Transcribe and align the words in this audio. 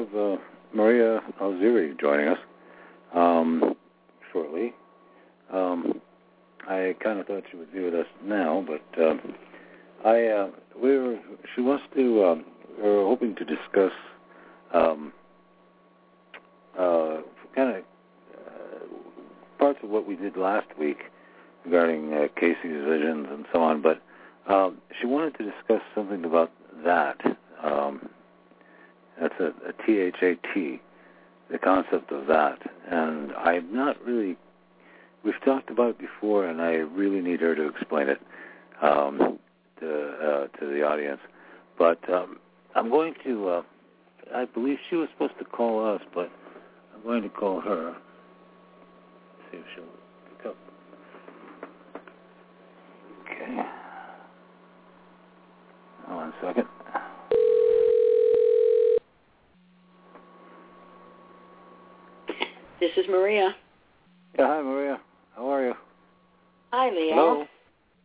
Have 0.00 0.16
uh, 0.16 0.36
Maria 0.72 1.20
Algeri 1.42 1.98
joining 2.00 2.28
us 2.28 2.38
um, 3.14 3.74
shortly. 4.32 4.72
Um, 5.52 6.00
I 6.66 6.96
kind 7.04 7.18
of 7.18 7.26
thought 7.26 7.42
she 7.50 7.58
would 7.58 7.70
be 7.70 7.80
with 7.80 7.94
us 7.94 8.06
now, 8.24 8.64
but 8.66 9.02
uh, 9.02 9.14
I 10.02 10.26
uh, 10.26 10.48
we 10.82 10.96
were 10.96 11.18
she 11.54 11.60
wants 11.60 11.84
to 11.94 12.24
um, 12.24 12.44
we 12.78 12.88
were 12.88 13.04
hoping 13.04 13.34
to 13.36 13.44
discuss 13.44 13.92
um, 14.72 15.12
uh, 16.78 17.18
kind 17.54 17.76
of 17.76 17.76
uh, 17.76 18.84
parts 19.58 19.80
of 19.82 19.90
what 19.90 20.06
we 20.06 20.16
did 20.16 20.34
last 20.34 20.68
week 20.78 20.98
regarding 21.66 22.14
uh, 22.14 22.28
Cayce's 22.40 22.56
visions 22.88 23.26
and 23.30 23.44
so 23.52 23.62
on, 23.62 23.82
but 23.82 24.00
um, 24.48 24.78
she 24.98 25.06
wanted 25.06 25.36
to 25.36 25.44
discuss 25.44 25.82
something 25.94 26.24
about 26.24 26.52
that. 26.86 27.18
Um, 27.62 28.08
that's 29.20 29.34
a, 29.38 29.52
a 29.68 29.72
T-H-A-T, 29.86 30.80
the 31.50 31.58
concept 31.58 32.10
of 32.10 32.26
that. 32.26 32.58
And 32.90 33.32
I'm 33.32 33.74
not 33.74 34.02
really, 34.04 34.36
we've 35.24 35.40
talked 35.44 35.70
about 35.70 35.90
it 35.90 35.98
before, 35.98 36.46
and 36.46 36.60
I 36.60 36.72
really 36.76 37.20
need 37.20 37.40
her 37.40 37.54
to 37.54 37.68
explain 37.68 38.08
it 38.08 38.20
um, 38.82 39.38
to, 39.80 39.88
uh, 39.88 40.58
to 40.58 40.66
the 40.66 40.82
audience. 40.82 41.20
But 41.78 41.98
um, 42.10 42.38
I'm 42.74 42.88
going 42.88 43.14
to, 43.24 43.48
uh, 43.48 43.62
I 44.34 44.46
believe 44.46 44.78
she 44.88 44.96
was 44.96 45.08
supposed 45.12 45.38
to 45.38 45.44
call 45.44 45.94
us, 45.94 46.00
but 46.14 46.30
I'm 46.94 47.02
going 47.02 47.22
to 47.22 47.28
call 47.28 47.60
her. 47.60 47.94
See 49.50 49.58
if 49.58 49.64
she'll 49.74 49.84
pick 50.36 50.46
up. 50.46 50.56
Okay. 53.26 53.62
One 56.06 56.32
second. 56.42 56.66
This 62.80 62.90
is 62.96 63.04
Maria. 63.08 63.54
Yeah, 64.38 64.46
hi 64.46 64.62
Maria. 64.62 64.98
How 65.36 65.48
are 65.52 65.66
you? 65.66 65.74
Hi, 66.72 66.88
Leo. 66.90 67.14
Hello. 67.14 67.46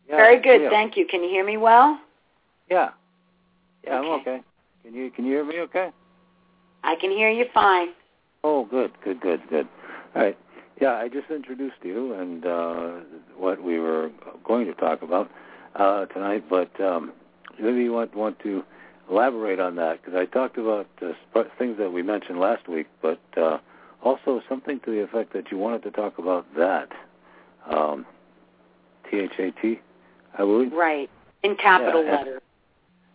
Yeah, 0.10 0.16
Very 0.18 0.42
good, 0.42 0.62
Leo. 0.62 0.70
thank 0.70 0.98
you. 0.98 1.06
Can 1.08 1.24
you 1.24 1.30
hear 1.30 1.46
me 1.46 1.58
well? 1.58 2.00
Yeah. 2.70 2.90
Yeah, 3.84 4.00
I'm 4.00 4.06
Okay. 4.06 4.22
okay. 4.32 4.44
Can 4.84 4.94
you 4.94 5.10
can 5.12 5.26
you 5.26 5.32
hear 5.32 5.46
me 5.46 5.60
okay? 5.62 5.92
I 6.84 6.96
can 7.00 7.10
hear 7.12 7.30
you 7.30 7.46
fine. 7.54 7.90
Oh, 8.44 8.66
good, 8.66 8.92
good, 9.04 9.22
good, 9.22 9.42
good. 9.50 9.68
All 10.16 10.22
right. 10.24 10.38
Yeah, 10.82 10.96
I 10.96 11.08
just 11.08 11.30
introduced 11.32 11.78
you 11.84 12.14
and 12.14 12.46
uh, 12.46 12.92
what 13.38 13.64
we 13.64 13.80
were 13.80 14.12
going 14.44 14.68
to 14.68 14.74
talk 14.74 15.02
about 15.02 15.32
uh, 15.76 16.06
tonight, 16.08 16.44
but 16.50 16.70
um, 16.82 17.14
maybe 17.60 17.82
you 17.84 17.94
want 17.94 18.14
want 18.14 18.38
to 18.40 18.64
elaborate 19.10 19.60
on 19.60 19.76
that 19.78 20.02
because 20.04 20.20
I 20.20 20.26
talked 20.26 20.58
about 20.58 20.88
uh, 21.02 21.14
sp- 21.32 21.50
things 21.58 21.78
that 21.78 21.92
we 21.92 22.04
mentioned 22.04 22.40
last 22.40 22.68
week, 22.68 22.88
but 23.02 23.20
uh, 23.38 23.58
also 24.06 24.42
something 24.48 24.80
to 24.86 24.92
the 24.92 25.04
effect 25.04 25.34
that 25.34 25.52
you 25.52 25.58
wanted 25.58 25.84
to 25.84 25.92
talk 25.92 26.20
about 26.20 26.46
that. 26.56 26.90
Um, 27.70 28.06
T-H-A-T, 29.10 29.82
I 30.36 30.38
believe. 30.38 30.72
Right. 30.72 31.10
In 31.44 31.56
capital 31.56 32.04
Yeah, 32.04 32.12
yeah. 32.12 32.18
letters. 32.18 32.42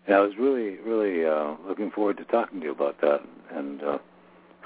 And 0.06 0.16
I 0.16 0.20
was 0.20 0.32
really, 0.38 0.78
really 0.78 1.24
uh, 1.24 1.54
looking 1.66 1.90
forward 1.90 2.16
to 2.18 2.24
talking 2.24 2.60
to 2.60 2.66
you 2.66 2.72
about 2.72 3.00
that. 3.00 3.20
And 3.54 3.82
uh, 3.82 3.98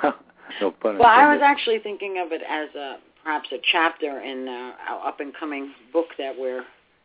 no 0.61 0.71
pun 0.71 0.99
Well, 0.99 1.09
I 1.09 1.33
was 1.33 1.43
actually 1.43 1.79
thinking 1.79 2.23
of 2.25 2.33
it 2.33 2.43
as 2.49 2.75
a 2.75 2.97
perhaps 3.23 3.49
a 3.53 3.59
chapter 3.73 4.21
in 4.21 4.49
uh, 4.49 4.73
our 4.89 5.09
up 5.09 5.21
and 5.21 5.35
coming 5.35 5.73
book 5.93 6.07
that 6.19 6.35
we're. 6.39 6.63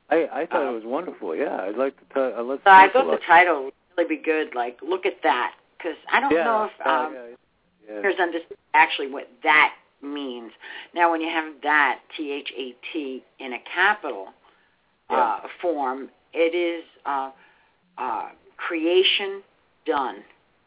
I, 0.10 0.28
I 0.34 0.46
thought 0.46 0.66
uh, 0.66 0.72
it 0.72 0.76
was 0.76 0.84
wonderful. 0.86 1.36
Yeah, 1.36 1.58
I'd 1.62 1.78
like 1.78 1.96
to. 1.98 2.14
T- 2.14 2.38
uh, 2.38 2.44
let's 2.44 2.64
So 2.64 2.72
I 2.72 2.90
thought 2.92 3.10
the 3.12 3.20
title 3.26 3.66
would 3.66 3.74
really 3.98 4.18
be 4.18 4.22
good. 4.22 4.56
Like, 4.56 4.80
look 4.82 5.06
at 5.06 5.18
that, 5.24 5.54
because 5.78 5.98
I 6.12 6.20
don't 6.20 6.32
yeah, 6.34 6.44
know 6.44 6.64
if 6.66 6.72
yeah, 6.80 7.06
um, 7.06 7.14
yeah, 7.14 7.36
yeah. 7.90 8.02
here's 8.02 8.20
understand 8.20 8.58
actually 8.74 9.12
what 9.12 9.30
that 9.44 9.74
means. 10.02 10.52
Now, 10.94 11.12
when 11.12 11.22
you 11.22 11.30
have 11.30 11.54
that 11.64 12.00
T 12.16 12.32
H 12.32 12.54
A 12.58 12.76
T 12.94 13.24
in 13.40 13.54
a 13.54 13.60
capital 13.74 14.28
uh, 15.10 15.40
form, 15.62 16.10
it 16.34 16.56
is 16.56 16.84
uh, 17.06 17.32
uh, 17.98 18.30
creation 18.58 19.42
done. 19.86 20.18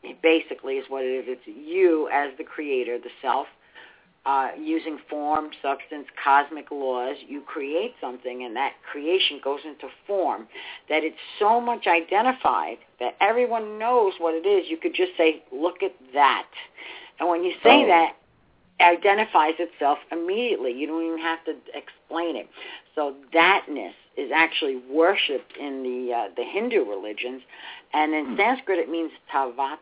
It 0.02 0.20
basically 0.20 0.74
is 0.74 0.86
what 0.88 1.04
it 1.04 1.08
is. 1.08 1.24
It's 1.28 1.46
you 1.46 2.08
as 2.12 2.30
the 2.36 2.44
creator, 2.44 2.98
the 2.98 3.10
self, 3.20 3.46
uh, 4.26 4.48
using 4.58 4.98
form, 5.08 5.50
substance, 5.62 6.06
cosmic 6.22 6.70
laws. 6.70 7.16
You 7.26 7.40
create 7.42 7.94
something, 8.00 8.44
and 8.44 8.54
that 8.56 8.72
creation 8.90 9.40
goes 9.42 9.60
into 9.64 9.86
form. 10.06 10.48
That 10.88 11.04
it's 11.04 11.16
so 11.38 11.60
much 11.60 11.86
identified 11.86 12.78
that 12.98 13.14
everyone 13.20 13.78
knows 13.78 14.14
what 14.18 14.34
it 14.34 14.46
is. 14.46 14.68
You 14.68 14.76
could 14.76 14.94
just 14.94 15.12
say, 15.16 15.42
"Look 15.52 15.82
at 15.82 15.94
that," 16.12 16.48
and 17.18 17.28
when 17.28 17.44
you 17.44 17.52
say 17.62 17.84
Oh. 17.84 17.86
that, 17.86 18.16
it 18.80 18.84
identifies 18.84 19.54
itself 19.58 19.98
immediately. 20.10 20.72
You 20.72 20.86
don't 20.86 21.04
even 21.04 21.18
have 21.18 21.44
to 21.44 21.54
explain 21.74 22.36
it. 22.36 22.48
So 22.94 23.14
thatness 23.32 23.94
is 24.16 24.30
actually 24.34 24.76
worshipped 24.90 25.56
in 25.56 25.82
the 25.82 26.12
uh, 26.12 26.28
the 26.36 26.44
Hindu 26.44 26.84
religions, 26.84 27.42
and 27.92 28.14
in 28.14 28.36
Sanskrit 28.36 28.78
it 28.78 28.88
means 28.90 29.12
tavata. 29.32 29.78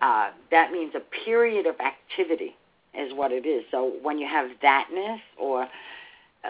Uh, 0.00 0.30
that 0.50 0.72
means 0.72 0.94
a 0.96 1.24
period 1.24 1.66
of 1.66 1.76
activity 1.80 2.56
is 2.94 3.12
what 3.14 3.30
it 3.30 3.46
is. 3.46 3.64
So 3.70 3.92
when 4.02 4.18
you 4.18 4.26
have 4.26 4.50
thatness, 4.62 5.20
or 5.38 5.62
uh, 5.62 5.68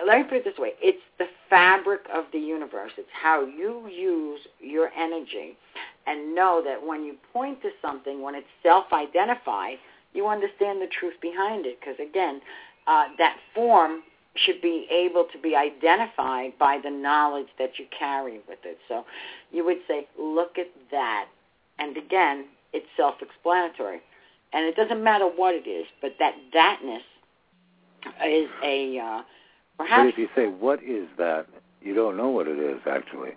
let 0.07 0.19
me 0.19 0.25
put 0.25 0.39
it 0.39 0.45
this 0.45 0.59
way, 0.59 0.73
it's 0.81 1.03
the 1.19 1.27
fabric 1.51 2.01
of 2.13 2.25
the 2.33 2.39
universe. 2.39 2.93
It's 2.97 3.09
how 3.13 3.45
you 3.45 3.87
use 3.89 4.41
your 4.59 4.91
energy, 4.99 5.57
and 6.07 6.35
know 6.35 6.63
that 6.65 6.85
when 6.87 7.05
you 7.05 7.15
point 7.33 7.63
to 7.63 7.71
something, 7.81 8.23
when 8.23 8.35
it's 8.35 8.47
self-identified, 8.63 9.79
you 10.15 10.27
understand 10.29 10.81
the 10.83 10.89
truth 10.89 11.15
behind 11.21 11.67
it. 11.67 11.79
Because 11.81 11.97
again, 12.01 12.41
uh, 12.87 13.05
that 13.19 13.37
form 13.55 14.03
should 14.35 14.61
be 14.63 14.87
able 14.91 15.27
to 15.33 15.39
be 15.39 15.55
identified 15.55 16.59
by 16.59 16.79
the 16.83 16.91
knowledge 16.91 17.49
that 17.59 17.79
you 17.79 17.85
carry 17.97 18.41
with 18.49 18.59
it. 18.65 18.79
So 18.89 19.05
you 19.51 19.65
would 19.65 19.79
say, 19.87 20.09
look 20.19 20.59
at 20.59 20.69
that. 20.91 21.27
And 21.79 21.97
again, 21.97 22.47
it's 22.73 22.87
self-explanatory. 22.97 24.01
and 24.53 24.67
it 24.67 24.77
doesn't 24.77 25.03
matter 25.03 25.27
what 25.27 25.55
it 25.55 25.69
is, 25.69 25.87
but 26.01 26.15
that 26.19 26.35
thatness 26.55 27.03
is 28.27 28.49
a 28.63 28.99
uh, 28.99 29.23
perhaps. 29.77 30.03
But 30.03 30.09
if 30.09 30.19
you 30.19 30.29
say 30.35 30.47
what 30.47 30.83
is 30.83 31.09
that, 31.19 31.47
you 31.81 31.95
don't 31.95 32.17
know 32.17 32.29
what 32.29 32.49
it 32.49 32.59
is 32.59 32.81
actually. 32.89 33.31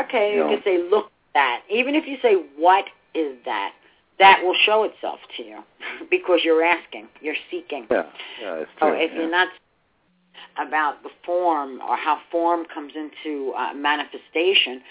Okay, 0.00 0.32
you 0.32 0.38
you 0.38 0.44
know. 0.44 0.54
could 0.56 0.64
say 0.64 0.78
look 0.90 1.10
that. 1.38 1.62
Even 1.70 1.94
if 1.94 2.04
you 2.06 2.16
say 2.20 2.34
what 2.56 2.86
is 3.14 3.36
that, 3.44 3.72
that 4.18 4.42
will 4.42 4.56
show 4.66 4.82
itself 4.82 5.20
to 5.36 5.42
you 5.44 5.58
because 6.10 6.40
you're 6.42 6.64
asking, 6.64 7.06
you're 7.20 7.42
seeking. 7.50 7.86
Yeah, 7.90 8.06
yeah, 8.42 8.54
it's 8.54 8.70
true. 8.78 8.88
So 8.90 8.94
if 8.94 9.12
yeah. 9.12 9.18
you're 9.18 9.30
not 9.30 9.48
about 10.58 11.04
the 11.04 11.10
form 11.24 11.80
or 11.80 11.96
how 11.96 12.18
form 12.32 12.66
comes 12.74 12.92
into 12.96 13.52
uh, 13.52 13.72
manifestation, 13.74 14.82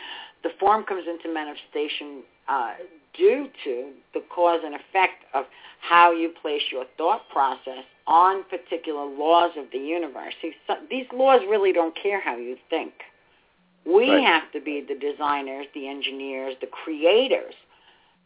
the 0.43 0.49
form 0.59 0.83
comes 0.85 1.03
into 1.07 1.33
manifestation 1.33 2.23
uh, 2.47 2.75
due 3.13 3.49
to 3.65 3.91
the 4.13 4.21
cause 4.33 4.61
and 4.63 4.73
effect 4.73 5.25
of 5.33 5.43
how 5.81 6.13
you 6.13 6.31
place 6.41 6.61
your 6.71 6.85
thought 6.97 7.27
process 7.29 7.83
on 8.07 8.45
particular 8.45 9.03
laws 9.03 9.51
of 9.57 9.65
the 9.73 9.79
universe. 9.79 10.33
See, 10.41 10.53
so, 10.65 10.75
these 10.89 11.05
laws 11.13 11.41
really 11.49 11.73
don't 11.73 11.95
care 12.01 12.21
how 12.21 12.37
you 12.37 12.55
think. 12.69 12.93
We 13.87 14.09
Right. 14.11 14.23
have 14.25 14.51
to 14.51 14.59
be 14.59 14.81
the 14.81 14.95
designers, 14.95 15.65
the 15.73 15.87
engineers, 15.87 16.55
the 16.59 16.67
creators 16.67 17.55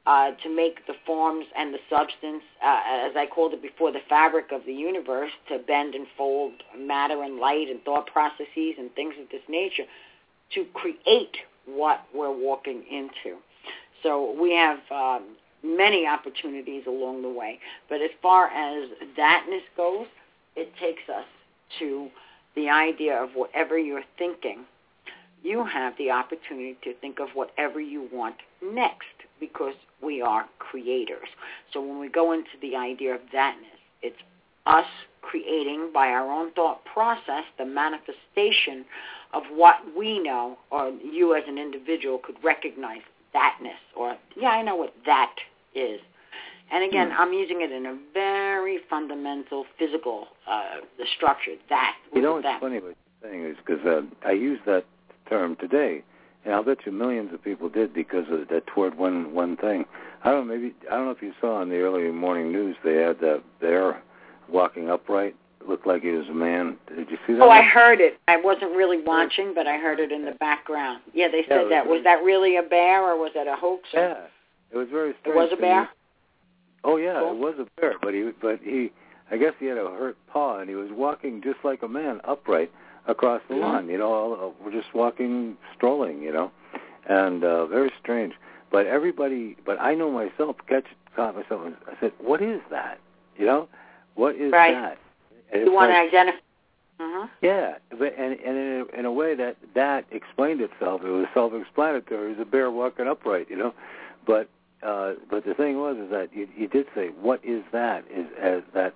uh, 0.08 0.32
to 0.32 0.50
make 0.50 0.84
the 0.88 0.96
forms 1.06 1.46
and 1.56 1.72
the 1.72 1.80
substance, 1.88 2.44
uh, 2.64 2.82
as 2.86 3.16
I 3.16 3.28
called 3.28 3.54
it 3.54 3.62
before, 3.62 3.92
the 3.92 4.02
fabric 4.10 4.52
of 4.52 4.66
the 4.66 4.74
universe 4.74 5.32
to 5.50 5.60
bend 5.60 5.94
and 5.94 6.08
fold 6.18 6.54
matter 6.76 7.22
and 7.22 7.38
light 7.38 7.70
and 7.70 7.84
thought 7.84 8.08
processes 8.08 8.76
and 8.80 8.92
things 8.96 9.14
of 9.22 9.30
this 9.30 9.44
nature 9.48 9.86
to 10.56 10.66
create 10.74 11.38
what 11.68 12.02
we're 12.12 12.36
walking 12.36 12.84
into. 12.90 13.38
So 14.02 14.36
we 14.42 14.56
have 14.56 14.80
um, 14.90 15.36
many 15.64 16.08
opportunities 16.08 16.88
along 16.88 17.22
the 17.22 17.30
way. 17.30 17.60
But 17.88 18.02
as 18.02 18.10
far 18.24 18.48
as 18.48 18.90
thatness 19.16 19.62
goes, 19.78 20.08
it 20.56 20.74
takes 20.80 21.08
us 21.08 21.26
to 21.78 22.10
the 22.56 22.68
idea 22.68 23.22
of 23.22 23.30
whatever 23.36 23.78
you're 23.78 24.04
thinking. 24.18 24.66
You 25.44 25.66
have 25.66 25.94
the 25.98 26.12
opportunity 26.12 26.78
to 26.84 26.94
think 26.96 27.20
of 27.20 27.30
whatever 27.34 27.80
you 27.80 28.08
want 28.12 28.36
next 28.64 29.08
because 29.40 29.74
we 30.04 30.22
are 30.22 30.46
creators. 30.60 31.28
So 31.74 31.82
when 31.82 32.00
we 32.00 32.10
go 32.10 32.32
into 32.32 32.52
the 32.62 32.76
idea 32.76 33.16
of 33.16 33.22
thatness, 33.34 33.80
it's 34.02 34.18
us 34.66 34.86
creating 35.22 35.92
by 35.94 36.08
our 36.08 36.30
own 36.32 36.52
thought 36.54 36.84
process 36.86 37.44
the 37.58 37.66
manifestation 37.66 38.86
of 39.34 39.44
what 39.54 39.76
we 39.98 40.20
know 40.20 40.58
or 40.72 40.90
you 41.04 41.36
as 41.36 41.44
an 41.48 41.58
individual 41.58 42.20
could 42.20 42.36
recognize 42.44 43.02
thatness 43.34 43.80
or 43.96 44.18
yeah 44.36 44.50
i 44.50 44.62
know 44.62 44.76
what 44.76 44.94
that 45.06 45.34
is 45.74 46.00
and 46.72 46.84
again 46.84 47.10
Hmm. 47.12 47.22
i'm 47.22 47.34
using 47.34 47.62
it 47.62 47.72
in 47.72 47.86
a 47.86 47.98
very 48.14 48.80
fundamental 48.90 49.66
physical 49.80 50.28
uh 50.48 50.82
the 50.98 51.06
structure 51.16 51.56
that 51.70 51.96
You 52.14 52.22
know 52.22 52.34
what 52.34 52.44
what's 52.44 52.56
that 52.56 52.62
funny 52.62 52.80
what 52.80 52.96
you're 53.24 53.32
saying 53.32 53.46
is 53.46 53.58
because 53.66 53.86
uh, 53.86 54.02
I 54.28 54.32
use 54.32 54.60
that 54.66 54.86
term 55.32 55.56
today, 55.56 56.04
and 56.46 56.54
I'll 56.54 56.64
bet 56.64 56.80
you 56.86 56.92
millions 56.92 57.34
of 57.34 57.44
people 57.44 57.70
did 57.70 57.94
because 57.94 58.26
of 58.30 58.50
that 58.50 58.68
toward 58.68 58.98
one 58.98 59.34
one 59.34 59.56
thing. 59.58 59.86
I 60.24 60.30
don't 60.32 60.48
know, 60.48 60.54
maybe 60.54 60.76
I 60.92 60.96
don't 60.96 61.06
know 61.06 61.12
if 61.12 61.22
you 61.24 61.34
saw 61.42 61.62
in 61.64 61.70
the 61.70 61.78
early 61.80 62.12
morning 62.12 62.52
news 62.52 62.76
they 62.84 62.96
had 62.96 63.20
that 63.22 63.42
there 63.62 64.04
walking 64.50 64.90
upright 64.90 65.36
looked 65.68 65.88
like 65.88 66.02
he 66.02 66.10
was 66.10 66.28
a 66.28 66.34
man. 66.34 66.76
Did 66.90 67.10
you 67.10 67.18
see 67.26 67.34
that? 67.34 67.42
Oh, 67.42 67.50
I 67.50 67.62
heard 67.62 68.02
it. 68.02 68.20
I 68.28 68.36
wasn't 68.38 68.76
really 68.76 69.02
watching, 69.02 69.54
but 69.56 69.68
I 69.68 69.78
heard 69.78 70.00
it 70.00 70.12
in 70.12 70.26
the 70.26 70.32
background. 70.34 71.02
Yeah, 71.14 71.28
they 71.32 71.44
said 71.48 71.58
it 71.60 71.64
was 71.64 71.70
that. 71.72 71.88
Was 71.88 72.04
that 72.04 72.24
really 72.24 72.58
a 72.58 72.64
bear 72.64 73.04
or 73.04 73.18
was 73.18 73.32
that 73.36 73.48
a 73.48 73.56
hoax? 73.56 73.88
or- 73.94 74.00
Yeah, 74.02 74.16
it 74.72 74.78
was 74.78 74.90
very 74.92 75.12
It 75.12 75.18
was 75.36 75.50
a 75.54 75.56
bear? 75.56 75.90
Oh 76.84 76.98
yeah, 76.98 77.20
Cool. 77.20 77.32
it 77.34 77.38
was 77.38 77.56
a 77.60 77.80
bear, 77.80 77.94
but 78.02 78.14
he 78.14 78.32
but 78.42 78.60
he 78.62 78.92
I 79.30 79.38
guess 79.38 79.54
he 79.60 79.68
had 79.68 79.78
a 79.78 79.88
hurt 79.92 80.18
paw 80.28 80.60
and 80.60 80.68
he 80.70 80.76
was 80.76 80.90
walking 80.92 81.42
just 81.42 81.60
like 81.64 81.84
a 81.84 81.88
man 81.88 82.20
upright 82.26 82.72
across 83.08 83.42
the 83.50 83.56
lawn. 83.56 83.88
You 83.90 83.98
know, 83.98 84.34
uh, 84.34 84.64
we're 84.64 84.72
just 84.72 84.94
walking, 84.94 85.58
strolling. 85.76 86.22
You 86.22 86.32
know, 86.34 86.52
and 87.08 87.44
uh, 87.44 87.66
very 87.68 87.92
strange. 88.02 88.34
But 88.72 88.86
everybody, 88.86 89.58
but 89.66 89.80
I 89.82 89.96
know 89.96 90.10
myself, 90.12 90.56
catch 90.68 90.86
caught 91.16 91.36
myself. 91.36 91.62
and 91.66 91.76
I 91.88 92.00
said, 92.00 92.14
"What 92.20 92.42
is 92.42 92.62
that? 92.70 93.00
You 93.38 93.46
know, 93.46 93.68
what 94.16 94.36
is 94.36 94.52
Right. 94.52 94.74
that?" 94.74 94.98
And 95.52 95.66
You 95.66 95.74
want 95.74 95.92
to 95.92 95.98
identify? 95.98 96.38
Uh-huh. 97.00 97.28
yeah, 97.42 97.78
but 97.98 98.14
and 98.18 98.40
and 98.40 98.58
in 98.58 98.86
a, 98.94 99.00
in 99.00 99.06
a 99.06 99.12
way 99.12 99.34
that 99.36 99.58
that 99.74 100.06
explained 100.12 100.62
itself. 100.62 101.02
It 101.04 101.10
was 101.10 101.26
self-explanatory. 101.34 102.28
It 102.34 102.38
was 102.38 102.48
a 102.48 102.50
bear 102.50 102.70
walking 102.70 103.08
upright, 103.08 103.50
you 103.50 103.58
know. 103.58 103.74
But 104.28 104.48
uh, 104.84 105.14
but 105.30 105.44
the 105.44 105.56
thing 105.56 105.80
was 105.80 105.98
is 105.98 106.12
that 106.12 106.30
you, 106.34 106.48
you 106.56 106.68
did 106.68 106.86
say, 106.94 107.08
"What 107.20 107.44
is 107.44 107.64
that?" 107.72 108.06
Is 108.16 108.28
as 108.40 108.62
that 108.76 108.94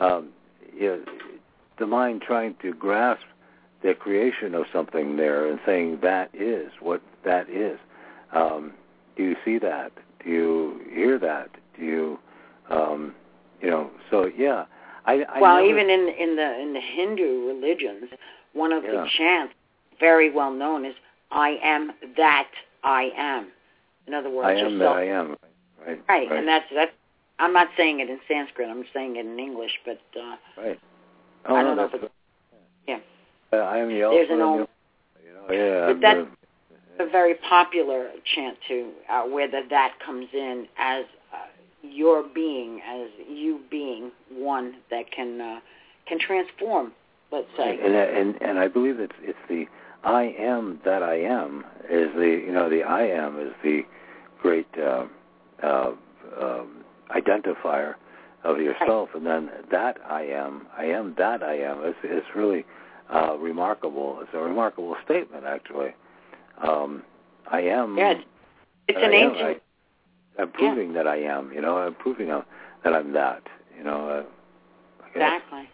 um, 0.00 0.30
you 0.76 0.88
know, 0.88 1.00
the 1.78 1.86
mind 1.86 2.22
trying 2.22 2.56
to 2.62 2.74
grasp 2.74 3.22
the 3.82 3.94
creation 3.94 4.54
of 4.54 4.64
something 4.72 5.16
there 5.16 5.48
and 5.48 5.58
saying 5.66 5.98
that 6.02 6.30
is 6.34 6.70
what 6.80 7.02
that 7.24 7.48
is. 7.48 7.78
Um, 8.32 8.72
do 9.16 9.22
you 9.22 9.36
see 9.44 9.58
that? 9.58 9.92
Do 10.24 10.30
you 10.30 10.80
hear 10.92 11.18
that? 11.18 11.50
Do 11.78 11.84
you 11.84 12.18
um, 12.70 13.14
you 13.60 13.70
know? 13.70 13.90
So 14.10 14.26
yeah. 14.36 14.64
I, 15.06 15.24
I 15.32 15.40
well, 15.40 15.56
never- 15.56 15.68
even 15.68 15.90
in 15.90 16.08
in 16.08 16.36
the 16.36 16.60
in 16.60 16.72
the 16.72 16.80
Hindu 16.80 17.46
religions, 17.46 18.10
one 18.54 18.72
of 18.72 18.82
Yeah. 18.84 18.90
the 19.02 19.08
chants 19.16 19.54
very 20.00 20.30
well 20.30 20.52
known 20.52 20.84
is 20.84 20.94
"I 21.30 21.58
am 21.62 21.92
that 22.16 22.48
I 22.82 23.10
am." 23.16 23.48
In 24.06 24.14
other 24.14 24.30
words, 24.30 24.46
I 24.48 24.52
am 24.52 24.72
yourself. 24.72 24.96
that 24.96 25.02
I 25.02 25.06
am. 25.06 25.28
Right. 25.30 26.00
Right, 26.08 26.28
Right, 26.28 26.32
and 26.32 26.48
that's 26.48 26.66
that's. 26.74 26.92
I'm 27.38 27.52
not 27.52 27.68
saying 27.76 28.00
it 28.00 28.08
in 28.08 28.18
Sanskrit. 28.26 28.68
I'm 28.68 28.84
saying 28.94 29.16
it 29.16 29.26
in 29.26 29.38
English, 29.38 29.72
but 29.84 30.00
uh, 30.18 30.36
right. 30.60 30.80
Oh, 31.48 31.54
I 31.54 31.62
don't 31.62 31.76
know 31.76 31.84
if 31.84 31.92
that's, 31.92 32.12
yeah. 32.88 32.98
Uh, 33.52 33.56
I 33.56 33.78
am 33.78 33.88
the 33.88 34.00
There's 34.00 34.30
an 34.30 34.40
old- 34.40 34.68
you 35.24 35.32
know, 35.32 35.54
yeah. 35.54 35.86
But 35.86 35.90
I'm 35.90 36.00
that- 36.00 36.16
the- 36.98 37.04
a 37.04 37.06
very 37.06 37.34
popular 37.34 38.10
chant 38.24 38.58
too, 38.66 38.92
uh, 39.08 39.22
where 39.24 39.48
the 39.48 39.62
that 39.68 39.98
comes 40.00 40.28
in 40.32 40.66
as 40.78 41.04
uh, 41.32 41.36
your 41.82 42.22
being, 42.22 42.80
as 42.82 43.10
you 43.28 43.60
being 43.70 44.10
one 44.30 44.76
that 44.90 45.10
can 45.10 45.40
uh, 45.40 45.60
can 46.06 46.18
transform. 46.18 46.92
Let's 47.30 47.48
say. 47.56 47.78
and 47.82 47.94
and 47.94 48.42
and 48.42 48.58
I 48.58 48.68
believe 48.68 48.98
it's 49.00 49.16
it's 49.22 49.38
the 49.48 49.66
I 50.04 50.34
am 50.38 50.80
that 50.84 51.02
I 51.02 51.16
am 51.16 51.64
is 51.90 52.14
the 52.14 52.42
you 52.46 52.52
know 52.52 52.68
the 52.68 52.82
I 52.82 53.02
am 53.02 53.38
is 53.38 53.52
the 53.62 53.84
great 54.40 54.68
uh, 54.78 55.06
uh, 55.62 55.92
um, 56.40 56.84
identifier 57.10 57.94
of 58.44 58.60
yourself, 58.60 59.10
and 59.14 59.26
then 59.26 59.50
that 59.70 59.98
I 60.08 60.22
am, 60.22 60.66
I 60.76 60.84
am 60.84 61.14
that 61.18 61.42
I 61.42 61.56
am. 61.58 61.84
It's 61.84 61.98
it's 62.04 62.26
really 62.34 62.64
uh, 63.12 63.36
remarkable. 63.38 64.18
It's 64.22 64.30
a 64.34 64.38
remarkable 64.38 64.96
statement, 65.04 65.44
actually. 65.44 65.94
Um, 66.62 67.02
I 67.50 67.60
am. 67.62 67.96
Yeah, 67.96 68.14
it's, 68.88 68.98
an 68.98 69.12
am. 69.12 69.30
ancient. 69.30 69.62
I, 70.38 70.42
I'm 70.42 70.52
proving 70.52 70.92
that 70.94 71.06
I 71.06 71.16
am. 71.16 71.52
You 71.52 71.60
know, 71.60 71.78
I'm 71.78 71.94
proving 71.94 72.28
that 72.28 72.92
I'm 72.92 73.12
that. 73.12 73.42
You 73.76 73.84
know. 73.84 74.08
Uh, 74.08 74.22
Exactly. 75.14 75.68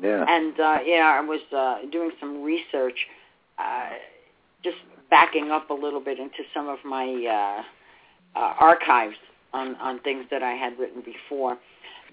Yeah. 0.00 0.24
And 0.28 0.58
uh, 0.58 0.78
yeah, 0.84 1.18
I 1.18 1.20
was 1.20 1.40
uh, 1.56 1.90
doing 1.90 2.12
some 2.20 2.42
research, 2.42 3.06
uh, 3.58 3.90
just 4.62 4.76
backing 5.10 5.50
up 5.50 5.70
a 5.70 5.74
little 5.74 6.00
bit 6.00 6.18
into 6.18 6.44
some 6.54 6.68
of 6.68 6.78
my 6.84 7.06
uh, 7.06 8.38
uh, 8.38 8.54
archives 8.58 9.16
on 9.52 9.76
on 9.76 10.00
things 10.00 10.26
that 10.30 10.42
I 10.42 10.52
had 10.52 10.78
written 10.78 11.02
before. 11.02 11.58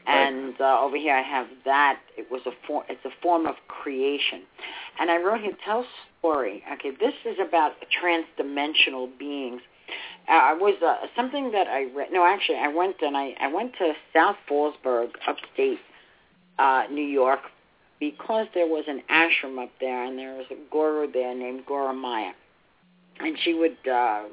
And 0.08 0.60
uh, 0.60 0.80
over 0.82 0.98
here 0.98 1.14
I 1.14 1.22
have 1.22 1.48
that. 1.66 2.00
It 2.18 2.32
was 2.32 2.42
a 2.46 2.52
form. 2.66 2.86
It's 2.90 3.04
a 3.06 3.12
form 3.22 3.46
of 3.46 3.56
creation, 3.68 4.44
and 5.00 5.12
I 5.12 5.18
wrote 5.18 5.42
here 5.42 5.52
tell 5.66 5.86
story. 6.20 6.64
Okay, 6.74 6.92
this 6.92 7.14
is 7.26 7.38
about 7.46 7.74
transdimensional 8.02 9.10
beings. 9.18 9.62
Uh, 10.28 10.34
I 10.34 10.54
was 10.54 10.76
uh, 10.86 11.08
something 11.16 11.52
that 11.52 11.68
I 11.68 11.92
read. 11.96 12.10
No, 12.12 12.26
actually, 12.26 12.60
I 12.60 12.70
went 12.70 12.96
and 13.02 13.18
I 13.18 13.36
I 13.40 13.52
went 13.52 13.74
to 13.80 13.94
South 14.14 14.38
Fallsburg, 14.50 15.10
upstate 15.28 15.80
uh, 16.58 16.84
New 16.92 17.06
York, 17.06 17.42
because 18.00 18.48
there 18.54 18.68
was 18.68 18.86
an 18.88 19.02
ashram 19.10 19.62
up 19.62 19.72
there, 19.80 20.06
and 20.06 20.18
there 20.18 20.36
was 20.36 20.46
a 20.52 20.56
guru 20.72 21.12
there 21.12 21.36
named 21.36 21.66
Gurumayi, 21.66 22.32
and 23.20 23.38
she 23.44 23.54
would 23.54 23.78
uh, 23.88 24.24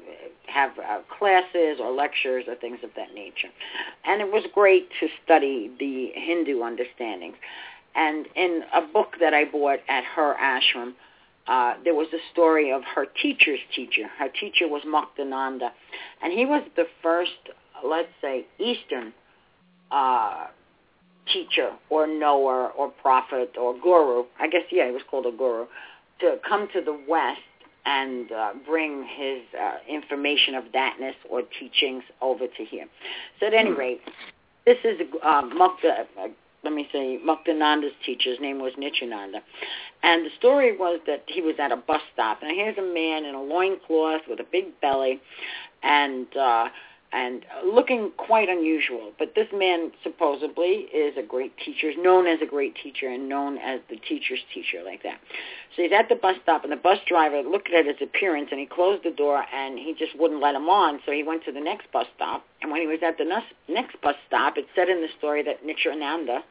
have 0.47 0.71
uh, 0.79 0.99
classes 1.17 1.79
or 1.79 1.91
lectures 1.91 2.45
or 2.47 2.55
things 2.55 2.79
of 2.83 2.89
that 2.95 3.13
nature, 3.13 3.49
and 4.05 4.21
it 4.21 4.31
was 4.31 4.43
great 4.53 4.89
to 4.99 5.07
study 5.23 5.71
the 5.79 6.11
Hindu 6.19 6.61
understandings. 6.61 7.35
And 7.95 8.27
in 8.35 8.61
a 8.73 8.81
book 8.81 9.15
that 9.19 9.33
I 9.33 9.45
bought 9.45 9.79
at 9.89 10.03
her 10.03 10.35
ashram, 10.39 10.93
uh, 11.47 11.75
there 11.83 11.95
was 11.95 12.07
a 12.13 12.19
story 12.31 12.71
of 12.71 12.83
her 12.83 13.05
teacher's 13.21 13.59
teacher. 13.75 14.03
Her 14.19 14.27
teacher 14.29 14.67
was 14.67 14.83
Muktananda, 14.85 15.71
and 16.21 16.33
he 16.33 16.45
was 16.45 16.63
the 16.75 16.85
first, 17.01 17.31
let's 17.83 18.09
say, 18.21 18.45
Eastern 18.59 19.13
uh, 19.91 20.47
teacher 21.31 21.71
or 21.89 22.05
knower 22.05 22.69
or 22.69 22.89
prophet 22.89 23.55
or 23.59 23.73
guru. 23.79 24.25
I 24.39 24.47
guess, 24.47 24.63
yeah, 24.71 24.87
he 24.87 24.91
was 24.91 25.03
called 25.09 25.25
a 25.25 25.31
guru, 25.31 25.65
to 26.19 26.37
come 26.47 26.67
to 26.73 26.81
the 26.81 26.99
West 27.07 27.41
and 27.87 28.31
uh, 28.33 28.51
bring 28.65 29.07
his 29.17 29.39
uh, 29.57 29.77
information 29.87 30.55
of 30.55 30.65
thatness 30.73 31.15
or 31.29 31.41
teachings 31.57 32.03
over 32.21 32.45
to 32.45 32.65
here. 32.65 32.85
So 33.39 33.47
at 33.47 33.53
any 33.53 33.71
rate, 33.71 34.01
this 34.65 34.77
is 34.83 34.99
uh, 35.23 35.43
Mukta, 35.43 36.05
uh, 36.19 36.27
let 36.65 36.73
me 36.73 36.89
say, 36.91 37.17
Muktananda's 37.25 37.93
teacher. 38.05 38.31
His 38.31 38.41
name 38.41 38.59
was 38.59 38.73
Nityananda. 38.77 39.39
And 40.03 40.25
the 40.25 40.31
story 40.37 40.75
was 40.75 40.99
that 41.07 41.23
he 41.27 41.41
was 41.41 41.55
at 41.59 41.71
a 41.71 41.77
bus 41.77 42.01
stop. 42.13 42.39
And 42.41 42.51
here's 42.51 42.77
a 42.77 42.81
man 42.81 43.23
in 43.23 43.35
a 43.35 43.41
loincloth 43.41 44.23
with 44.29 44.41
a 44.41 44.45
big 44.51 44.79
belly 44.81 45.21
and 45.81 46.27
uh, 46.35 46.67
and 47.13 47.45
looking 47.65 48.11
quite 48.17 48.49
unusual. 48.49 49.13
But 49.17 49.33
this 49.33 49.47
man 49.53 49.91
supposedly 50.03 50.89
is 50.93 51.15
a 51.17 51.23
great 51.23 51.53
teacher, 51.57 51.91
known 51.97 52.27
as 52.27 52.39
a 52.41 52.45
great 52.45 52.75
teacher 52.75 53.07
and 53.07 53.29
known 53.29 53.57
as 53.57 53.79
the 53.89 53.95
teacher's 53.95 54.41
teacher, 54.53 54.83
like 54.83 55.03
that. 55.03 55.19
So 55.75 55.83
he's 55.83 55.91
at 55.93 56.09
the 56.09 56.15
bus 56.15 56.35
stop, 56.43 56.63
and 56.63 56.71
the 56.71 56.77
bus 56.77 56.97
driver 57.07 57.41
looked 57.41 57.71
at 57.71 57.85
his 57.85 57.95
appearance, 58.01 58.49
and 58.51 58.59
he 58.59 58.65
closed 58.65 59.03
the 59.03 59.11
door, 59.11 59.45
and 59.53 59.79
he 59.79 59.95
just 59.97 60.19
wouldn't 60.19 60.41
let 60.41 60.55
him 60.55 60.67
on. 60.67 60.99
So 61.05 61.13
he 61.13 61.23
went 61.23 61.45
to 61.45 61.51
the 61.51 61.61
next 61.61 61.89
bus 61.93 62.07
stop, 62.15 62.45
and 62.61 62.71
when 62.71 62.81
he 62.81 62.87
was 62.87 62.99
at 63.01 63.17
the 63.17 63.41
next 63.69 64.01
bus 64.01 64.15
stop, 64.27 64.57
it 64.57 64.67
said 64.75 64.89
in 64.89 65.01
the 65.01 65.09
story 65.17 65.43
that 65.43 65.65
Nityananda 65.65 66.43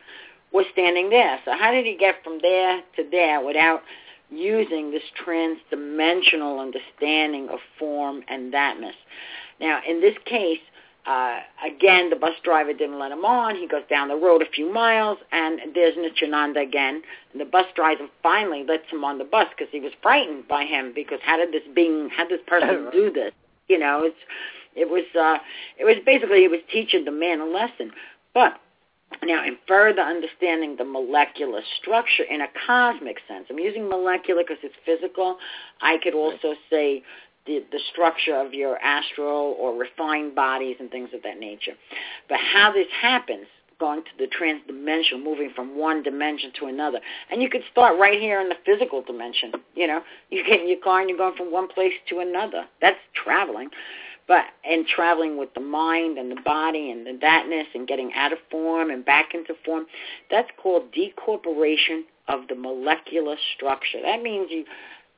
was 0.52 0.64
standing 0.72 1.10
there. 1.10 1.38
So 1.44 1.52
how 1.58 1.70
did 1.70 1.84
he 1.84 1.96
get 1.96 2.22
from 2.24 2.38
there 2.40 2.80
to 2.96 3.04
there 3.10 3.44
without 3.44 3.82
using 4.30 4.90
this 4.90 5.02
trans-dimensional 5.22 6.58
understanding 6.58 7.48
of 7.50 7.58
form 7.78 8.22
and 8.28 8.52
thatness? 8.52 8.94
Now, 9.60 9.80
in 9.88 10.00
this 10.00 10.16
case, 10.24 10.60
uh, 11.06 11.38
again, 11.64 12.10
the 12.10 12.16
bus 12.16 12.34
driver 12.42 12.72
didn't 12.72 12.98
let 12.98 13.12
him 13.12 13.24
on. 13.24 13.54
He 13.54 13.68
goes 13.68 13.84
down 13.88 14.08
the 14.08 14.16
road 14.16 14.42
a 14.42 14.50
few 14.50 14.72
miles, 14.72 15.18
and 15.30 15.60
there's 15.74 15.94
Nityananda 15.96 16.60
again. 16.60 17.02
And 17.32 17.40
the 17.40 17.44
bus 17.44 17.66
driver 17.76 18.08
finally 18.22 18.64
lets 18.66 18.90
him 18.90 19.04
on 19.04 19.18
the 19.18 19.24
bus 19.24 19.46
because 19.56 19.70
he 19.70 19.80
was 19.80 19.92
frightened 20.02 20.48
by 20.48 20.64
him 20.64 20.92
because 20.94 21.20
how 21.22 21.36
did 21.36 21.52
this 21.52 21.62
being, 21.74 22.10
how 22.10 22.26
did 22.26 22.40
this 22.40 22.46
person 22.46 22.88
do 22.92 23.12
this? 23.12 23.32
You 23.68 23.78
know, 23.78 24.00
it's, 24.02 24.16
it 24.74 24.90
was, 24.90 25.04
uh, 25.18 25.38
it 25.78 25.84
was 25.84 25.96
basically, 26.04 26.40
he 26.40 26.48
was 26.48 26.60
teaching 26.72 27.04
the 27.04 27.12
man 27.12 27.40
a 27.40 27.46
lesson. 27.46 27.92
But 28.34 28.58
now, 29.22 29.44
in 29.44 29.56
further 29.66 30.02
understanding 30.02 30.76
the 30.76 30.84
molecular 30.84 31.62
structure 31.80 32.24
in 32.24 32.40
a 32.40 32.48
cosmic 32.66 33.18
sense, 33.28 33.46
I'm 33.48 33.58
using 33.58 33.88
molecular 33.88 34.42
because 34.42 34.62
it's 34.62 34.74
physical. 34.84 35.38
I 35.80 35.98
could 36.02 36.14
also 36.14 36.54
say 36.68 37.02
the, 37.46 37.64
the 37.72 37.80
structure 37.92 38.36
of 38.36 38.52
your 38.52 38.78
astral 38.78 39.56
or 39.58 39.76
refined 39.76 40.34
bodies 40.34 40.76
and 40.80 40.90
things 40.90 41.10
of 41.14 41.22
that 41.22 41.38
nature. 41.38 41.72
But 42.28 42.38
how 42.40 42.72
this 42.72 42.88
happens, 43.00 43.46
going 43.78 44.02
to 44.02 44.10
the 44.18 44.26
transdimensional, 44.26 45.22
moving 45.22 45.50
from 45.54 45.78
one 45.78 46.02
dimension 46.02 46.50
to 46.58 46.66
another. 46.66 46.98
And 47.30 47.42
you 47.42 47.50
could 47.50 47.62
start 47.70 47.98
right 47.98 48.18
here 48.18 48.40
in 48.40 48.48
the 48.48 48.56
physical 48.64 49.02
dimension. 49.02 49.52
You 49.74 49.86
know, 49.86 50.00
you 50.30 50.44
get 50.46 50.60
in 50.60 50.68
your 50.68 50.80
car 50.80 51.00
and 51.00 51.08
you're 51.08 51.18
going 51.18 51.36
from 51.36 51.52
one 51.52 51.68
place 51.68 51.92
to 52.08 52.20
another. 52.20 52.64
That's 52.80 52.98
traveling. 53.14 53.68
But 54.28 54.44
and 54.64 54.86
traveling 54.86 55.38
with 55.38 55.54
the 55.54 55.60
mind 55.60 56.18
and 56.18 56.30
the 56.30 56.40
body 56.44 56.90
and 56.90 57.06
the 57.06 57.12
thatness 57.12 57.66
and 57.74 57.86
getting 57.86 58.12
out 58.14 58.32
of 58.32 58.38
form 58.50 58.90
and 58.90 59.04
back 59.04 59.34
into 59.34 59.54
form, 59.64 59.86
that's 60.30 60.50
called 60.60 60.92
decorporation 60.92 62.02
of 62.26 62.48
the 62.48 62.56
molecular 62.56 63.36
structure. 63.54 63.98
That 64.02 64.22
means 64.22 64.48
you, 64.50 64.64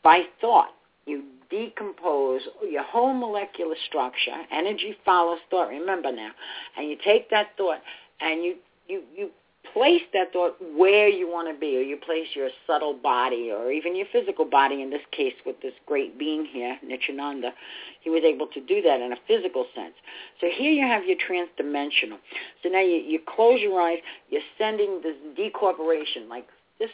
by 0.03 0.25
thought, 0.43 0.75
you 1.07 1.23
decompose 1.51 2.43
your 2.69 2.83
whole 2.83 3.15
molecular 3.15 3.75
structure. 3.87 4.37
Energy 4.51 4.97
follows 5.05 5.39
thought. 5.51 5.69
Remember 5.69 6.13
now, 6.13 6.31
and 6.77 6.89
you 6.89 6.97
take 7.03 7.31
that 7.31 7.49
thought 7.57 7.81
and 8.21 8.45
you 8.45 8.57
you 8.89 9.03
you 9.17 9.31
place 9.73 10.03
that 10.13 10.33
thought 10.33 10.57
where 10.77 11.09
you 11.09 11.29
want 11.29 11.53
to 11.53 11.59
be, 11.59 11.77
or 11.77 11.81
you 11.81 11.97
place 11.97 12.29
your 12.35 12.49
subtle 12.67 12.95
body, 12.95 13.51
or 13.51 13.71
even 13.71 13.95
your 13.95 14.07
physical 14.13 14.45
body. 14.45 14.83
In 14.83 14.91
this 14.91 15.03
case, 15.13 15.35
with 15.45 15.61
this 15.61 15.75
great 15.87 16.19
being 16.19 16.45
here, 16.45 16.79
Nityananda, 16.83 17.53
he 18.01 18.11
was 18.11 18.23
able 18.25 18.47
to 18.49 18.61
do 18.61 18.81
that 18.83 19.01
in 19.01 19.13
a 19.13 19.17
physical 19.27 19.67
sense. 19.75 19.95
So 20.41 20.49
here 20.55 20.73
you 20.73 20.87
have 20.87 21.05
your 21.05 21.17
transdimensional. 21.17 22.19
So 22.63 22.69
now 22.71 22.81
you, 22.81 22.97
you 22.97 23.21
close 23.27 23.61
your 23.61 23.81
eyes. 23.81 23.99
You're 24.31 24.43
sending 24.57 25.03
this 25.03 25.17
decorporation, 25.39 26.29
like 26.29 26.47
this 26.79 26.91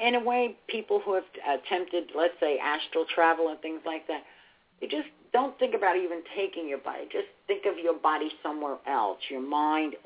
in 0.00 0.14
a 0.14 0.20
way, 0.20 0.56
people 0.68 1.00
who 1.04 1.14
have 1.14 1.24
attempted, 1.46 2.10
let's 2.16 2.34
say, 2.40 2.58
astral 2.58 3.04
travel 3.12 3.48
and 3.48 3.60
things 3.60 3.80
like 3.84 4.06
that, 4.06 4.22
you 4.80 4.88
just 4.88 5.08
don't 5.32 5.58
think 5.58 5.74
about 5.74 5.96
even 5.96 6.22
taking 6.36 6.68
your 6.68 6.78
body. 6.78 7.04
Just 7.10 7.26
think 7.46 7.66
of 7.66 7.78
your 7.78 7.94
body 7.94 8.30
somewhere 8.42 8.78
else, 8.86 9.18
your 9.28 9.42
mind, 9.42 9.96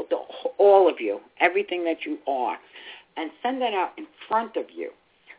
all 0.58 0.88
of 0.88 1.00
you, 1.00 1.20
everything 1.40 1.84
that 1.84 2.04
you 2.04 2.18
are, 2.26 2.58
and 3.16 3.30
send 3.42 3.60
that 3.62 3.74
out 3.74 3.92
in 3.96 4.06
front 4.28 4.56
of 4.56 4.66
you 4.74 4.90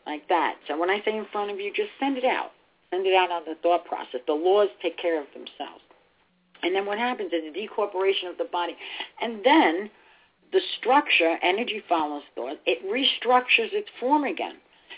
like 0.06 0.27
that. 0.30 0.56
So 0.68 0.80
when 0.80 0.89
I 0.89 1.01
say 1.03 1.18
in 1.18 1.25
front 1.32 1.51
of 1.51 1.60
you, 1.60 1.72
just 1.74 1.89
send 2.00 2.18
it 2.18 2.25
out. 2.25 2.51
Send 2.92 3.06
it 3.08 3.15
out 3.15 3.32
on 3.32 3.42
the 3.46 3.56
thought 3.63 3.86
process. 3.86 4.22
The 4.27 4.34
laws 4.34 4.70
take 4.82 4.98
care 4.98 5.20
of 5.20 5.27
themselves. 5.34 5.82
And 6.62 6.75
then 6.75 6.86
what 6.86 6.98
happens 6.98 7.34
is 7.34 7.42
the 7.51 7.60
decorporation 7.60 8.30
of 8.30 8.38
the 8.38 8.46
body. 8.46 8.77
And 9.22 9.44
then 9.44 9.89
the 10.53 10.62
structure, 10.79 11.38
energy 11.41 11.81
follows 11.89 12.24
thought, 12.36 12.57
it 12.65 12.79
restructures 12.86 13.74
its 13.74 13.89
form 14.00 14.24
again. 14.24 14.55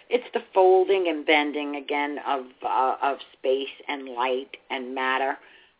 It's 0.09 0.25
the 0.33 0.41
folding 0.53 1.07
and 1.07 1.25
bending 1.25 1.77
again 1.77 2.19
of 2.27 2.43
uh, 2.63 2.95
of 3.01 3.17
space 3.33 3.73
and 3.87 4.09
light 4.09 4.57
and 4.69 4.93
matter. 4.93 5.37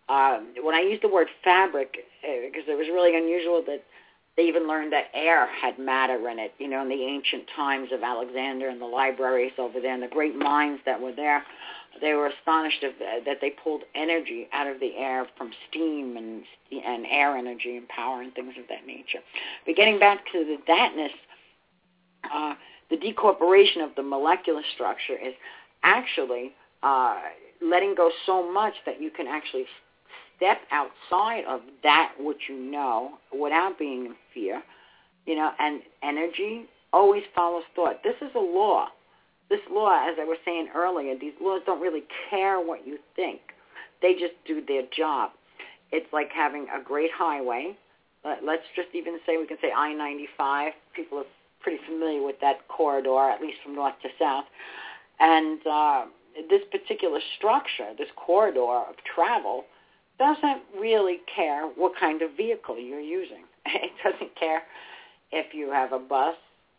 Uh, 0.10 0.39
when 0.63 0.74
I 0.74 0.82
use 0.82 1.00
the 1.01 1.10
word 1.10 1.27
fabric, 1.44 1.98
because 2.22 2.63
uh, 2.67 2.72
it 2.72 2.77
was 2.77 2.88
really 2.88 3.15
unusual 3.15 3.63
that 3.67 3.84
they 4.36 4.44
even 4.44 4.67
learned 4.67 4.94
that 4.94 5.05
air 5.13 5.48
had 5.48 5.77
matter 5.77 6.27
in 6.29 6.39
it. 6.39 6.53
You 6.58 6.67
know, 6.67 6.82
in 6.82 6.89
the 6.89 7.03
ancient 7.03 7.44
times 7.55 7.89
of 7.94 8.01
Alexander 8.01 8.70
and 8.70 8.82
the 8.82 8.86
libraries 8.86 9.53
over 9.60 9.79
there 9.79 9.94
and 9.94 10.01
the 10.01 10.08
great 10.08 10.36
minds 10.36 10.82
that 10.86 11.00
were 11.00 11.13
there 11.13 11.44
they 12.02 12.14
were 12.14 12.28
astonished 12.28 12.84
of, 12.84 12.94
uh, 12.94 13.24
that 13.25 13.38
they 13.42 13.50
pulled 13.50 13.84
energy 13.96 14.48
out 14.54 14.68
of 14.68 14.80
the 14.80 14.96
air 14.98 15.28
from 15.38 15.52
steam 15.70 16.18
and 16.18 16.44
and 16.72 17.06
air 17.10 17.38
energy 17.38 17.78
and 17.78 17.88
power 17.88 18.22
and 18.22 18.34
things 18.34 18.54
of 18.60 18.68
that 18.70 18.86
nature. 18.86 19.20
But 19.66 19.75
getting 19.75 20.00
back 20.00 20.25
to 20.32 20.40
the 20.40 20.58
thatness, 20.68 21.12
uh, 22.34 22.56
the 22.90 22.98
decorporation 22.98 23.84
of 23.84 23.96
the 23.96 24.04
molecular 24.04 24.62
structure 24.74 25.14
is 25.14 25.34
actually 25.84 26.52
uh, 26.84 27.20
letting 27.62 27.96
go 27.96 28.12
so 28.25 28.52
much 28.52 28.74
that 28.86 29.02
you 29.02 29.10
can 29.10 29.28
actually 29.28 29.66
step 30.36 30.60
outside 30.72 31.46
of 31.48 31.62
that 31.84 32.14
which 32.20 32.42
you 32.50 32.58
know 32.58 33.12
without 33.38 33.80
being 33.80 34.08
in 34.08 34.16
fear. 34.34 34.62
You 35.25 35.36
know, 35.36 35.52
and 35.60 35.82
energy 36.04 36.66
always 36.94 37.24
follows 37.34 37.64
thought. 37.75 38.04
This 38.04 38.16
is 38.22 38.30
a 38.36 38.40
law 38.40 38.90
this 39.50 39.60
law, 39.72 40.08
as 40.10 40.16
I 40.20 40.24
was 40.24 40.38
saying 40.44 40.70
earlier, 40.75 41.16
these 41.20 41.34
laws 41.42 41.62
don't 41.66 41.82
really 41.82 42.04
care 42.30 42.60
what 42.60 42.86
you 42.86 42.98
think. 43.16 43.42
They 44.02 44.14
just 44.14 44.34
do 44.48 44.64
their 44.66 44.84
job. 44.96 45.32
It's 45.92 46.12
like 46.12 46.30
having 46.34 46.68
a 46.75 46.84
great 46.84 47.12
highway. 47.16 47.78
Let's 48.24 48.64
just 48.75 48.90
even 48.94 49.20
say 49.25 49.38
we 49.38 49.46
can 49.46 49.58
say 49.62 49.72
I-95. 49.75 50.72
People 50.96 51.20
are 51.20 51.25
pretty 51.62 51.80
familiar 51.86 52.24
with 52.24 52.40
that 52.42 52.68
corridor, 52.68 53.30
at 53.30 53.40
least 53.40 53.58
from 53.64 53.75
north 53.75 53.94
to 54.02 54.10
south. 54.20 54.46
And 55.20 55.60
uh, 55.66 56.06
this 56.50 56.62
particular 56.72 57.20
structure, 57.38 57.94
this 57.98 58.10
corridor 58.16 58.84
of 58.90 58.96
travel, 59.16 59.66
doesn't 60.18 60.62
really 60.80 61.20
care 61.34 61.68
what 61.75 61.94
kind 62.00 62.22
of 62.22 62.32
vehicle 62.36 62.80
you're 62.80 63.00
using. 63.00 63.44
It 63.68 63.92
doesn't 64.04 64.36
care 64.36 64.62
if 65.32 65.54
you 65.54 65.72
have 65.72 65.92
a 65.92 66.00
bus, 66.00 66.36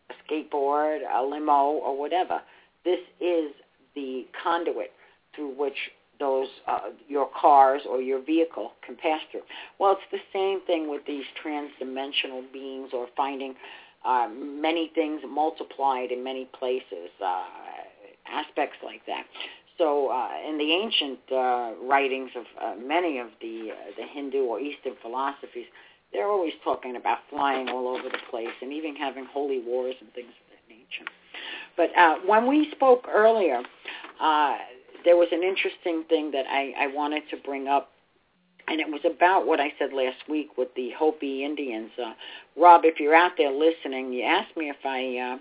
a 0.08 0.14
skateboard, 0.22 1.00
a 1.12 1.22
limo, 1.22 1.72
or 1.72 1.98
whatever. 1.98 2.40
This 2.86 3.00
is 3.20 3.50
the 3.96 4.26
conduit 4.42 4.92
through 5.34 5.58
which 5.58 5.76
those 6.18 6.46
uh, 6.66 6.90
your 7.08 7.28
cars 7.38 7.82
or 7.88 8.00
your 8.00 8.24
vehicle 8.24 8.72
can 8.86 8.96
pass 8.96 9.20
through. 9.30 9.42
Well, 9.78 9.98
it's 9.98 10.10
the 10.10 10.24
same 10.32 10.64
thing 10.66 10.88
with 10.88 11.02
these 11.06 11.24
transdimensional 11.44 12.50
beings 12.52 12.90
or 12.94 13.08
finding 13.16 13.54
uh, 14.04 14.28
many 14.32 14.92
things 14.94 15.20
multiplied 15.28 16.12
in 16.12 16.22
many 16.22 16.48
places, 16.58 17.10
uh, 17.22 17.44
aspects 18.30 18.78
like 18.84 19.04
that. 19.06 19.24
So 19.78 20.08
uh, 20.10 20.28
in 20.48 20.56
the 20.56 20.72
ancient 20.72 21.18
uh, 21.30 21.72
writings 21.82 22.30
of 22.36 22.44
uh, 22.62 22.74
many 22.80 23.18
of 23.18 23.28
the 23.42 23.72
uh, 23.72 23.90
the 23.98 24.06
Hindu 24.06 24.44
or 24.44 24.60
Eastern 24.60 24.94
philosophies, 25.02 25.66
they're 26.12 26.28
always 26.28 26.54
talking 26.64 26.96
about 26.96 27.18
flying 27.28 27.68
all 27.68 27.88
over 27.88 28.08
the 28.08 28.22
place 28.30 28.56
and 28.62 28.72
even 28.72 28.96
having 28.96 29.26
holy 29.26 29.60
wars 29.60 29.96
and 30.00 30.10
things 30.14 30.30
of 30.30 30.46
that 30.48 30.64
nature. 30.68 31.10
But 31.76 31.96
uh, 31.96 32.16
when 32.26 32.46
we 32.46 32.70
spoke 32.72 33.06
earlier, 33.12 33.62
uh, 34.20 34.56
there 35.04 35.16
was 35.16 35.28
an 35.32 35.42
interesting 35.42 36.04
thing 36.08 36.30
that 36.32 36.46
I, 36.48 36.72
I 36.78 36.86
wanted 36.88 37.24
to 37.30 37.36
bring 37.36 37.68
up, 37.68 37.90
and 38.68 38.80
it 38.80 38.88
was 38.88 39.00
about 39.04 39.46
what 39.46 39.60
I 39.60 39.72
said 39.78 39.92
last 39.92 40.28
week 40.28 40.56
with 40.58 40.68
the 40.74 40.90
Hopi 40.98 41.44
Indians. 41.44 41.90
Uh, 42.02 42.12
Rob, 42.56 42.82
if 42.84 42.98
you're 42.98 43.14
out 43.14 43.32
there 43.38 43.52
listening, 43.52 44.12
you 44.12 44.24
asked 44.24 44.56
me 44.56 44.70
if 44.70 44.84
I 44.84 45.34
uh, 45.34 45.38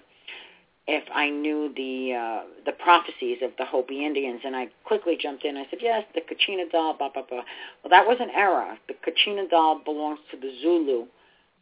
if 0.87 1.03
I 1.11 1.29
knew 1.29 1.73
the 1.75 2.13
uh, 2.13 2.43
the 2.65 2.73
prophecies 2.73 3.39
of 3.41 3.51
the 3.57 3.65
Hopi 3.65 4.05
Indians, 4.05 4.41
and 4.45 4.55
I 4.55 4.67
quickly 4.83 5.17
jumped 5.19 5.43
in. 5.43 5.57
I 5.57 5.65
said, 5.69 5.79
yes, 5.81 6.03
the 6.13 6.21
Kachina 6.21 6.69
doll, 6.71 6.95
blah 6.97 7.09
blah 7.09 7.23
blah. 7.27 7.41
Well, 7.83 7.89
that 7.89 8.05
was 8.05 8.17
an 8.19 8.29
error. 8.29 8.77
The 8.87 8.93
Kachina 8.93 9.49
doll 9.49 9.81
belongs 9.83 10.19
to 10.31 10.37
the 10.37 10.51
Zuni 10.61 11.05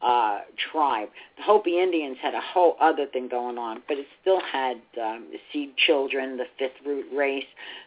uh, 0.03 0.39
tribe. 0.72 1.10
The 1.38 1.43
Hopi 1.43 1.79
Indians 1.79 2.17
had 2.22 2.33
a 2.33 2.41
whole 2.41 2.75
other 2.81 3.05
thing 3.05 3.27
going 3.29 3.57
on, 3.57 3.81
but 3.88 3.98
it 3.98 4.05
still 4.22 4.41
had 4.41 4.77
um, 5.01 5.27
seed 5.51 5.77
children, 5.77 6.38
the 6.38 6.45
fifth 6.60 6.86
root 6.86 7.05
race, 7.15 7.45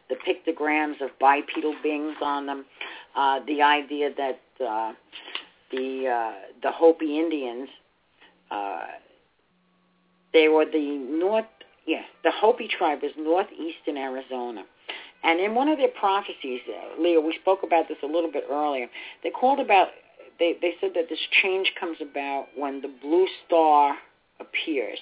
the 0.08 0.16
pictograms 0.16 1.00
of 1.00 1.10
bipedal 1.20 1.74
beings 1.82 2.16
on 2.22 2.46
them, 2.46 2.64
uh, 3.14 3.40
the 3.46 3.62
idea 3.62 4.10
that 4.16 4.40
uh, 4.64 4.92
the 5.70 6.08
uh, 6.08 6.32
the 6.62 6.70
Hopi 6.70 7.18
Indians. 7.18 7.68
Uh, 8.50 8.84
they 10.32 10.48
were 10.48 10.66
the 10.66 10.98
north, 11.08 11.46
yes, 11.86 12.04
the 12.22 12.30
Hopi 12.30 12.68
tribe 12.68 12.98
was 13.02 13.12
northeastern 13.16 13.96
Arizona. 13.96 14.64
And 15.24 15.40
in 15.40 15.54
one 15.54 15.68
of 15.68 15.78
their 15.78 15.88
prophecies, 15.88 16.60
uh, 16.68 17.00
Leo, 17.02 17.20
we 17.20 17.36
spoke 17.40 17.62
about 17.62 17.88
this 17.88 17.96
a 18.02 18.06
little 18.06 18.30
bit 18.30 18.44
earlier. 18.50 18.86
They 19.22 19.30
called 19.30 19.60
about, 19.60 19.88
they, 20.38 20.56
they 20.60 20.74
said 20.80 20.90
that 20.94 21.08
this 21.08 21.18
change 21.42 21.72
comes 21.78 21.98
about 22.00 22.46
when 22.56 22.80
the 22.80 22.92
blue 23.02 23.26
star 23.46 23.96
appears. 24.40 24.98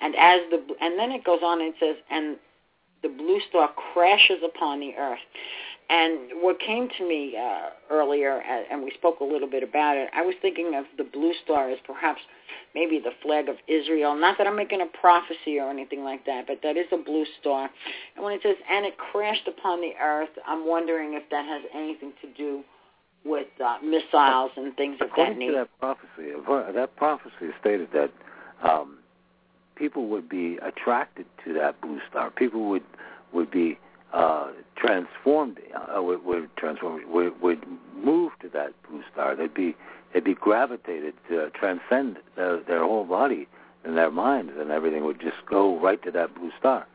And 0.00 0.14
as 0.16 0.40
the, 0.50 0.62
and 0.80 0.98
then 0.98 1.10
it 1.12 1.24
goes 1.24 1.40
on 1.42 1.60
and 1.60 1.74
it 1.74 1.76
says, 1.80 1.96
and 2.10 2.36
the 3.02 3.08
blue 3.08 3.40
star 3.48 3.70
crashes 3.92 4.42
upon 4.44 4.80
the 4.80 4.94
earth. 4.98 5.20
And 5.88 6.42
what 6.42 6.58
came 6.58 6.88
to 6.98 7.08
me 7.08 7.36
uh, 7.36 7.68
earlier, 7.90 8.40
and 8.40 8.82
we 8.82 8.90
spoke 8.98 9.20
a 9.20 9.24
little 9.24 9.48
bit 9.48 9.62
about 9.62 9.96
it, 9.96 10.10
I 10.12 10.22
was 10.22 10.34
thinking 10.42 10.74
of 10.74 10.84
the 10.98 11.04
blue 11.04 11.32
star 11.44 11.70
as 11.70 11.78
perhaps 11.86 12.20
maybe 12.74 12.98
the 12.98 13.12
flag 13.22 13.48
of 13.48 13.54
Israel. 13.68 14.16
Not 14.16 14.36
that 14.38 14.48
I'm 14.48 14.56
making 14.56 14.80
a 14.80 14.98
prophecy 14.98 15.60
or 15.60 15.70
anything 15.70 16.02
like 16.02 16.26
that, 16.26 16.48
but 16.48 16.58
that 16.64 16.76
is 16.76 16.86
a 16.90 16.96
blue 16.96 17.24
star. 17.40 17.70
And 18.16 18.24
when 18.24 18.34
it 18.34 18.40
says, 18.42 18.56
and 18.68 18.84
it 18.84 18.98
crashed 18.98 19.46
upon 19.46 19.80
the 19.80 19.92
earth, 20.02 20.30
I'm 20.44 20.66
wondering 20.66 21.14
if 21.14 21.22
that 21.30 21.46
has 21.46 21.62
anything 21.72 22.12
to 22.20 22.32
do 22.36 22.64
with 23.26 23.48
uh, 23.64 23.78
missiles 23.82 24.52
and 24.56 24.76
things 24.76 24.98
of 25.00 25.08
According 25.08 25.34
that 25.34 25.38
nature. 25.38 25.52
to 25.52 25.58
that 25.58 25.80
prophecy, 25.80 26.72
that 26.74 26.96
prophecy 26.96 27.52
stated 27.60 27.88
that 27.92 28.10
um, 28.62 28.98
people 29.74 30.08
would 30.08 30.28
be 30.28 30.58
attracted 30.62 31.26
to 31.44 31.52
that 31.54 31.80
blue 31.80 32.00
star. 32.08 32.30
People 32.30 32.68
would 32.68 32.84
would 33.32 33.50
be 33.50 33.78
uh, 34.12 34.48
transformed, 34.76 35.58
uh, 35.74 36.02
would, 36.02 36.24
would 36.24 36.48
transform, 36.56 37.02
would, 37.12 37.40
would 37.42 37.64
move 37.94 38.32
to 38.40 38.48
that 38.48 38.72
blue 38.88 39.02
star. 39.12 39.36
They'd 39.36 39.52
be 39.52 39.76
they'd 40.12 40.24
be 40.24 40.34
gravitated 40.34 41.14
to 41.28 41.50
transcend 41.50 42.18
their, 42.36 42.60
their 42.62 42.84
whole 42.84 43.04
body 43.04 43.46
and 43.84 43.96
their 43.96 44.10
minds, 44.10 44.52
and 44.58 44.70
everything 44.70 45.04
would 45.04 45.20
just 45.20 45.44
go 45.48 45.78
right 45.78 46.02
to 46.02 46.10
that 46.12 46.34
blue 46.34 46.50
star. 46.58 46.86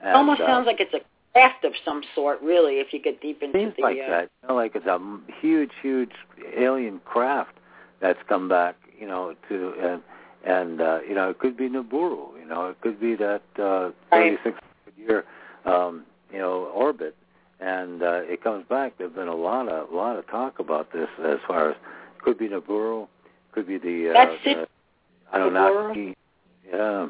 And, 0.00 0.10
it 0.10 0.16
almost 0.16 0.40
uh, 0.40 0.46
sounds 0.46 0.66
like 0.66 0.80
it's 0.80 0.94
a 0.94 1.00
craft 1.36 1.64
of 1.64 1.72
some 1.84 2.02
sort, 2.14 2.40
really, 2.40 2.74
if 2.74 2.92
you 2.92 3.00
get 3.00 3.20
deep 3.20 3.42
into 3.42 3.58
seems 3.58 3.74
the. 3.76 3.82
like 3.82 3.98
uh, 4.04 4.10
that. 4.10 4.30
You 4.42 4.48
know, 4.48 4.54
like 4.54 4.74
it's 4.74 4.86
a 4.86 4.98
huge, 5.40 5.70
huge 5.82 6.12
alien 6.56 7.00
craft 7.04 7.58
that's 8.00 8.18
come 8.28 8.48
back. 8.48 8.76
You 8.98 9.06
know, 9.06 9.34
to 9.48 9.74
and 9.80 10.02
and 10.44 10.80
uh, 10.80 11.00
you 11.06 11.14
know 11.14 11.28
it 11.30 11.38
could 11.38 11.56
be 11.56 11.68
Nibiru. 11.68 12.38
You 12.40 12.46
know, 12.48 12.68
it 12.68 12.80
could 12.80 12.98
be 12.98 13.14
that 13.16 13.42
uh, 13.58 13.90
36 14.10 14.58
year 14.96 15.24
um, 15.66 16.04
you 16.32 16.38
know 16.38 16.70
orbit, 16.74 17.14
and 17.60 18.02
uh, 18.02 18.20
it 18.22 18.42
comes 18.42 18.64
back. 18.68 18.94
There's 18.96 19.12
been 19.12 19.28
a 19.28 19.34
lot 19.34 19.68
of 19.68 19.90
a 19.90 19.94
lot 19.94 20.16
of 20.16 20.26
talk 20.28 20.58
about 20.58 20.92
this 20.92 21.08
as 21.22 21.38
far 21.46 21.70
as 21.70 21.76
could 22.22 22.38
be 22.38 22.48
Nibiru, 22.48 23.06
could 23.52 23.68
be 23.68 23.78
the, 23.78 24.10
uh, 24.10 24.12
That's 24.14 24.44
the 24.44 24.62
it. 24.62 24.70
Anunnaki. 25.32 26.16
Yeah, 26.68 27.08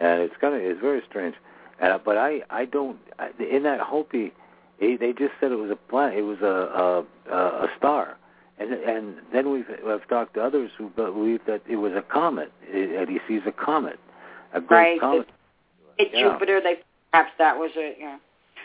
and 0.00 0.22
it's 0.22 0.34
kind 0.40 0.54
of 0.54 0.62
it's 0.62 0.80
very 0.80 1.02
strange. 1.08 1.34
Uh, 1.80 1.98
but 2.04 2.16
I 2.16 2.42
I 2.50 2.64
don't 2.64 2.98
I, 3.18 3.30
in 3.42 3.62
that 3.64 3.80
Hopi, 3.80 4.32
they, 4.80 4.96
they 4.96 5.12
just 5.12 5.32
said 5.40 5.52
it 5.52 5.56
was 5.58 5.70
a 5.70 5.76
planet. 5.76 6.18
It 6.18 6.22
was 6.22 6.40
a 6.40 7.04
a, 7.32 7.36
a 7.36 7.68
star. 7.76 8.16
And 8.58 8.72
and 8.72 9.16
then 9.32 9.52
we've 9.52 9.66
I've 9.86 10.06
talked 10.08 10.34
to 10.34 10.42
others 10.42 10.70
who 10.76 10.88
believe 10.88 11.40
that 11.46 11.62
it 11.68 11.76
was 11.76 11.92
a 11.92 12.02
comet, 12.02 12.52
and 12.72 13.08
he 13.08 13.20
sees 13.28 13.42
a 13.46 13.52
comet, 13.52 13.98
a 14.52 14.60
great 14.60 14.78
Right. 14.92 15.00
comet. 15.00 15.28
Hit 15.98 16.10
Yeah. 16.12 16.32
Jupiter, 16.32 16.60
they 16.60 16.80
perhaps 17.12 17.32
that 17.38 17.56
was 17.58 17.70
you 17.74 17.94
know, 18.00 18.18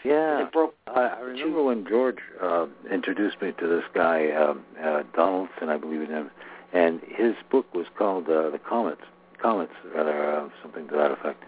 Yeah, 0.04 0.50
broke. 0.52 0.76
I, 0.88 1.02
I 1.02 1.20
remember 1.20 1.64
when 1.64 1.86
George 1.88 2.18
uh, 2.42 2.66
introduced 2.92 3.42
me 3.42 3.52
to 3.60 3.68
this 3.68 3.84
guy 3.94 4.32
um, 4.32 4.64
uh, 4.84 5.04
Donaldson, 5.16 5.70
I 5.70 5.78
believe 5.78 6.02
his 6.02 6.10
name, 6.10 6.30
and 6.74 7.00
his 7.08 7.36
book 7.52 7.72
was 7.74 7.86
called 7.96 8.28
uh, 8.30 8.50
"The 8.50 8.60
Comets," 8.60 9.02
Comets, 9.42 9.74
rather 9.96 10.26
uh, 10.38 10.50
something 10.64 10.88
to 10.88 10.96
that 10.96 11.12
effect. 11.12 11.44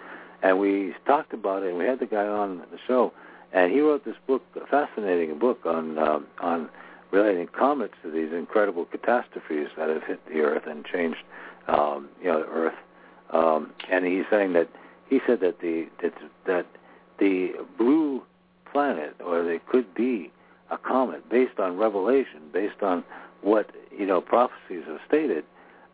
And 0.46 0.60
we 0.60 0.94
talked 1.08 1.34
about 1.34 1.64
it, 1.64 1.70
and 1.70 1.80
we 1.80 1.86
had 1.86 2.00
the 2.00 2.06
guy 2.06 2.28
on 2.28 2.60
the 2.72 2.78
show, 2.86 3.12
and 3.52 3.72
he 3.72 3.80
wrote 3.80 4.06
this 4.06 4.16
book, 4.28 4.44
a 4.56 4.68
fascinating 4.68 5.40
book 5.40 5.66
on 5.66 5.98
um, 5.98 6.28
on 6.40 6.70
relating 7.10 7.48
comets 7.48 7.96
to 8.04 8.12
these 8.12 8.32
incredible 8.32 8.86
catastrophes 8.86 9.70
that 9.76 9.90
have 9.90 10.04
hit 10.04 10.24
the 10.28 10.42
Earth 10.42 10.68
and 10.68 10.86
changed, 10.86 11.24
um, 11.68 12.10
you 12.22 12.28
know, 12.28 12.46
Earth. 12.48 12.76
Um, 13.32 13.74
and 13.90 14.06
he's 14.06 14.26
saying 14.30 14.54
that 14.54 14.70
he 15.10 15.20
said 15.26 15.40
that 15.40 15.62
the 15.62 15.88
that, 16.04 16.14
that 16.46 16.68
the 17.18 17.54
blue 17.80 18.22
planet, 18.72 19.16
or 19.26 19.44
there 19.44 19.60
could 19.68 19.96
be 19.96 20.32
a 20.70 20.78
comet 20.78 21.28
based 21.28 21.60
on 21.60 21.76
revelation, 21.76 22.42
based 22.54 22.84
on 22.84 23.04
what 23.42 23.72
you 23.98 24.06
know 24.06 24.22
prophecies 24.22 24.84
have 24.86 25.00
stated. 25.08 25.44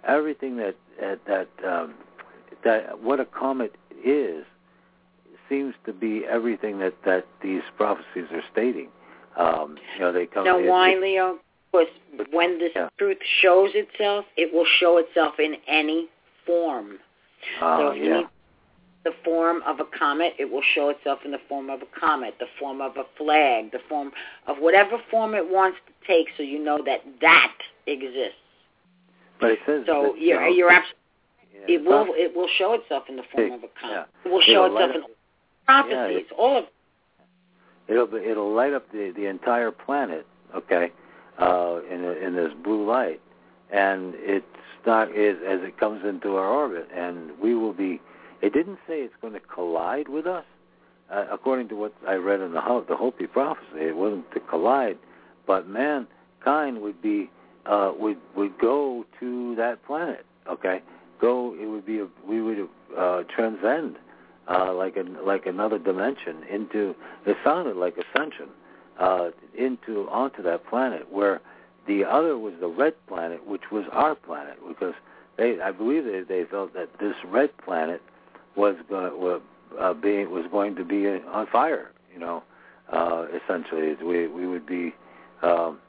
Everything 0.03 0.57
that 0.57 0.75
that, 0.99 1.47
um, 1.65 1.93
that 2.65 3.01
what 3.01 3.21
a 3.21 3.25
comet 3.25 3.73
is 4.05 4.45
seems 5.49 5.75
to 5.85 5.91
be 5.93 6.23
everything 6.29 6.79
that 6.79 6.93
that 7.05 7.25
these 7.43 7.61
prophecies 7.77 8.25
are 8.31 8.43
stating. 8.51 8.87
Um, 9.37 9.77
you 9.95 10.01
know, 10.01 10.11
they 10.11 10.25
come. 10.25 10.45
Now, 10.45 10.59
why, 10.59 10.95
Leo? 10.95 11.39
Because 11.71 11.87
when 12.31 12.57
this 12.57 12.71
Yeah. 12.75 12.89
truth 12.97 13.17
shows 13.41 13.71
itself, 13.75 14.25
it 14.37 14.53
will 14.53 14.65
show 14.79 14.97
itself 14.97 15.39
in 15.39 15.55
any 15.67 16.09
form. 16.45 16.99
uh, 17.59 17.77
so 17.77 17.87
if 17.91 17.97
you 17.97 18.09
yeah. 18.09 18.27
the 19.03 19.13
form 19.23 19.63
of 19.63 19.79
a 19.79 19.85
comet, 19.85 20.35
it 20.37 20.49
will 20.51 20.61
show 20.61 20.89
itself 20.89 21.19
in 21.25 21.31
the 21.31 21.39
form 21.49 21.69
of 21.69 21.81
a 21.81 21.87
comet, 21.99 22.35
the 22.39 22.47
form 22.59 22.81
of 22.81 22.97
a 22.97 23.03
flag, 23.17 23.71
the 23.71 23.79
form 23.89 24.11
of 24.47 24.57
whatever 24.59 24.99
form 25.09 25.33
it 25.33 25.49
wants 25.49 25.77
to 25.87 25.93
take, 26.05 26.27
so 26.37 26.43
you 26.43 26.59
know 26.63 26.83
that 26.83 26.99
that 27.19 27.53
exists. 27.87 28.37
But 29.39 29.51
it 29.51 29.59
says 29.65 29.83
So 29.87 30.11
that, 30.13 30.21
you're 30.21 30.43
you 30.43 30.49
know, 30.49 30.55
you're 30.55 30.71
absolutely. 30.71 31.00
Yeah, 31.67 31.75
It 31.75 31.83
will 31.85 32.07
it 32.09 32.35
will 32.35 32.47
show 32.57 32.73
itself 32.73 33.03
in 33.09 33.15
the 33.17 33.23
form 33.33 33.51
of 33.53 33.63
a 33.63 33.67
comet. 33.79 34.07
Yeah. 34.23 34.25
It 34.25 34.31
will 34.31 34.41
show 34.41 34.65
It'll 34.65 34.77
itself 34.77 34.95
in 34.95 35.01
prophecies. 35.65 36.25
all 36.37 36.57
of 36.59 36.65
It'll 37.87 38.07
be, 38.07 38.17
it'll 38.17 38.53
light 38.53 38.73
up 38.73 38.91
the 38.91 39.11
the 39.15 39.25
entire 39.25 39.71
planet, 39.71 40.25
okay, 40.55 40.91
uh, 41.39 41.79
in 41.89 42.03
in 42.05 42.35
this 42.35 42.51
blue 42.63 42.85
light, 42.87 43.19
and 43.71 44.13
it's 44.17 44.45
not 44.85 45.09
as 45.09 45.35
as 45.45 45.59
it 45.61 45.77
comes 45.77 46.05
into 46.05 46.35
our 46.35 46.47
orbit, 46.47 46.87
and 46.95 47.31
we 47.41 47.53
will 47.55 47.73
be. 47.73 47.99
It 48.41 48.53
didn't 48.53 48.79
say 48.87 49.01
it's 49.01 49.13
going 49.21 49.33
to 49.33 49.39
collide 49.39 50.07
with 50.07 50.25
us, 50.25 50.45
uh, 51.11 51.25
according 51.31 51.67
to 51.69 51.75
what 51.75 51.93
I 52.07 52.15
read 52.15 52.39
in 52.39 52.53
the 52.53 52.61
Ho- 52.61 52.85
the 52.87 52.95
Hopi 52.95 53.27
prophecy. 53.27 53.65
It 53.81 53.95
wasn't 53.95 54.31
to 54.31 54.39
collide, 54.39 54.97
but 55.45 55.67
mankind 55.67 56.81
would 56.81 57.01
be 57.01 57.29
uh, 57.65 57.91
would 57.99 58.17
would 58.35 58.57
go 58.57 59.05
to 59.19 59.55
that 59.55 59.85
planet, 59.85 60.25
okay. 60.49 60.81
Go. 61.21 61.55
It 61.59 61.67
would 61.67 61.85
be. 61.85 61.99
A, 61.99 62.07
we 62.27 62.41
would 62.41 62.67
uh, 62.97 63.23
transcend 63.33 63.97
uh, 64.47 64.73
like 64.73 64.97
like 65.23 65.45
another 65.45 65.77
dimension 65.77 66.43
into. 66.51 66.95
It 67.25 67.37
sounded 67.43 67.77
like 67.77 67.95
ascension 67.97 68.49
uh, 68.99 69.29
into 69.57 70.09
onto 70.09 70.41
that 70.43 70.65
planet 70.67 71.11
where 71.11 71.39
the 71.87 72.03
other 72.03 72.37
was 72.37 72.53
the 72.59 72.67
red 72.67 72.93
planet, 73.07 73.45
which 73.47 73.71
was 73.71 73.85
our 73.91 74.15
planet, 74.15 74.57
because 74.67 74.95
they 75.37 75.61
I 75.61 75.71
believe 75.71 76.05
they 76.05 76.21
they 76.27 76.43
felt 76.49 76.73
that 76.73 76.89
this 76.99 77.15
red 77.25 77.55
planet 77.57 78.01
was 78.55 78.75
going 78.89 79.19
was 79.19 79.41
uh, 79.79 79.93
being 79.93 80.31
was 80.31 80.45
going 80.51 80.75
to 80.75 80.83
be 80.83 81.07
on 81.07 81.47
fire. 81.47 81.91
You 82.13 82.19
know, 82.19 82.43
uh, 82.91 83.27
essentially 83.43 83.95
we 84.03 84.27
we 84.27 84.47
would 84.47 84.65
be. 84.65 84.93
Um, 85.41 85.79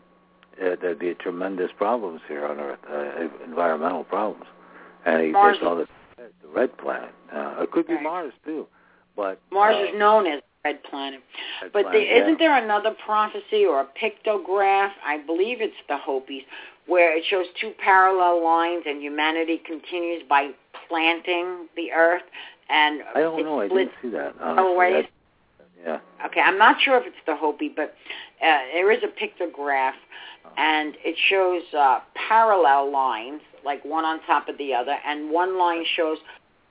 uh, 0.60 0.76
there'd 0.80 0.98
be 0.98 1.14
tremendous 1.14 1.70
problems 1.76 2.20
here 2.28 2.44
on 2.46 2.60
Earth, 2.60 2.78
uh, 2.90 3.44
environmental 3.44 4.04
problems, 4.04 4.44
and 5.04 5.22
he 5.22 5.30
Mars 5.30 5.58
they 5.58 5.64
called 5.64 5.80
it 5.80 5.88
the 6.16 6.48
red 6.48 6.76
planet. 6.78 7.10
Uh, 7.32 7.62
it 7.62 7.70
could 7.70 7.86
be 7.86 7.94
Right. 7.94 8.02
Mars 8.02 8.32
too, 8.44 8.66
but 9.16 9.40
Mars 9.50 9.76
uh, 9.78 9.84
is 9.92 9.98
known 9.98 10.26
as 10.26 10.40
red 10.64 10.82
planet. 10.84 11.20
red 11.60 11.72
But 11.72 11.82
planet, 11.82 12.00
the, 12.00 12.06
yeah. 12.06 12.22
isn't 12.22 12.38
there 12.38 12.56
another 12.56 12.94
prophecy 13.04 13.64
or 13.66 13.80
a 13.80 13.86
pictograph? 14.00 14.90
I 15.04 15.18
believe 15.26 15.60
it's 15.60 15.74
the 15.88 15.98
Hopis, 15.98 16.42
where 16.86 17.16
it 17.16 17.24
shows 17.28 17.46
two 17.60 17.72
parallel 17.82 18.42
lines 18.44 18.84
and 18.86 19.02
humanity 19.02 19.60
continues 19.64 20.22
by 20.28 20.50
planting 20.88 21.68
the 21.76 21.92
earth 21.92 22.22
and 22.72 23.02
I 23.14 23.20
don't 23.20 23.44
know. 23.44 23.60
I 23.60 23.68
didn't 23.68 23.92
see 24.00 24.08
that. 24.10 24.34
Honestly. 24.40 24.64
Oh, 24.64 25.02
yeah. 25.84 25.98
Okay, 26.26 26.40
I'm 26.40 26.58
not 26.58 26.80
sure 26.80 26.96
if 26.96 27.06
it's 27.06 27.16
the 27.26 27.36
Hopi, 27.36 27.68
but 27.68 27.94
uh, 28.40 28.58
there 28.72 28.90
is 28.92 29.02
a 29.02 29.08
pictograph, 29.08 29.94
and 30.56 30.94
it 31.04 31.16
shows 31.28 31.62
uh, 31.76 32.00
parallel 32.28 32.90
lines, 32.92 33.40
like 33.64 33.84
one 33.84 34.04
on 34.04 34.20
top 34.26 34.48
of 34.48 34.58
the 34.58 34.74
other, 34.74 34.96
and 35.06 35.30
one 35.30 35.58
line 35.58 35.84
shows 35.96 36.18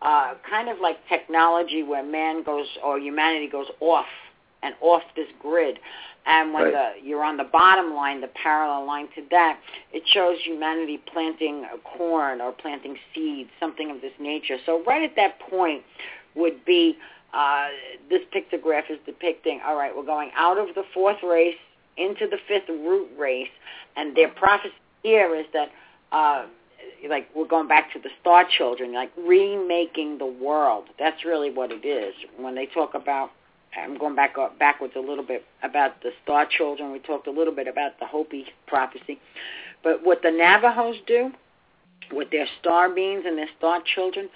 uh, 0.01 0.34
kind 0.49 0.69
of 0.69 0.80
like 0.80 0.97
technology 1.08 1.84
where 1.84 2.04
man 2.04 2.43
goes 2.43 2.65
or 2.84 2.99
humanity 2.99 3.47
goes 3.47 3.67
off 3.80 4.08
and 4.63 4.75
off 4.82 5.04
this 5.15 5.27
grid. 5.39 5.80
And 6.25 6.54
when 6.54 6.65
Right. 6.65 6.95
the 6.99 7.08
you're 7.08 7.23
on 7.23 7.38
the 7.38 7.43
bottom 7.45 7.95
line, 7.95 8.21
the 8.21 8.27
parallel 8.27 8.86
line 8.86 9.08
to 9.15 9.23
that, 9.32 9.60
it 9.91 10.04
shows 10.08 10.38
humanity 10.43 10.99
planting 11.12 11.65
corn 11.84 12.41
or 12.41 12.51
planting 12.51 12.97
seeds, 13.13 13.49
something 13.60 13.89
of 13.89 14.01
this 14.01 14.13
nature. 14.19 14.58
So 14.65 14.84
right 14.86 15.01
at 15.01 15.15
that 15.15 15.39
point 15.39 15.84
would 16.36 16.63
be 16.63 16.97
uh, 17.34 17.69
this 18.10 18.21
pictograph 18.36 18.89
is 18.89 18.99
depicting, 19.06 19.62
all 19.65 19.75
right, 19.75 19.95
we're 19.95 20.06
going 20.06 20.32
out 20.36 20.58
of 20.58 20.75
the 20.75 20.84
fourth 20.93 21.23
race 21.23 21.56
into 21.97 22.27
the 22.27 22.38
fifth 22.47 22.69
root 22.69 23.10
race, 23.17 23.49
and 23.95 24.15
their 24.15 24.30
prophecy 24.30 24.73
here 25.04 25.36
is 25.36 25.45
that 25.54 25.69
uh, 26.12 26.45
like 27.10 27.30
we're 27.36 27.48
going 27.48 27.67
back 27.67 27.91
to 27.94 28.00
the 28.00 28.10
Star 28.22 28.46
Children, 28.58 28.94
like 28.94 29.12
remaking 29.17 30.17
the 30.17 30.26
world. 30.26 30.86
That's 31.00 31.26
really 31.26 31.52
what 31.52 31.72
it 31.72 31.86
is. 31.86 32.13
When 32.38 32.56
they 32.56 32.65
talk 32.67 32.94
about, 32.94 33.32
I'm 33.76 33.98
going 33.98 34.15
back 34.15 34.38
up, 34.38 34.60
backwards 34.60 34.94
a 34.96 35.00
little 35.00 35.24
bit 35.24 35.46
about 35.63 36.02
the 36.02 36.12
Star 36.24 36.46
Children. 36.46 36.91
We 36.91 37.00
talked 37.00 37.28
a 37.28 37.32
little 37.32 37.56
bit 37.56 37.67
about 37.67 38.00
the 38.00 38.06
Hopi 38.06 38.46
prophecy, 38.67 39.20
but 39.84 40.04
what 40.04 40.22
the 40.22 40.32
Navajos 40.32 40.98
do 41.08 41.32
with 42.12 42.30
their 42.32 42.48
star 42.60 42.89
beings 42.89 43.24
and 43.26 43.38
their 43.38 43.50
star 43.58 43.82
children, 43.96 44.30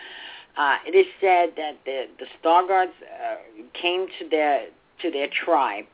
uh, 0.57 0.77
it 0.87 0.95
is 0.95 1.05
said 1.19 1.53
that 1.57 1.77
the 1.85 2.05
the 2.19 2.25
star 2.39 2.67
gods 2.67 2.91
uh, 3.03 3.35
came 3.73 4.07
to 4.19 4.29
their 4.29 4.67
to 5.01 5.11
their 5.11 5.27
tribe, 5.27 5.85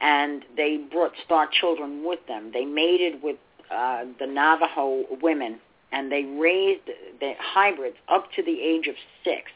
and 0.00 0.44
they 0.56 0.78
brought 0.78 1.12
star 1.24 1.48
children 1.52 2.04
with 2.04 2.20
them. 2.26 2.50
They 2.52 2.64
mated 2.64 3.22
with 3.22 3.36
uh, 3.70 4.04
the 4.18 4.26
Navajo 4.26 5.04
women, 5.22 5.60
and 5.92 6.10
they 6.10 6.24
raised 6.24 6.86
the 7.20 7.32
hybrids 7.38 7.96
up 8.08 8.30
to 8.36 8.42
the 8.42 8.60
age 8.60 8.86
of 8.86 8.94
six. 9.24 9.50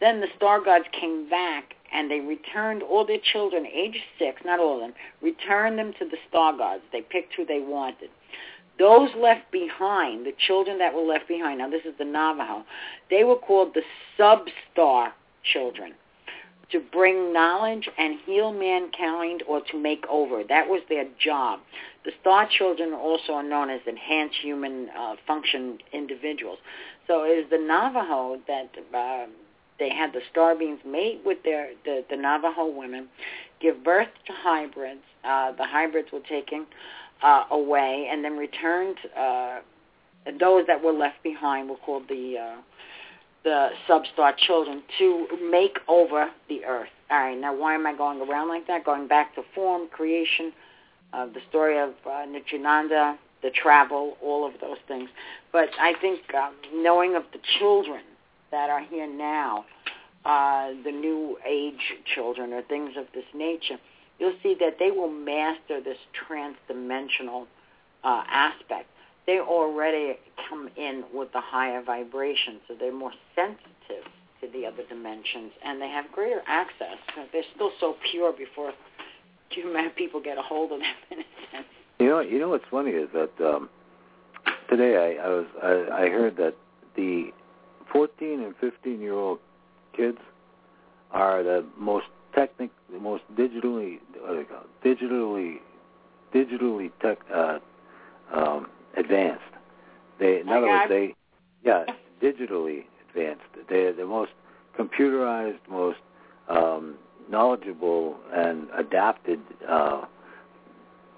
Then 0.00 0.20
the 0.20 0.28
star 0.36 0.62
gods 0.62 0.84
came 0.92 1.28
back 1.28 1.74
and 1.92 2.10
they 2.10 2.20
returned 2.20 2.82
all 2.82 3.06
their 3.06 3.20
children, 3.32 3.66
age 3.66 4.02
six, 4.18 4.42
not 4.44 4.58
all 4.58 4.74
of 4.74 4.80
them, 4.80 4.94
returned 5.22 5.78
them 5.78 5.92
to 5.98 6.04
the 6.04 6.16
star 6.28 6.56
gods. 6.56 6.82
They 6.92 7.02
picked 7.02 7.34
who 7.34 7.46
they 7.46 7.60
wanted. 7.60 8.10
Those 8.78 9.10
left 9.16 9.52
behind, 9.52 10.26
the 10.26 10.34
children 10.46 10.78
that 10.78 10.92
were 10.92 11.02
left 11.02 11.28
behind, 11.28 11.58
now 11.58 11.70
this 11.70 11.84
is 11.84 11.94
the 11.96 12.04
Navajo, 12.04 12.64
they 13.08 13.22
were 13.22 13.36
called 13.36 13.72
the 13.74 13.82
sub-star 14.16 15.14
children 15.44 15.94
to 16.70 16.80
bring 16.92 17.32
knowledge 17.32 17.88
and 17.98 18.18
heal 18.24 18.52
mankind 18.52 19.42
or 19.46 19.60
to 19.70 19.78
make 19.78 20.04
over. 20.08 20.42
That 20.48 20.68
was 20.68 20.82
their 20.88 21.06
job. 21.22 21.60
The 22.04 22.12
star 22.20 22.48
children 22.48 22.92
also 22.92 23.34
are 23.34 23.42
known 23.42 23.70
as 23.70 23.80
enhanced 23.86 24.36
human 24.42 24.88
uh, 24.90 25.16
function 25.26 25.78
individuals. 25.92 26.58
So 27.06 27.24
it 27.24 27.38
is 27.38 27.50
the 27.50 27.58
Navajo 27.58 28.40
that 28.46 28.70
uh, 28.94 29.26
they 29.78 29.90
had 29.90 30.12
the 30.12 30.20
star 30.30 30.54
beings 30.54 30.80
mate 30.86 31.20
with 31.24 31.38
their 31.44 31.70
the, 31.84 32.04
the 32.08 32.16
Navajo 32.16 32.66
women, 32.66 33.08
give 33.60 33.82
birth 33.82 34.08
to 34.26 34.32
hybrids. 34.32 35.02
Uh, 35.24 35.52
the 35.52 35.66
hybrids 35.66 36.08
were 36.12 36.20
taken 36.20 36.66
uh, 37.22 37.44
away 37.50 38.08
and 38.10 38.24
then 38.24 38.36
returned. 38.36 38.96
Uh, 39.16 39.60
those 40.38 40.66
that 40.66 40.82
were 40.82 40.92
left 40.92 41.22
behind 41.22 41.68
were 41.68 41.76
called 41.76 42.04
the 42.08 42.36
uh, 42.38 42.60
the 43.44 43.68
substar 43.88 44.36
children 44.36 44.82
to 44.98 45.26
make 45.50 45.78
over 45.86 46.30
the 46.48 46.64
earth. 46.64 46.88
All 47.10 47.18
right, 47.18 47.38
now 47.38 47.54
why 47.54 47.74
am 47.74 47.86
I 47.86 47.94
going 47.94 48.20
around 48.20 48.48
like 48.48 48.66
that? 48.66 48.84
Going 48.84 49.06
back 49.06 49.34
to 49.34 49.42
form, 49.54 49.88
creation, 49.88 50.52
uh, 51.12 51.26
the 51.26 51.40
story 51.50 51.78
of 51.78 51.90
uh, 52.10 52.24
Nityananda, 52.24 53.18
the 53.42 53.50
travel, 53.50 54.16
all 54.22 54.46
of 54.46 54.54
those 54.60 54.78
things. 54.88 55.10
But 55.52 55.68
I 55.78 55.92
think 56.00 56.20
um, 56.34 56.54
knowing 56.74 57.14
of 57.14 57.24
the 57.32 57.38
children 57.58 58.00
that 58.50 58.70
are 58.70 58.80
here 58.80 59.06
now, 59.06 59.66
uh, 60.24 60.70
the 60.82 60.90
new 60.90 61.38
age 61.46 61.94
children 62.14 62.54
or 62.54 62.62
things 62.62 62.92
of 62.96 63.04
this 63.14 63.26
nature, 63.34 63.76
you'll 64.18 64.36
see 64.42 64.56
that 64.60 64.78
they 64.78 64.90
will 64.90 65.10
master 65.10 65.82
this 65.82 65.98
trans-dimensional 66.26 67.46
uh, 68.02 68.22
aspect 68.26 68.88
they 69.26 69.40
already 69.40 70.18
come 70.48 70.68
in 70.76 71.04
with 71.12 71.32
the 71.32 71.40
higher 71.40 71.82
vibration, 71.82 72.60
so 72.68 72.74
they're 72.78 72.94
more 72.94 73.12
sensitive 73.34 74.04
to 74.40 74.48
the 74.52 74.66
other 74.66 74.82
dimensions, 74.88 75.52
and 75.64 75.80
they 75.80 75.88
have 75.88 76.04
greater 76.12 76.42
access. 76.46 76.98
They're 77.32 77.42
still 77.54 77.70
so 77.80 77.96
pure 78.10 78.32
before 78.32 78.72
human 79.50 79.90
people 79.90 80.20
get 80.20 80.38
a 80.38 80.42
hold 80.42 80.72
of 80.72 80.80
them 80.80 80.88
in 81.10 81.18
a 81.20 81.24
sense. 81.50 81.66
You 81.98 82.08
know, 82.08 82.20
you 82.20 82.38
know 82.38 82.48
what's 82.48 82.64
funny 82.70 82.90
is 82.90 83.08
that 83.14 83.30
um, 83.40 83.68
today 84.68 85.16
I, 85.18 85.24
I 85.24 85.28
was 85.28 85.46
I, 85.62 86.04
I 86.04 86.08
heard 86.08 86.36
that 86.36 86.54
the 86.96 87.32
14 87.92 88.42
and 88.42 88.54
15 88.60 89.00
year 89.00 89.14
old 89.14 89.38
kids 89.96 90.18
are 91.12 91.42
the 91.42 91.64
most 91.78 92.06
technic, 92.34 92.70
the 92.92 92.98
most 92.98 93.22
digitally, 93.36 94.00
digitally, 94.84 95.58
digitally 96.34 96.90
tech, 97.00 97.18
uh, 97.32 97.58
um, 98.34 98.66
advanced. 98.96 99.42
They, 100.18 100.40
in 100.40 100.48
other 100.48 100.66
words, 100.66 100.88
they, 100.88 101.14
yeah, 101.64 101.84
digitally 102.22 102.84
advanced. 103.08 103.42
They're 103.68 103.92
the 103.92 104.06
most 104.06 104.32
computerized, 104.78 105.58
most 105.68 105.98
um, 106.48 106.96
knowledgeable 107.30 108.16
and 108.32 108.68
adapted 108.76 109.40
uh, 109.68 110.04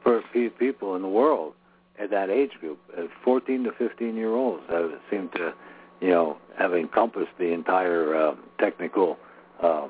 for 0.02 0.22
people 0.58 0.94
in 0.96 1.02
the 1.02 1.08
world 1.08 1.54
at 1.98 2.10
that 2.10 2.30
age 2.30 2.52
group. 2.60 2.78
Uh, 2.96 3.02
14 3.24 3.64
to 3.64 3.72
15 3.72 4.14
year 4.16 4.34
olds 4.34 4.62
that 4.68 5.00
seem 5.10 5.28
to, 5.30 5.52
you 6.00 6.10
know, 6.10 6.38
have 6.58 6.74
encompassed 6.74 7.32
the 7.38 7.52
entire 7.52 8.14
uh, 8.14 8.34
technical 8.58 9.18
uh, 9.62 9.88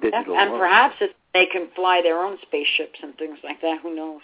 digital. 0.00 0.36
And 0.36 0.50
world. 0.50 0.60
perhaps 0.60 0.96
they 1.32 1.46
can 1.46 1.68
fly 1.74 2.00
their 2.02 2.18
own 2.20 2.38
spaceships 2.42 2.98
and 3.02 3.16
things 3.16 3.38
like 3.42 3.60
that. 3.62 3.80
Who 3.82 3.94
knows? 3.94 4.20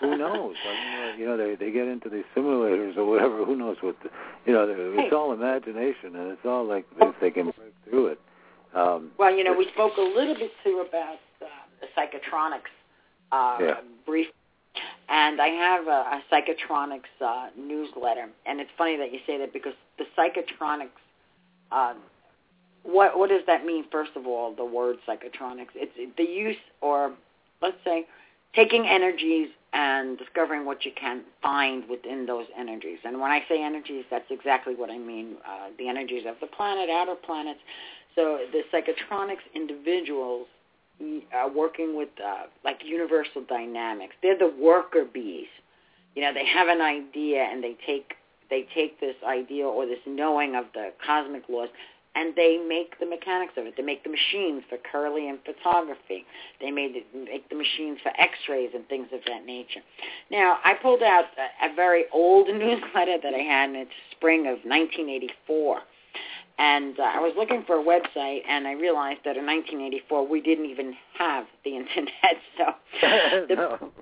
Who 0.00 0.16
knows? 0.16 0.54
I 0.66 1.10
mean, 1.10 1.20
you 1.20 1.26
know, 1.26 1.36
they 1.36 1.54
they 1.56 1.70
get 1.70 1.88
into 1.88 2.08
these 2.08 2.24
simulators 2.36 2.96
or 2.96 3.04
whatever. 3.04 3.44
Who 3.44 3.56
knows 3.56 3.76
what? 3.80 3.96
The, 4.02 4.10
you 4.46 4.52
know, 4.52 4.66
it's 4.68 5.12
all 5.12 5.32
imagination, 5.32 6.16
and 6.16 6.32
it's 6.32 6.44
all 6.44 6.64
like 6.66 6.86
if 7.00 7.14
they 7.20 7.30
can 7.30 7.44
break 7.46 7.74
through 7.88 8.08
it. 8.08 8.20
Um, 8.74 9.12
well, 9.18 9.34
you 9.34 9.44
know, 9.44 9.54
we 9.56 9.68
spoke 9.72 9.96
a 9.96 10.00
little 10.00 10.34
bit 10.34 10.50
too 10.62 10.84
about 10.88 11.18
uh, 11.40 11.46
the 11.80 11.86
psychotronics 11.96 12.72
uh, 13.32 13.58
yeah. 13.60 13.74
brief, 14.04 14.26
and 15.08 15.40
I 15.40 15.48
have 15.48 15.86
a, 15.86 15.90
a 15.90 16.22
psychotronics 16.30 17.24
uh, 17.24 17.48
newsletter, 17.56 18.28
and 18.46 18.60
it's 18.60 18.70
funny 18.76 18.96
that 18.96 19.12
you 19.12 19.20
say 19.26 19.38
that 19.38 19.52
because 19.52 19.74
the 19.98 20.04
psychotronics. 20.16 20.88
Uh, 21.72 21.94
what 22.82 23.18
what 23.18 23.30
does 23.30 23.40
that 23.46 23.64
mean? 23.64 23.84
First 23.90 24.10
of 24.14 24.26
all, 24.26 24.54
the 24.54 24.64
word 24.64 24.96
psychotronics. 25.08 25.68
It's 25.74 26.14
the 26.18 26.24
use, 26.24 26.56
or 26.82 27.14
let's 27.62 27.78
say, 27.82 28.06
taking 28.54 28.86
energies 28.86 29.48
and 29.72 30.16
discovering 30.18 30.64
what 30.64 30.84
you 30.84 30.92
can 30.98 31.22
find 31.42 31.88
within 31.88 32.26
those 32.26 32.46
energies. 32.56 32.98
And 33.04 33.20
when 33.20 33.32
I 33.32 33.40
say 33.48 33.62
energies, 33.62 34.04
that's 34.10 34.30
exactly 34.30 34.74
what 34.74 34.90
I 34.90 34.98
mean. 34.98 35.36
Uh, 35.44 35.70
the 35.78 35.88
energies 35.88 36.24
of 36.26 36.36
the 36.40 36.46
planet, 36.46 36.88
outer 36.88 37.16
planets. 37.16 37.60
So 38.14 38.38
the 38.52 38.62
psychotronics 38.72 39.42
individuals 39.54 40.46
are 41.32 41.50
working 41.50 41.96
with 41.96 42.10
uh, 42.24 42.44
like 42.64 42.82
universal 42.84 43.42
dynamics. 43.48 44.14
They're 44.22 44.38
the 44.38 44.54
worker 44.60 45.04
bees. 45.04 45.48
You 46.14 46.22
know, 46.22 46.32
they 46.32 46.46
have 46.46 46.68
an 46.68 46.80
idea 46.80 47.42
and 47.42 47.62
they 47.62 47.76
take 47.84 48.14
they 48.50 48.68
take 48.74 49.00
this 49.00 49.16
idea 49.26 49.66
or 49.66 49.86
this 49.86 49.98
knowing 50.06 50.54
of 50.54 50.66
the 50.74 50.92
cosmic 51.04 51.48
laws 51.48 51.70
and 52.14 52.34
they 52.36 52.58
make 52.58 52.98
the 53.00 53.06
mechanics 53.06 53.54
of 53.56 53.66
it. 53.66 53.74
They 53.76 53.82
make 53.82 54.04
the 54.04 54.10
machines 54.10 54.62
for 54.68 54.78
Kirlian 54.78 55.38
photography. 55.44 56.24
They 56.60 56.70
made 56.70 56.94
the, 56.94 57.18
make 57.18 57.48
the 57.48 57.56
machines 57.56 57.98
for 58.02 58.12
X-rays 58.18 58.70
and 58.74 58.86
things 58.88 59.08
of 59.12 59.20
that 59.26 59.44
nature. 59.44 59.80
Now, 60.30 60.58
I 60.64 60.74
pulled 60.74 61.02
out 61.02 61.24
a, 61.36 61.72
a 61.72 61.74
very 61.74 62.04
old 62.12 62.48
newsletter 62.54 63.18
that 63.22 63.34
I 63.34 63.42
had 63.42 63.70
in 63.70 63.74
the 63.74 63.86
spring 64.12 64.40
of 64.42 64.58
1984. 64.64 65.80
And 66.56 66.98
uh, 67.00 67.02
I 67.02 67.18
was 67.18 67.34
looking 67.36 67.64
for 67.66 67.80
a 67.80 67.82
website, 67.82 68.42
and 68.48 68.68
I 68.68 68.72
realized 68.72 69.20
that 69.24 69.36
in 69.36 69.44
1984 69.44 70.28
we 70.28 70.40
didn't 70.40 70.66
even 70.66 70.94
have 71.18 71.46
the 71.64 71.70
internet. 71.76 72.36
So 72.56 72.64
the, 73.48 73.54
no. 73.56 73.92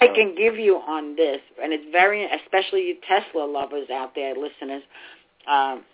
I 0.00 0.06
can 0.08 0.34
give 0.34 0.56
you 0.56 0.76
on 0.76 1.14
this, 1.14 1.40
and 1.62 1.74
it's 1.74 1.84
very, 1.92 2.24
especially 2.24 2.86
you 2.88 2.96
Tesla 3.06 3.44
lovers 3.44 3.90
out 3.90 4.14
there, 4.14 4.34
listeners. 4.34 4.82
Um, 5.46 5.84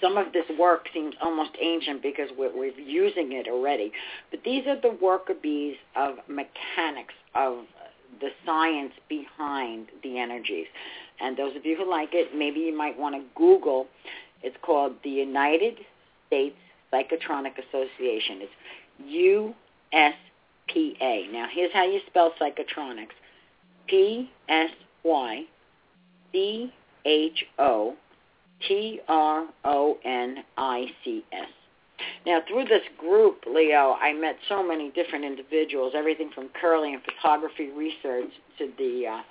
some 0.00 0.16
of 0.16 0.32
this 0.32 0.44
work 0.58 0.88
seems 0.92 1.14
almost 1.22 1.50
ancient 1.60 2.02
because 2.02 2.28
we're, 2.36 2.56
we're 2.56 2.78
using 2.78 3.32
it 3.32 3.46
already. 3.48 3.92
But 4.30 4.40
these 4.44 4.66
are 4.66 4.80
the 4.80 4.96
worker 5.00 5.34
bees 5.40 5.76
of 5.96 6.16
mechanics, 6.28 7.14
of 7.34 7.64
the 8.20 8.28
science 8.44 8.92
behind 9.08 9.88
the 10.02 10.18
energies. 10.18 10.66
And 11.20 11.36
those 11.36 11.56
of 11.56 11.64
you 11.64 11.76
who 11.76 11.88
like 11.88 12.10
it, 12.12 12.34
maybe 12.36 12.60
you 12.60 12.76
might 12.76 12.98
want 12.98 13.14
to 13.14 13.22
Google. 13.34 13.86
It's 14.42 14.56
called 14.62 14.94
the 15.04 15.10
United 15.10 15.78
States 16.26 16.56
Psychotronic 16.92 17.58
Association. 17.58 18.42
It's 18.42 19.54
USPA. 19.94 21.32
Now, 21.32 21.46
here's 21.50 21.72
how 21.72 21.84
you 21.84 22.00
spell 22.06 22.32
psychotronics. 22.40 23.14
P-S-Y-C-H-O 23.88 24.66
T-R-O-N-I-C-S. 28.68 29.48
Now, 32.26 32.40
through 32.48 32.64
this 32.64 32.82
group, 32.98 33.44
Leo, 33.46 33.96
I 34.00 34.12
met 34.12 34.36
so 34.48 34.66
many 34.66 34.90
different 34.90 35.24
individuals, 35.24 35.92
everything 35.96 36.30
from 36.34 36.48
Kirlian 36.60 37.00
photography 37.04 37.70
research 37.70 38.30
to 38.58 38.70
the 38.78 39.06
uh, 39.06 39.22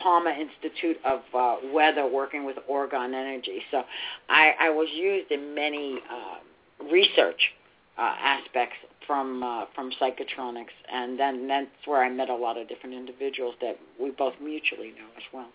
Palmer 0.00 0.30
Institute 0.30 0.98
of 1.04 1.20
uh, 1.34 1.56
Weather 1.72 2.06
working 2.06 2.44
with 2.44 2.56
Orgone 2.70 3.14
Energy. 3.14 3.62
So 3.70 3.84
I, 4.28 4.54
I 4.60 4.70
was 4.70 4.88
used 4.92 5.30
in 5.30 5.54
many 5.54 6.00
uh, 6.10 6.84
research 6.90 7.52
uh, 7.96 8.02
aspects 8.02 8.76
from 9.06 9.42
uh, 9.42 9.66
from 9.74 9.92
psychotronics, 10.00 10.74
and 10.90 11.18
then 11.18 11.46
that's 11.46 11.68
where 11.84 12.02
I 12.02 12.10
met 12.10 12.28
a 12.28 12.34
lot 12.34 12.56
of 12.56 12.68
different 12.68 12.94
individuals 12.96 13.54
that 13.60 13.78
we 14.00 14.10
both 14.10 14.34
mutually 14.42 14.88
know 14.88 15.06
as 15.16 15.22
well. 15.32 15.48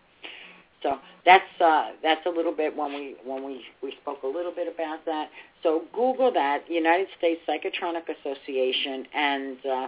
So 0.82 0.98
that's 1.26 1.62
uh, 1.62 1.92
that's 2.02 2.26
a 2.26 2.30
little 2.30 2.54
bit 2.54 2.76
when 2.76 2.94
we 2.94 3.15
when 3.26 3.44
we 3.44 3.62
we 3.84 3.94
spoke 4.02 4.24
a 4.24 4.28
little 4.28 4.52
bit 4.52 4.74
about 4.74 5.06
that. 5.06 5.30
So 5.62 5.84
Google 5.94 6.32
that 6.34 6.70
United 6.70 7.08
States 7.18 7.42
Psychotronic 7.48 8.04
Association, 8.08 9.06
and 9.13 9.58
uh, 9.65 9.88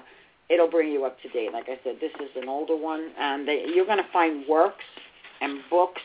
it'll 0.49 0.69
bring 0.69 0.91
you 0.91 1.05
up 1.05 1.21
to 1.21 1.29
date. 1.29 1.53
Like 1.53 1.69
I 1.69 1.79
said, 1.83 1.95
this 2.01 2.11
is 2.19 2.29
an 2.35 2.49
older 2.49 2.75
one, 2.75 3.11
and 3.17 3.47
they, 3.47 3.65
you're 3.73 3.85
going 3.85 3.99
to 3.99 4.11
find 4.11 4.45
works 4.47 4.83
and 5.39 5.61
books. 5.69 6.01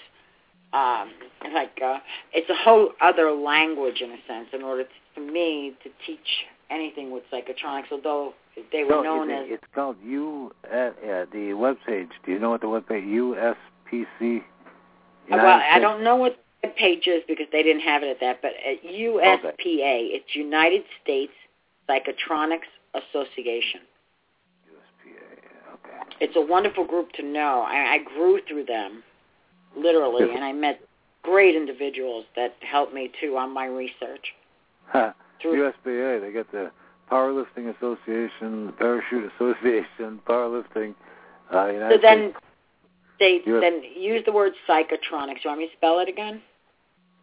Um, 0.73 1.13
like 1.53 1.79
uh, 1.85 1.99
it's 2.33 2.51
a 2.51 2.55
whole 2.55 2.91
other 3.01 3.33
language 3.33 4.01
in 4.01 4.11
a 4.11 4.19
sense. 4.29 4.49
In 4.53 4.63
order 4.63 4.85
to, 4.85 4.91
for 5.15 5.21
me 5.21 5.75
to 5.83 5.91
teach 6.07 6.47
anything 6.71 7.11
with 7.11 7.25
psychotronics, 7.33 7.91
although 7.91 8.35
they 8.73 8.85
were 8.85 8.91
no, 8.91 9.03
known 9.03 9.31
it's, 9.31 9.53
as 9.53 9.55
it's 9.55 9.75
called 9.75 9.97
U 10.05 10.53
at 10.65 10.91
uh, 10.91 11.27
the 11.33 11.55
webpage. 11.55 12.11
Do 12.25 12.33
you 12.33 12.39
know 12.39 12.51
what 12.51 12.61
the 12.61 12.67
webpage 12.67 13.57
USPC? 13.91 14.43
Uh, 15.31 15.37
well, 15.37 15.61
I 15.71 15.79
don't 15.79 16.03
know 16.05 16.17
what 16.17 16.39
the 16.63 16.69
page 16.69 17.07
is 17.07 17.23
because 17.27 17.47
they 17.53 17.63
didn't 17.63 17.83
have 17.83 18.03
it 18.03 18.09
at 18.09 18.21
that, 18.21 18.43
but 18.43 18.53
at 18.65 18.83
USPA, 18.85 19.39
Okay. 19.41 20.09
it's 20.13 20.35
United 20.35 20.83
States 21.03 21.33
Psychotronics 21.89 22.71
Association. 22.95 23.81
USPA. 24.71 25.75
Okay. 25.75 26.17
It's 26.21 26.37
a 26.37 26.41
wonderful 26.41 26.85
group 26.85 27.13
to 27.13 27.23
know. 27.23 27.65
I, 27.67 27.95
I 27.95 27.99
grew 27.99 28.41
through 28.49 28.65
them, 28.65 29.03
literally, 29.77 30.33
and 30.35 30.45
I 30.45 30.53
met 30.53 30.81
great 31.23 31.55
individuals 31.57 32.25
that 32.37 32.55
helped 32.61 32.95
me 32.95 33.11
too 33.21 33.37
on 33.37 33.53
my 33.53 33.67
research. 33.67 34.35
Through, 35.43 35.73
USPA. 35.85 36.21
They 36.21 36.33
got 36.33 36.51
the 36.53 36.71
Powerlifting 37.11 37.75
Association, 37.77 38.67
the 38.67 38.73
Parachute 38.73 39.31
Association, 39.35 40.21
Powerlifting. 40.27 40.95
Uh, 41.53 41.67
United 41.67 41.95
so 41.95 42.01
then, 42.03 42.31
States. 42.31 42.46
They 43.19 43.41
US 43.47 43.61
then 43.61 43.83
use 43.97 44.23
the 44.27 44.33
word 44.33 44.53
psychotronics. 44.69 45.45
You 45.45 45.51
want 45.51 45.61
me 45.61 45.67
to 45.69 45.73
spell 45.77 45.99
it 46.01 46.09
again? 46.09 46.43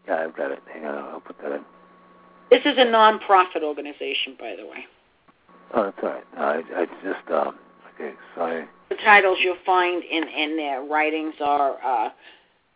Yeah, 0.08 0.26
I've 0.26 0.36
got 0.36 0.52
it. 0.52 0.60
Hang 0.74 0.86
on, 0.86 0.96
I'll 0.96 1.22
put 1.22 1.38
that 1.42 1.52
in. 1.52 1.62
This 2.50 2.62
is 2.66 2.74
a 2.78 2.86
non-profit 2.86 3.64
organization, 3.64 4.36
by 4.40 4.56
the 4.56 4.66
way. 4.66 4.86
Oh, 5.74 5.84
that's 5.86 5.98
all 6.04 6.10
right. 6.10 6.24
I, 6.38 6.82
I 6.82 6.86
just 7.04 7.32
um. 7.32 7.56
Okay, 7.96 8.14
sorry. 8.36 8.66
the 8.90 8.96
titles 8.96 9.38
you'll 9.42 9.56
find 9.66 10.04
in 10.04 10.24
in 10.28 10.58
their 10.58 10.82
writings 10.84 11.36
are 11.40 11.78
uh 11.84 12.10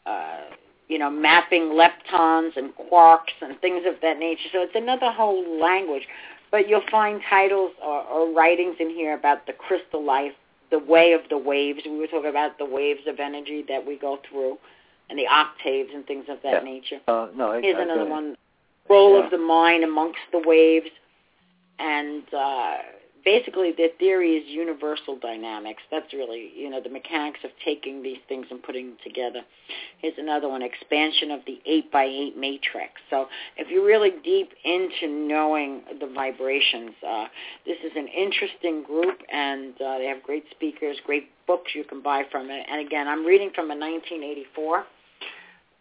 uh 0.06 0.42
you 0.88 0.98
know 1.00 1.10
mapping 1.10 1.64
leptons 1.74 2.56
and 2.56 2.72
quarks 2.76 3.34
and 3.42 3.60
things 3.62 3.84
of 3.88 3.96
that 4.02 4.20
nature 4.20 4.48
so 4.52 4.62
it's 4.62 4.76
another 4.76 5.12
whole 5.12 5.60
language 5.60 6.04
but 6.52 6.70
you'll 6.70 6.86
find 6.90 7.20
titles 7.30 7.72
or, 7.84 8.04
or 8.04 8.34
writings 8.34 8.76
in 8.80 8.90
here 8.90 9.16
about 9.18 9.46
the 9.48 9.54
crystal 9.54 10.04
life 10.06 10.34
the 10.70 10.80
way 10.80 11.14
of 11.14 11.22
the 11.30 11.38
waves 11.38 11.82
we 11.86 11.98
were 11.98 12.08
talking 12.08 12.30
about 12.30 12.58
the 12.58 12.66
waves 12.66 13.02
of 13.08 13.20
energy 13.20 13.64
that 13.68 13.86
we 13.86 13.98
go 13.98 14.20
through 14.30 14.58
and 15.10 15.18
the 15.18 15.28
octaves 15.28 15.90
and 15.94 16.06
things 16.06 16.26
of 16.30 16.42
that 16.44 16.64
Yeah. 16.64 16.72
nature 16.72 17.00
Uh, 17.08 17.28
no, 17.36 17.52
I, 17.52 17.62
Here's 17.62 17.78
I 17.78 17.84
another 17.84 18.02
it. 18.02 18.10
one. 18.10 18.38
Role 18.90 19.18
Yeah. 19.18 19.26
of 19.26 19.32
the 19.32 19.38
mind 19.38 19.84
amongst 19.84 20.20
the 20.32 20.40
waves. 20.40 20.90
And 21.80 22.24
uh, 22.34 22.78
basically 23.28 23.74
their 23.76 23.90
theory 24.00 24.38
is 24.38 24.44
universal 24.48 25.20
dynamics. 25.20 25.84
That's 25.92 26.14
really, 26.14 26.50
you 26.56 26.70
know, 26.70 26.80
the 26.82 26.90
mechanics 26.90 27.40
of 27.44 27.52
taking 27.66 28.02
these 28.02 28.20
things 28.30 28.46
and 28.50 28.64
putting 28.64 28.88
them 28.88 28.98
together. 29.04 29.42
Here's 29.98 30.14
another 30.18 30.48
one, 30.48 30.62
expansion 30.62 31.32
of 31.32 31.42
the 31.46 31.60
8 31.66 31.92
by 31.92 32.06
8 32.06 32.38
matrix. 32.38 32.94
So 33.10 33.28
if 33.58 33.70
you're 33.70 33.86
really 33.86 34.14
deep 34.24 34.52
into 34.64 35.14
knowing 35.14 35.82
the 36.00 36.08
vibrations, 36.08 36.92
uh, 37.06 37.26
this 37.66 37.76
is 37.84 37.92
an 37.98 38.08
interesting 38.08 38.84
group, 38.84 39.20
and 39.30 39.74
uh, 39.82 39.98
they 39.98 40.06
have 40.06 40.24
great 40.24 40.46
speakers, 40.52 40.96
great 41.06 41.30
books 41.48 41.72
you 41.76 41.84
can 41.84 42.02
buy 42.02 42.24
from 42.32 42.50
it. 42.50 42.66
And 42.72 42.80
again, 42.80 43.10
I'm 43.10 43.26
reading 43.26 43.52
from 43.54 43.66
a 43.66 43.76
1984 43.76 44.86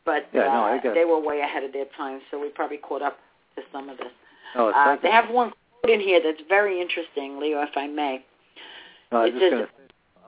but 0.05 0.29
Yeah, 0.33 0.43
no, 0.43 0.49
uh, 0.49 0.79
I 0.79 0.95
they 0.95 1.05
were 1.05 1.19
way 1.19 1.41
ahead 1.41 1.65
of 1.65 1.73
their 1.73 1.87
time, 1.97 2.21
so 2.31 2.41
we 2.41 2.49
probably 2.49 2.77
caught 2.77 3.03
up 3.03 3.19
to 3.57 3.63
some 3.73 3.89
of 3.89 3.99
this. 3.99 4.07
No, 4.55 4.69
it's 4.69 4.79
Uh, 4.79 4.97
they 5.03 5.11
have 5.11 5.29
one 5.31 5.53
quote 5.87 6.01
in 6.01 6.07
here 6.07 6.21
that's 6.23 6.43
very 6.49 6.81
interesting, 6.81 7.39
Leo, 7.41 7.63
if 7.63 7.77
I 7.77 7.87
may. 7.87 8.25
No, 9.13 9.23
I 9.23 9.31
just 9.31 9.41
says- 9.41 9.51
gonna 9.51 9.69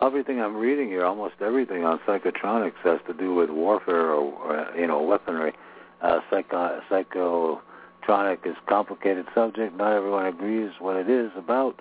everything 0.00 0.40
I'm 0.40 0.56
reading 0.56 0.88
here, 0.88 1.04
almost 1.04 1.34
everything 1.40 1.84
on 1.84 1.98
psychotronics 2.00 2.76
has 2.84 3.00
to 3.08 3.14
do 3.14 3.34
with 3.34 3.50
warfare 3.50 4.12
or, 4.12 4.32
or 4.32 4.72
you 4.76 4.86
know 4.86 5.02
weaponry. 5.02 5.52
Uh, 6.00 6.20
psycho 6.30 6.80
psychotronic 6.88 8.46
is 8.46 8.54
a 8.56 8.68
complicated 8.68 9.26
subject. 9.34 9.76
Not 9.76 9.92
everyone 9.92 10.26
agrees 10.26 10.70
what 10.78 10.96
it 10.96 11.10
is 11.10 11.30
about, 11.36 11.80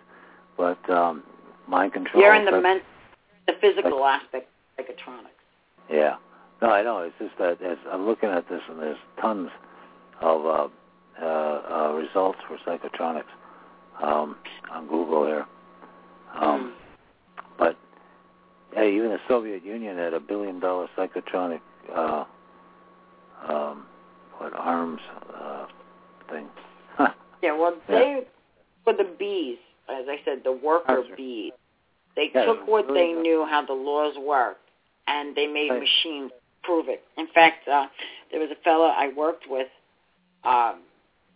but 0.57 0.89
um, 0.89 1.23
mind 1.67 1.93
control. 1.93 2.23
You're 2.23 2.33
in 2.33 2.45
the 2.45 2.59
men- 2.59 2.81
the 3.45 3.53
physical 3.61 4.05
aspect 4.05 4.49
of 4.77 4.85
psychotronics. 4.85 5.37
Yeah. 5.89 6.15
No, 6.61 6.69
I 6.69 6.81
know. 6.81 6.99
It's 6.99 7.15
just 7.19 7.37
that 7.37 7.61
as 7.61 7.77
I'm 7.91 8.07
looking 8.07 8.29
at 8.29 8.49
this, 8.49 8.61
and 8.67 8.79
there's 8.79 8.97
tons 9.21 9.51
of 10.21 10.45
uh, 10.45 10.67
uh, 11.21 11.25
uh, 11.25 11.93
results 11.93 12.39
for 12.47 12.57
psychotronics 12.65 13.29
um, 14.01 14.35
on 14.71 14.87
Google 14.87 15.25
here. 15.25 15.45
Um, 16.39 16.73
But 17.57 17.77
hey, 18.73 18.95
even 18.95 19.09
the 19.09 19.19
Soviet 19.27 19.63
Union 19.63 19.97
had 19.97 20.13
a 20.13 20.19
billion-dollar 20.19 20.87
psychotronic 20.97 21.61
uh, 21.95 22.25
um, 23.47 23.85
what 24.37 24.53
arms 24.53 25.01
uh, 25.35 25.65
thing. 26.29 26.47
Yeah, 27.43 27.51
well, 27.51 27.75
Yeah. 27.87 27.99
they 27.99 28.25
were 28.85 28.93
the 28.93 29.03
bees, 29.19 29.59
as 29.89 30.05
I 30.09 30.19
said, 30.25 30.43
the 30.43 30.51
worker 30.51 31.03
That's 31.03 31.15
bees. 31.15 31.53
They 32.15 32.31
Yeah, 32.33 32.45
took 32.45 32.67
what 32.67 32.87
really 32.87 32.99
they 32.99 33.13
good. 33.13 33.21
knew 33.21 33.45
how 33.45 33.61
the 33.63 33.73
laws 33.73 34.17
worked, 34.17 34.67
and 35.07 35.35
they 35.35 35.45
made 35.45 35.69
Right. 35.69 35.81
machines 35.81 36.31
prove 36.63 36.89
it. 36.89 37.03
In 37.15 37.27
fact, 37.27 37.67
uh, 37.67 37.87
there 38.31 38.39
was 38.39 38.49
a 38.49 38.55
fellow 38.55 38.87
I 38.87 39.09
worked 39.09 39.45
with, 39.47 39.69
um, 40.43 40.81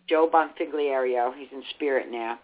Joe 0.08 0.28
Bonfigliario. 0.32 1.32
He's 1.36 1.48
in 1.52 1.62
spirit 1.70 2.10
now, 2.10 2.38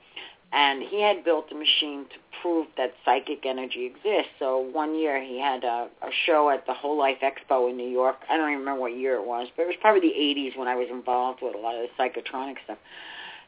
and 0.52 0.82
he 0.82 1.02
had 1.02 1.24
built 1.24 1.46
a 1.52 1.54
machine 1.54 2.04
to 2.04 2.16
prove 2.40 2.66
that 2.76 2.94
psychic 3.04 3.44
energy 3.44 3.86
exists. 3.86 4.32
So 4.38 4.58
one 4.58 4.94
year 4.94 5.22
he 5.22 5.40
had 5.40 5.64
a, 5.64 5.88
a 6.02 6.10
show 6.26 6.50
at 6.50 6.66
the 6.66 6.74
Whole 6.74 6.98
Life 6.98 7.18
Expo 7.22 7.70
in 7.70 7.76
New 7.76 7.88
York. 7.88 8.16
I 8.30 8.36
don't 8.36 8.48
even 8.48 8.60
remember 8.60 8.80
what 8.80 8.96
year 8.96 9.16
it 9.16 9.26
was, 9.26 9.48
but 9.56 9.64
it 9.64 9.66
was 9.66 9.76
probably 9.80 10.00
the 10.00 10.14
80s 10.14 10.56
when 10.56 10.68
I 10.68 10.74
was 10.74 10.88
involved 10.90 11.40
with 11.42 11.54
a 11.54 11.58
lot 11.58 11.74
of 11.74 11.82
the 11.82 12.02
psychotronic 12.02 12.56
stuff. 12.64 12.78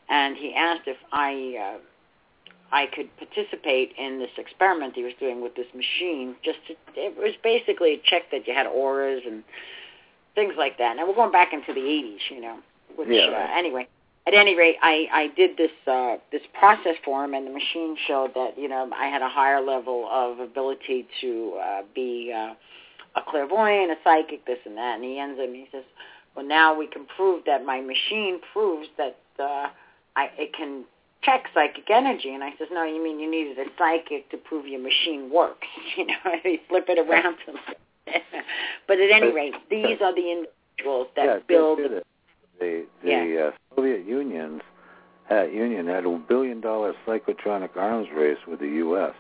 And 0.09 0.37
he 0.37 0.55
asked 0.55 0.89
if 0.89 0.97
I 1.13 1.75
uh, 1.77 1.79
I 2.73 2.87
could 2.87 3.09
participate 3.17 3.93
in 3.99 4.19
this 4.19 4.31
experiment 4.37 4.95
he 4.95 5.03
was 5.03 5.13
doing 5.19 5.41
with 5.43 5.55
this 5.55 5.67
machine. 5.75 6.37
Just 6.45 6.59
to, 6.69 6.75
it 6.95 7.17
was 7.17 7.35
basically 7.43 7.95
a 7.95 8.03
check 8.05 8.31
that 8.31 8.47
you 8.47 8.55
had 8.55 8.67
auras 8.67 9.23
and 9.27 9.43
things 10.35 10.55
like 10.57 10.79
that. 10.79 10.97
Now 10.97 11.07
we're 11.07 11.15
going 11.15 11.33
back 11.33 11.53
into 11.53 11.73
the 11.73 11.81
80s, 11.81 12.31
you 12.31 12.41
know. 12.41 12.59
Which 12.97 13.09
Yeah, 13.11 13.27
uh, 13.27 13.57
anyway, 13.57 13.89
at 14.31 14.39
any 14.39 14.57
rate, 14.57 14.77
I 14.83 15.07
I 15.13 15.27
did 15.37 15.57
this 15.57 15.71
uh, 15.87 16.17
this 16.31 16.43
process 16.59 16.95
for 17.05 17.25
him, 17.25 17.35
and 17.35 17.47
the 17.47 17.51
machine 17.51 17.97
showed 18.07 18.33
that 18.35 18.57
you 18.57 18.69
know 18.69 18.89
I 18.97 19.07
had 19.07 19.23
a 19.23 19.29
higher 19.29 19.61
level 19.61 20.09
of 20.11 20.39
ability 20.39 21.07
to 21.21 21.61
uh, 21.63 21.83
be 21.95 22.33
uh, 22.35 22.55
a 23.17 23.23
clairvoyant, 23.29 23.91
a 23.91 23.97
psychic, 24.05 24.47
this 24.47 24.59
and 24.65 24.77
that. 24.77 24.97
And 24.97 25.05
he 25.05 25.19
ends 25.19 25.41
up, 25.43 25.49
he 25.49 25.69
says, 25.73 25.85
"Well, 26.37 26.47
now 26.47 26.79
we 26.79 26.87
can 26.87 27.07
prove 27.17 27.45
that 27.47 27.65
my 27.65 27.81
machine 27.81 28.41
proves 28.53 28.89
that 28.99 29.19
uh, 29.39 29.69
I 30.17 30.31
it 30.39 30.55
can 30.55 30.85
check 31.23 31.47
psychic 31.53 31.91
energy." 31.91 32.33
And 32.33 32.45
I 32.45 32.51
says, 32.59 32.69
"No, 32.71 32.85
you 32.85 33.03
mean 33.03 33.19
you 33.19 33.31
needed 33.31 33.59
a 33.59 33.69
psychic 33.77 34.31
to 34.31 34.37
prove 34.37 34.67
your 34.67 34.81
machine 34.81 35.31
works? 35.33 35.67
You 35.97 36.07
know, 36.07 36.15
he 36.43 36.61
flip 36.69 36.85
it 36.89 36.99
around 36.99 37.37
to 37.47 37.53
him." 37.53 38.23
but 38.87 38.99
at 39.01 39.11
any 39.11 39.33
rate, 39.33 39.55
these 39.71 40.01
are 40.01 40.15
the 40.15 40.33
individuals 40.33 41.09
that 41.17 41.27
yeah, 41.27 41.39
build 41.47 41.79
the 42.61 42.85
the 43.03 43.09
Yeah. 43.09 43.45
uh, 43.47 43.51
Soviet 43.75 44.05
Union's 44.07 44.63
had, 45.25 45.53
Union 45.53 45.87
had 45.87 46.05
a 46.05 46.11
billion 46.19 46.61
dollar 46.61 46.95
psychotronic 47.07 47.77
arms 47.77 48.09
race 48.15 48.39
with 48.47 48.61
the 48.61 48.69
U.S. 48.85 49.15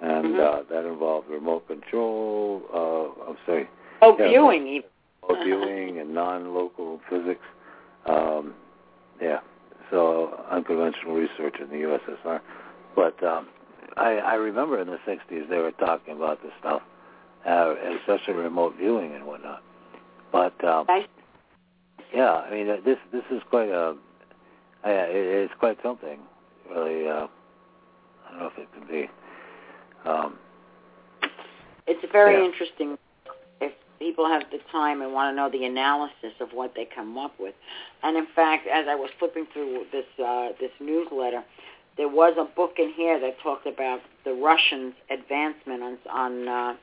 and 0.00 0.34
Mhm. 0.34 0.40
uh, 0.40 0.62
that 0.68 0.84
involved 0.84 1.28
remote 1.30 1.66
control. 1.66 2.62
Uh, 2.72 3.30
I'm 3.30 3.36
sorry, 3.46 3.68
oh 4.02 4.16
yeah, 4.18 4.28
viewing 4.28 4.66
even. 4.66 4.90
viewing 5.42 5.98
and 6.00 6.12
non-local 6.14 7.00
physics. 7.08 7.44
Um, 8.06 8.54
yeah, 9.20 9.40
so 9.90 10.44
unconventional 10.50 11.14
research 11.14 11.56
in 11.60 11.68
the 11.70 11.76
USSR. 11.86 12.40
But 12.94 13.22
um, 13.24 13.48
I, 13.96 14.16
I 14.18 14.34
remember 14.34 14.78
in 14.80 14.88
the 14.88 14.98
'60s 15.06 15.48
they 15.48 15.58
were 15.58 15.72
talking 15.72 16.16
about 16.16 16.42
this 16.42 16.52
stuff, 16.60 16.82
uh, 17.46 17.74
especially 18.00 18.34
remote 18.34 18.74
viewing 18.76 19.14
and 19.14 19.24
whatnot. 19.26 19.62
But 20.32 20.62
um, 20.64 20.84
I 20.88 21.06
yeah, 22.14 22.32
I 22.32 22.50
mean 22.50 22.68
uh, 22.68 22.76
this 22.84 22.98
this 23.12 23.24
is 23.30 23.42
quite 23.50 23.68
a 23.68 23.90
uh, 23.90 23.96
it's 24.84 25.52
quite 25.58 25.78
something 25.82 26.18
really. 26.70 27.08
Uh, 27.08 27.26
I 28.26 28.30
don't 28.30 28.40
know 28.40 28.46
if 28.46 28.58
it 28.58 28.68
can 28.72 28.86
be. 28.86 29.10
Um, 30.08 30.38
It's 31.86 32.04
very 32.12 32.34
Yeah. 32.38 32.44
interesting 32.44 32.98
if 33.60 33.72
people 33.98 34.26
have 34.26 34.42
the 34.50 34.58
time 34.72 35.02
and 35.02 35.12
want 35.12 35.32
to 35.32 35.36
know 35.36 35.50
the 35.50 35.64
analysis 35.66 36.32
of 36.40 36.52
what 36.52 36.74
they 36.74 36.86
come 36.86 37.18
up 37.18 37.38
with. 37.38 37.54
And 38.02 38.16
in 38.16 38.26
fact, 38.34 38.66
as 38.66 38.86
I 38.88 38.94
was 38.94 39.10
flipping 39.18 39.46
through 39.52 39.86
this 39.92 40.06
uh, 40.18 40.52
this 40.58 40.72
newsletter, 40.80 41.42
there 41.96 42.08
was 42.08 42.34
a 42.38 42.44
book 42.44 42.78
in 42.78 42.90
here 42.92 43.18
that 43.20 43.38
talked 43.40 43.66
about 43.66 44.00
the 44.24 44.32
Russians' 44.32 44.94
advancement 45.10 45.82
on 45.82 45.98
on 46.10 46.48
uh, 46.48 46.76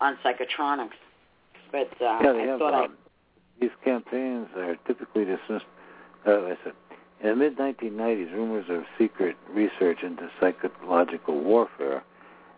on 0.00 0.16
psychotronics. 0.24 0.98
but 1.72 1.90
uh, 2.00 2.18
yeah, 2.22 2.54
I 2.54 2.58
thought 2.58 2.74
um, 2.74 2.96
these 3.60 3.70
campaigns 3.84 4.48
are 4.56 4.76
typically 4.86 5.24
dismissed. 5.24 5.66
Uh, 6.26 6.46
I 6.46 6.58
said, 6.64 6.72
in 7.20 7.30
the 7.30 7.36
mid 7.36 7.56
1990s, 7.58 8.32
rumors 8.32 8.66
of 8.68 8.84
secret 8.96 9.36
research 9.50 10.02
into 10.02 10.30
psychological 10.40 11.40
warfare 11.40 12.04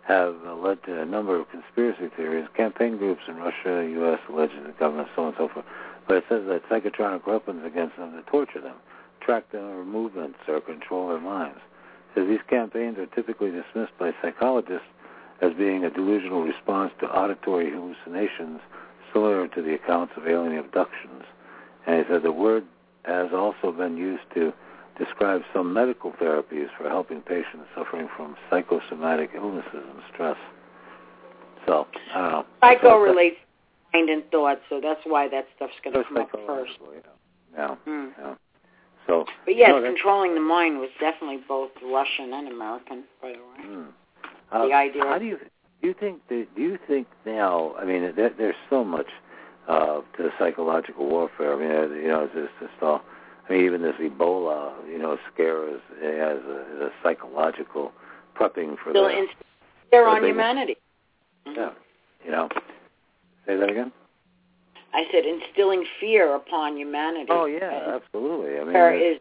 have 0.07 0.37
uh, 0.47 0.55
led 0.55 0.83
to 0.85 1.01
a 1.01 1.07
number 1.07 1.39
of 1.41 1.49
conspiracy 1.51 2.09
theories. 2.17 2.47
Campaign 2.57 2.97
groups 2.99 3.23
in 3.29 3.37
Russia, 3.37 3.89
U.S., 3.93 4.19
alleged 4.29 4.55
the 4.67 4.73
government, 4.73 5.09
so 5.15 5.23
on 5.23 5.29
and 5.29 5.37
so 5.39 5.49
forth. 5.49 5.67
But 6.07 6.17
it 6.19 6.25
says 6.29 6.43
that 6.49 6.69
psychotronic 6.69 7.27
weapons 7.27 7.65
against 7.65 7.97
them 7.97 8.13
to 8.13 8.23
torture 8.31 8.61
them, 8.61 8.77
track 9.21 9.51
their 9.53 9.85
movements, 9.85 10.39
or 10.49 10.61
control 10.61 11.09
their 11.09 11.21
minds. 11.21 11.61
Says 12.15 12.27
these 12.29 12.41
campaigns 12.49 12.99
are 12.99 13.07
typically 13.07 13.51
dismissed 13.51 13.97
by 13.99 14.13
psychologists 14.21 14.89
as 15.41 15.53
being 15.55 15.85
a 15.85 15.91
delusional 15.91 16.43
response 16.43 16.93
to 17.01 17.07
auditory 17.07 17.71
hallucinations 17.71 18.61
similar 19.13 19.49
to 19.49 19.63
the 19.63 19.75
accounts 19.75 20.13
of 20.17 20.27
alien 20.27 20.59
abductions. 20.59 21.25
And 21.87 21.97
he 22.05 22.13
said 22.13 22.23
the 22.23 22.33
word 22.33 22.65
has 23.05 23.29
also 23.33 23.73
been 23.73 23.97
used 23.97 24.23
to 24.35 24.53
describe 24.99 25.43
some 25.55 25.73
medical 25.73 26.13
therapies 26.13 26.67
for 26.77 26.89
helping 26.89 27.21
patients 27.23 27.67
suffering 27.75 28.09
from 28.17 28.37
psychosomatic 28.51 29.31
illnesses 29.35 29.73
and 29.75 30.03
stress. 30.13 30.37
So, 31.67 31.87
I 32.15 32.21
don't 32.21 32.31
know. 32.33 32.47
Psycho 32.61 32.99
relates 32.99 33.37
to 33.93 33.99
mind 33.99 34.11
and 34.11 34.31
thought, 34.31 34.61
so 34.69 34.81
that's 34.83 35.01
why 35.05 35.29
that 35.29 35.47
stuff's 35.57 35.73
going 35.83 35.97
to 35.97 36.05
come 36.05 36.17
up 36.19 36.31
first. 36.47 36.73
Yeah. 37.55 37.77
Mm. 37.87 38.11
yeah. 38.19 38.35
So, 39.07 39.25
but 39.45 39.57
yes, 39.57 39.71
no, 39.71 39.83
controlling 39.83 40.35
the 40.35 40.41
mind 40.41 40.79
was 40.79 40.91
definitely 41.01 41.41
both 41.49 41.71
Russian 41.83 42.33
and 42.33 42.49
American, 42.49 43.05
by 43.21 43.33
the 43.33 43.39
way. 43.39 43.67
Mm. 43.67 43.87
The 44.53 44.59
Uh, 44.59 44.77
idea. 44.77 45.03
How 45.05 45.19
do 45.19 45.25
you 45.25 45.39
do 45.81 45.89
you 45.89 45.95
think 45.99 46.27
that 46.29 46.47
do 46.57 46.63
you 46.63 46.79
think 46.87 47.07
now? 47.25 47.75
I 47.79 47.85
mean, 47.85 48.13
there, 48.17 48.31
there's 48.37 48.55
so 48.69 48.85
much 48.85 49.07
uh, 49.69 50.01
to 50.17 50.31
psychological 50.39 51.07
warfare. 51.09 51.55
I 51.55 51.59
mean, 51.59 51.71
uh, 51.71 51.95
you 51.95 52.09
know, 52.09 52.25
it's 52.25 52.35
just, 52.35 52.71
just 52.71 52.83
all. 52.83 53.03
I 53.49 53.53
mean, 53.55 53.65
even 53.65 53.83
this 53.83 53.95
Ebola, 54.01 54.73
you 54.89 54.99
know, 54.99 55.17
scare 55.33 55.69
is 55.69 55.81
as 55.99 56.39
a, 56.45 56.67
is 56.77 56.81
a 56.83 56.91
psychological 57.03 57.93
prepping 58.39 58.77
for 58.83 58.91
Still 58.91 59.05
the. 59.09 59.19
in 59.19 59.27
there 59.91 60.05
for 60.05 60.09
on 60.11 60.23
the- 60.23 60.29
humanity. 60.29 60.77
Yeah, 61.47 61.71
you 62.25 62.31
know. 62.31 62.49
Say 63.47 63.57
that 63.57 63.71
again. 63.71 63.91
I 64.93 65.05
said 65.13 65.25
instilling 65.25 65.85
fear 66.01 66.35
upon 66.35 66.77
humanity. 66.77 67.29
Oh 67.31 67.47
yeah, 67.47 67.97
absolutely. 67.97 68.59
I 68.59 68.65
mean, 68.65 68.73
There 68.73 68.95
is- 68.95 69.19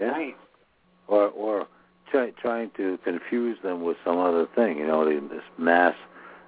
yeah, 0.00 0.10
Right. 0.10 0.36
or 1.08 1.28
or 1.28 1.66
try, 2.10 2.30
trying 2.30 2.70
to 2.76 2.98
confuse 3.04 3.58
them 3.62 3.82
with 3.82 3.96
some 4.04 4.18
other 4.18 4.46
thing. 4.54 4.78
You 4.78 4.86
know, 4.86 5.04
this 5.04 5.42
mass 5.58 5.94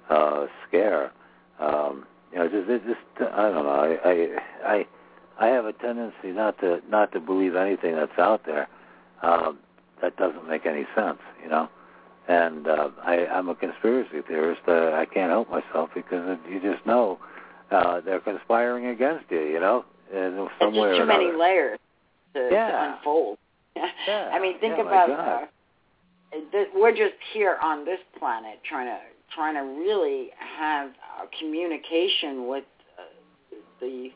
uh, 0.09 0.47
scare. 0.67 1.11
Um, 1.59 2.05
you 2.31 2.39
know, 2.39 2.47
just 2.47 2.69
it 2.69 2.83
just 2.85 3.31
I 3.33 3.49
don't 3.51 3.65
know. 3.65 3.69
I, 3.69 4.09
I 4.09 4.73
I 4.73 4.87
I 5.39 5.47
have 5.47 5.65
a 5.65 5.73
tendency 5.73 6.27
not 6.27 6.59
to 6.59 6.81
not 6.89 7.11
to 7.13 7.19
believe 7.19 7.55
anything 7.55 7.95
that's 7.95 8.17
out 8.17 8.45
there 8.45 8.67
um, 9.21 9.59
that 10.01 10.15
doesn't 10.17 10.47
make 10.47 10.65
any 10.65 10.85
sense. 10.95 11.19
You 11.43 11.49
know, 11.49 11.69
and 12.27 12.67
uh, 12.67 12.89
I, 13.03 13.27
I'm 13.27 13.49
a 13.49 13.55
conspiracy 13.55 14.21
theorist. 14.27 14.61
Uh, 14.67 14.91
I 14.93 15.05
can't 15.05 15.31
help 15.31 15.49
myself 15.49 15.89
because 15.93 16.37
you 16.49 16.61
just 16.61 16.85
know 16.85 17.19
uh, 17.71 18.01
they're 18.01 18.19
conspiring 18.19 18.87
against 18.87 19.25
you. 19.29 19.41
You 19.41 19.59
know, 19.59 19.85
in 20.13 20.47
some 20.59 20.75
way 20.75 20.89
just 20.89 21.01
or 21.01 21.03
too 21.03 21.05
many 21.05 21.31
layers 21.31 21.79
to, 22.33 22.49
Yeah. 22.51 22.67
to 22.71 22.97
unfold. 22.97 23.37
Yeah. 23.75 24.29
I 24.33 24.39
mean, 24.39 24.59
think 24.59 24.75
Yeah, 24.77 24.87
about 24.87 25.09
uh, 25.09 25.45
we're 26.75 26.91
just 26.91 27.15
here 27.33 27.57
on 27.63 27.85
this 27.85 27.99
planet 28.17 28.59
trying 28.67 28.87
to 28.87 28.97
trying 29.33 29.55
to 29.55 29.61
really 29.61 30.29
have 30.37 30.89
a 31.21 31.27
communication 31.39 32.47
with 32.47 32.65
uh, 32.99 33.55
the 33.79 34.09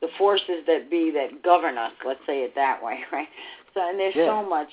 the 0.00 0.08
forces 0.18 0.64
that 0.66 0.90
be 0.90 1.10
that 1.12 1.42
govern 1.42 1.78
us. 1.78 1.92
Let's 2.06 2.20
say 2.26 2.40
it 2.42 2.54
that 2.54 2.82
way, 2.82 3.00
right? 3.12 3.28
So, 3.74 3.88
and 3.88 3.98
there's 3.98 4.14
Yeah. 4.14 4.26
so 4.26 4.48
much 4.48 4.68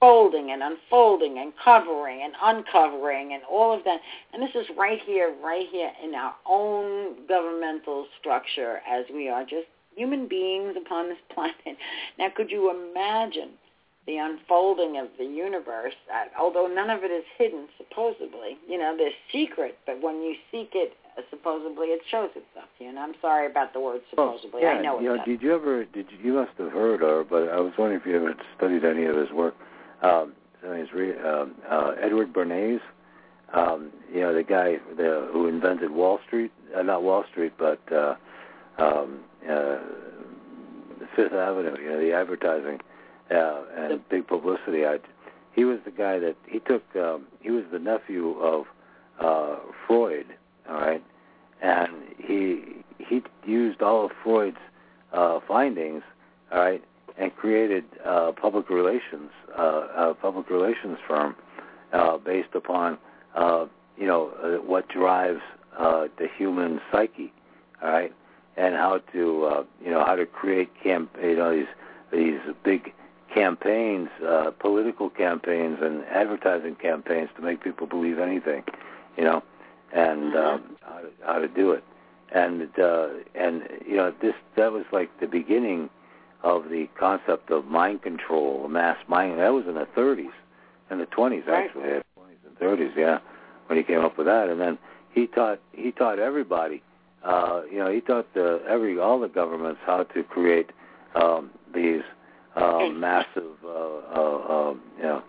folding 0.00 0.50
and 0.50 0.62
unfolding 0.62 1.38
and 1.38 1.52
covering 1.64 2.22
and 2.22 2.34
uncovering 2.42 3.32
and 3.32 3.42
all 3.50 3.72
of 3.76 3.82
that. 3.84 4.00
And 4.32 4.42
this 4.42 4.54
is 4.54 4.66
right 4.76 5.00
here, 5.06 5.34
right 5.42 5.66
here 5.70 5.90
in 6.04 6.14
our 6.14 6.34
own 6.48 7.26
governmental 7.26 8.06
structure 8.20 8.82
as 8.88 9.06
we 9.12 9.28
are 9.30 9.42
just 9.42 9.66
human 9.96 10.28
beings 10.28 10.76
upon 10.76 11.08
this 11.08 11.18
planet. 11.34 11.78
Now, 12.18 12.28
could 12.36 12.50
you 12.50 12.70
imagine 12.70 13.50
the 14.06 14.16
unfolding 14.16 14.98
of 14.98 15.08
the 15.18 15.24
universe? 15.24 15.94
Uh, 16.12 16.24
although 16.40 16.66
none 16.66 16.90
of 16.90 17.02
it 17.04 17.10
is 17.10 17.24
hidden, 17.36 17.68
supposedly, 17.76 18.56
you 18.68 18.78
know, 18.78 18.96
they're 18.96 19.10
secret. 19.32 19.78
But 19.86 20.02
when 20.02 20.22
you 20.22 20.34
seek 20.50 20.70
it, 20.74 20.96
uh, 21.18 21.22
supposedly, 21.30 21.88
it 21.88 22.02
shows 22.10 22.30
itself. 22.30 22.68
You 22.78 22.92
know, 22.92 23.00
I'm 23.00 23.14
sorry 23.20 23.46
about 23.50 23.72
the 23.72 23.80
word 23.80 24.02
supposedly. 24.10 24.50
Well, 24.54 24.62
yeah, 24.62 24.78
I 24.78 24.82
know 24.82 24.98
it 24.98 25.02
you 25.02 25.08
know, 25.08 25.16
does. 25.16 25.26
did 25.26 25.42
you 25.42 25.54
ever? 25.54 25.84
Did 25.84 26.06
you, 26.10 26.18
you 26.22 26.32
must 26.34 26.52
have 26.58 26.72
heard, 26.72 27.02
or 27.02 27.24
but 27.24 27.48
I 27.48 27.60
was 27.60 27.72
wondering 27.78 28.00
if 28.00 28.06
you 28.06 28.16
ever 28.16 28.34
studied 28.56 28.84
any 28.84 29.04
of 29.04 29.16
his 29.16 29.30
work. 29.32 29.54
Um, 30.02 30.34
his 30.74 30.92
Re- 30.92 31.18
um, 31.18 31.54
uh, 31.68 31.92
Edward 32.00 32.32
Bernays. 32.32 32.80
Um, 33.52 33.92
you 34.12 34.20
know, 34.20 34.34
the 34.34 34.42
guy 34.42 34.76
the, 34.96 35.28
who 35.32 35.46
invented 35.46 35.92
Wall 35.92 36.18
Street, 36.26 36.50
uh, 36.76 36.82
not 36.82 37.04
Wall 37.04 37.24
Street, 37.30 37.52
but 37.56 37.80
uh, 37.92 38.16
um, 38.78 39.20
uh, 39.48 39.78
Fifth 41.14 41.32
Avenue. 41.32 41.76
You 41.80 41.90
know, 41.90 42.00
the 42.00 42.12
advertising 42.12 42.80
uh, 43.30 43.62
and 43.76 44.08
big 44.08 44.26
publicity. 44.26 44.84
I, 44.84 44.98
he 45.54 45.64
was 45.64 45.78
the 45.84 45.90
guy 45.90 46.18
that 46.18 46.36
he 46.46 46.58
took. 46.60 46.82
Um, 46.96 47.26
he 47.40 47.50
was 47.50 47.64
the 47.72 47.78
nephew 47.78 48.38
of 48.40 48.66
uh, 49.20 49.56
Freud. 49.86 50.26
All 50.68 50.76
right, 50.76 51.02
and 51.62 51.88
he 52.18 52.62
he 52.98 53.22
used 53.44 53.82
all 53.82 54.06
of 54.06 54.10
Freud's 54.22 54.58
uh, 55.12 55.40
findings. 55.46 56.02
All 56.52 56.60
right, 56.60 56.82
and 57.18 57.34
created 57.34 57.84
uh, 58.04 58.32
public 58.32 58.68
relations, 58.70 59.30
uh, 59.58 59.86
a 59.96 60.14
public 60.14 60.50
relations 60.50 60.98
firm 61.06 61.34
uh, 61.92 62.18
based 62.18 62.54
upon 62.54 62.98
uh, 63.34 63.66
you 63.96 64.06
know 64.06 64.32
uh, 64.42 64.62
what 64.62 64.88
drives 64.88 65.40
uh, 65.78 66.06
the 66.18 66.28
human 66.36 66.80
psyche, 66.90 67.32
all 67.82 67.90
right, 67.90 68.12
and 68.56 68.74
how 68.74 69.00
to 69.12 69.44
uh, 69.44 69.64
you 69.84 69.90
know 69.90 70.04
how 70.04 70.14
to 70.14 70.26
create 70.26 70.70
camp 70.82 71.10
you 71.22 71.36
know 71.36 71.54
these 71.54 71.66
these 72.12 72.40
big 72.64 72.92
campaigns, 73.36 74.08
uh, 74.26 74.50
political 74.58 75.10
campaigns, 75.10 75.78
and 75.82 76.04
advertising 76.06 76.74
campaigns 76.74 77.28
to 77.36 77.42
make 77.42 77.62
people 77.62 77.86
believe 77.86 78.18
anything, 78.18 78.64
you 79.18 79.24
know, 79.24 79.42
and 79.92 80.34
um, 80.34 80.76
how, 80.80 81.00
to, 81.00 81.08
how 81.24 81.38
to 81.38 81.48
do 81.48 81.72
it, 81.72 81.84
and 82.32 82.62
uh, 82.78 83.08
and 83.34 83.62
you 83.86 83.96
know 83.96 84.12
this 84.22 84.34
that 84.56 84.72
was 84.72 84.84
like 84.90 85.10
the 85.20 85.26
beginning 85.26 85.90
of 86.42 86.70
the 86.70 86.88
concept 86.98 87.50
of 87.50 87.66
mind 87.66 88.02
control, 88.02 88.68
mass 88.68 88.96
mind. 89.06 89.38
That 89.38 89.52
was 89.52 89.66
in 89.66 89.74
the 89.74 89.86
30s, 89.96 90.32
and 90.88 90.98
the 90.98 91.06
20s 91.06 91.46
actually, 91.46 91.88
yeah, 91.88 92.00
20s 92.18 92.46
and 92.46 92.58
30s, 92.58 92.96
yeah, 92.96 93.18
when 93.66 93.76
he 93.76 93.84
came 93.84 94.00
up 94.00 94.16
with 94.16 94.26
that. 94.26 94.48
And 94.48 94.58
then 94.58 94.78
he 95.12 95.26
taught 95.26 95.60
he 95.72 95.92
taught 95.92 96.18
everybody, 96.18 96.82
uh, 97.22 97.62
you 97.70 97.78
know, 97.78 97.92
he 97.92 98.00
taught 98.00 98.32
the 98.32 98.62
every 98.66 98.98
all 98.98 99.20
the 99.20 99.28
governments 99.28 99.80
how 99.84 100.04
to 100.04 100.22
create 100.22 100.70
um, 101.14 101.50
these 101.74 102.02
uh, 102.56 102.88
massive, 102.88 103.56
uh, 103.64 103.68
uh, 103.68 104.70
uh, 104.70 104.74
you 104.96 105.02
know, 105.02 105.22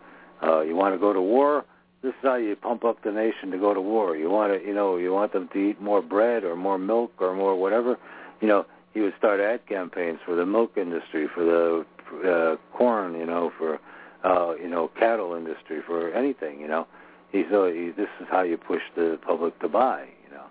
uh, 0.43 0.61
you 0.61 0.75
want 0.75 0.95
to 0.95 0.99
go 0.99 1.13
to 1.13 1.21
war. 1.21 1.65
This 2.01 2.09
is 2.09 2.15
how 2.21 2.35
you 2.35 2.55
pump 2.55 2.85
up 2.85 3.03
the 3.03 3.11
nation 3.11 3.51
to 3.51 3.57
go 3.57 3.73
to 3.73 3.81
war. 3.81 4.15
You 4.15 4.29
want 4.29 4.53
to, 4.53 4.65
you 4.65 4.73
know, 4.73 4.97
you 4.97 5.11
want 5.11 5.33
them 5.33 5.49
to 5.53 5.57
eat 5.57 5.81
more 5.81 6.01
bread 6.01 6.43
or 6.43 6.55
more 6.55 6.77
milk 6.77 7.11
or 7.19 7.35
more 7.35 7.59
whatever. 7.59 7.97
You 8.39 8.47
know, 8.47 8.65
he 8.93 9.01
would 9.01 9.13
start 9.17 9.39
ad 9.39 9.67
campaigns 9.67 10.19
for 10.25 10.35
the 10.35 10.45
milk 10.45 10.77
industry, 10.77 11.27
for 11.33 11.43
the 11.43 11.85
uh, 12.29 12.77
corn, 12.77 13.15
you 13.15 13.25
know, 13.25 13.51
for 13.57 13.79
uh, 14.23 14.55
you 14.55 14.69
know 14.69 14.89
cattle 14.99 15.35
industry, 15.35 15.81
for 15.85 16.11
anything, 16.13 16.59
you 16.59 16.67
know. 16.67 16.87
He 17.31 17.43
so 17.51 17.71
he, 17.71 17.91
this 17.91 18.09
is 18.19 18.27
how 18.31 18.41
you 18.43 18.57
push 18.57 18.81
the 18.95 19.19
public 19.25 19.59
to 19.59 19.67
buy, 19.67 20.07
you 20.25 20.35
know, 20.35 20.45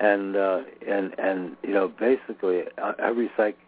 and 0.00 0.36
uh, 0.36 0.60
and 0.86 1.18
and 1.18 1.56
you 1.62 1.74
know 1.74 1.88
basically 1.88 2.62
uh, 2.82 2.92
every 2.98 3.30
psych, 3.36 3.58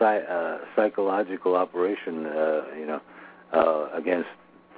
psy, 0.00 0.18
uh, 0.18 0.58
psychological 0.74 1.54
operation, 1.54 2.26
uh, 2.26 2.62
you 2.76 2.86
know, 2.86 3.00
uh, 3.52 3.88
against 3.96 4.28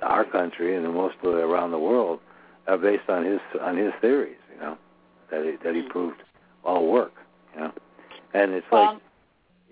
our 0.02 0.24
country 0.24 0.76
and 0.76 0.84
mostly 0.92 1.30
around 1.30 1.70
the 1.70 1.78
world 1.78 2.20
are 2.66 2.76
based 2.76 3.08
on 3.08 3.24
his 3.24 3.40
on 3.60 3.76
his 3.76 3.92
theories, 4.00 4.36
you 4.52 4.60
know, 4.60 4.76
that 5.30 5.44
he, 5.44 5.52
that 5.64 5.74
he 5.74 5.82
proved 5.88 6.20
all 6.64 6.86
work, 6.90 7.14
you 7.54 7.60
know. 7.60 7.72
And 8.34 8.52
it's 8.52 8.66
Well, 8.70 8.94
like, 8.94 9.02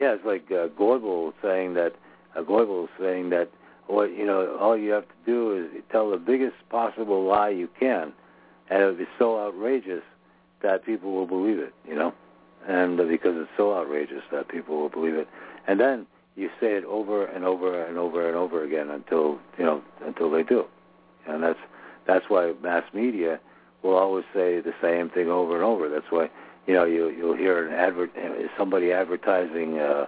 yeah, 0.01 0.15
it's 0.15 0.25
like 0.25 0.47
uh, 0.51 0.69
Goebbels 0.69 1.33
saying 1.43 1.75
that, 1.75 1.93
uh, 2.37 2.43
Goebbels 2.43 2.89
saying 2.99 3.31
that, 3.31 3.51
what 3.87 4.17
you 4.17 4.25
know, 4.25 4.57
all 4.59 4.77
you 4.77 4.93
have 4.93 5.07
to 5.09 5.15
do 5.27 5.53
is 5.57 5.83
tell 5.91 6.11
the 6.11 6.17
biggest 6.17 6.57
possible 6.69 7.25
lie 7.25 7.51
you 7.51 7.69
can, 7.79 8.13
and 8.71 8.83
it'll 8.83 8.95
be 8.95 9.07
so 9.19 9.39
outrageous 9.39 10.03
that 10.63 10.85
people 10.85 11.13
will 11.13 11.27
believe 11.27 11.59
it, 11.59 11.75
you 11.89 11.95
know, 11.95 12.13
and 12.67 12.97
because 12.97 13.35
it's 13.37 13.51
so 13.57 13.75
outrageous 13.77 14.23
that 14.33 14.49
people 14.49 14.79
will 14.81 14.89
believe 14.89 15.15
it, 15.15 15.29
and 15.67 15.81
then 15.81 16.07
you 16.37 16.49
say 16.61 16.75
it 16.75 16.85
over 16.85 17.25
and 17.27 17.45
over 17.45 17.85
and 17.85 17.99
over 17.99 18.27
and 18.27 18.37
over 18.37 18.65
again 18.65 18.91
until 18.91 19.39
you 19.59 19.65
know 19.65 19.83
until 20.05 20.31
they 20.31 20.43
do, 20.43 20.65
and 21.27 21.43
that's 21.43 21.59
that's 22.07 22.25
why 22.29 22.53
mass 22.63 22.85
media 22.93 23.41
will 23.83 23.97
always 23.97 24.25
say 24.35 24.61
the 24.61 24.75
same 24.83 25.09
thing 25.11 25.29
over 25.29 25.55
and 25.55 25.65
over. 25.65 25.89
That's 25.89 26.11
why 26.11 26.31
you 26.67 26.75
know, 26.75 26.85
you 26.85 27.09
you'll 27.09 27.37
hear 27.37 27.67
an 27.67 27.75
advert 27.75 28.11
somebody 28.57 28.93
advertising 28.93 29.79
uh 29.79 30.07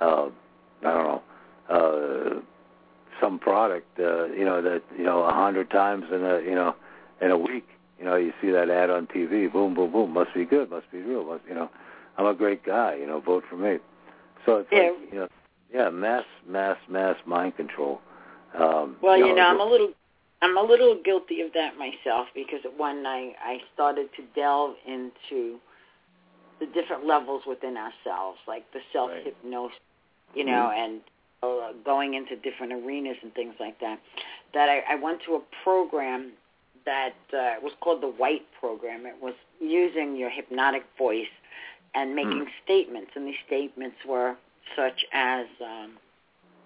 uh 0.00 0.28
I 0.82 0.92
don't 0.92 1.04
know, 1.04 1.22
uh 1.68 2.40
some 3.20 3.38
product 3.38 3.98
uh 3.98 4.26
you 4.26 4.44
know 4.44 4.62
that 4.62 4.82
you 4.96 5.04
know 5.04 5.24
a 5.24 5.32
hundred 5.32 5.70
times 5.70 6.04
in 6.12 6.24
a 6.24 6.40
you 6.40 6.54
know 6.54 6.76
in 7.20 7.30
a 7.30 7.38
week. 7.38 7.68
You 7.98 8.04
know, 8.04 8.16
you 8.16 8.32
see 8.40 8.50
that 8.50 8.70
ad 8.70 8.90
on 8.90 9.06
TV, 9.06 9.50
boom, 9.50 9.74
boom, 9.74 9.92
boom, 9.92 10.12
must 10.12 10.34
be 10.34 10.44
good, 10.44 10.68
must 10.68 10.90
be 10.90 10.98
real, 11.00 11.24
must 11.24 11.44
you 11.48 11.54
know, 11.54 11.70
I'm 12.16 12.26
a 12.26 12.34
great 12.34 12.64
guy, 12.64 12.96
you 12.96 13.06
know, 13.06 13.20
vote 13.20 13.44
for 13.48 13.56
me. 13.56 13.78
So 14.46 14.58
it's 14.58 14.72
Yeah. 14.72 14.90
like 14.90 15.12
you 15.12 15.18
know 15.20 15.28
yeah, 15.72 15.90
mass 15.90 16.24
mass 16.46 16.78
mass 16.88 17.16
mind 17.26 17.56
control. 17.56 18.00
Um 18.54 18.96
Well, 19.00 19.18
you 19.18 19.26
you 19.26 19.34
know, 19.34 19.42
I'm 19.42 19.60
a 19.60 19.64
little 19.64 19.92
I'm 20.42 20.56
a 20.56 20.62
little 20.62 20.96
guilty 21.02 21.40
of 21.40 21.52
that 21.54 21.76
myself 21.78 22.28
because 22.34 22.60
when 22.76 23.06
I 23.06 23.34
I 23.42 23.60
started 23.72 24.08
to 24.16 24.22
delve 24.34 24.76
into 24.86 25.58
the 26.60 26.66
different 26.66 27.06
levels 27.06 27.42
within 27.46 27.76
ourselves, 27.76 28.38
like 28.46 28.70
the 28.72 28.80
self 28.92 29.10
hypnosis, 29.24 29.78
you 30.34 30.44
know, 30.44 30.70
and 30.70 31.00
uh, 31.42 31.72
going 31.84 32.14
into 32.14 32.36
different 32.36 32.72
arenas 32.72 33.16
and 33.22 33.34
things 33.34 33.54
like 33.58 33.78
that, 33.80 33.98
that 34.54 34.68
I, 34.68 34.82
I 34.92 34.94
went 34.94 35.22
to 35.26 35.34
a 35.34 35.40
program 35.62 36.32
that 36.86 37.14
uh, 37.32 37.54
was 37.62 37.72
called 37.80 38.02
the 38.02 38.08
White 38.08 38.46
Program. 38.60 39.06
It 39.06 39.16
was 39.20 39.34
using 39.60 40.16
your 40.16 40.30
hypnotic 40.30 40.84
voice 40.98 41.26
and 41.94 42.14
making 42.14 42.46
statements, 42.64 43.10
and 43.14 43.26
these 43.26 43.34
statements 43.46 43.96
were 44.08 44.36
such 44.76 45.04
as 45.12 45.46
um, 45.64 45.92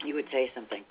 you 0.04 0.14
would 0.14 0.26
say 0.32 0.50
something. 0.54 0.82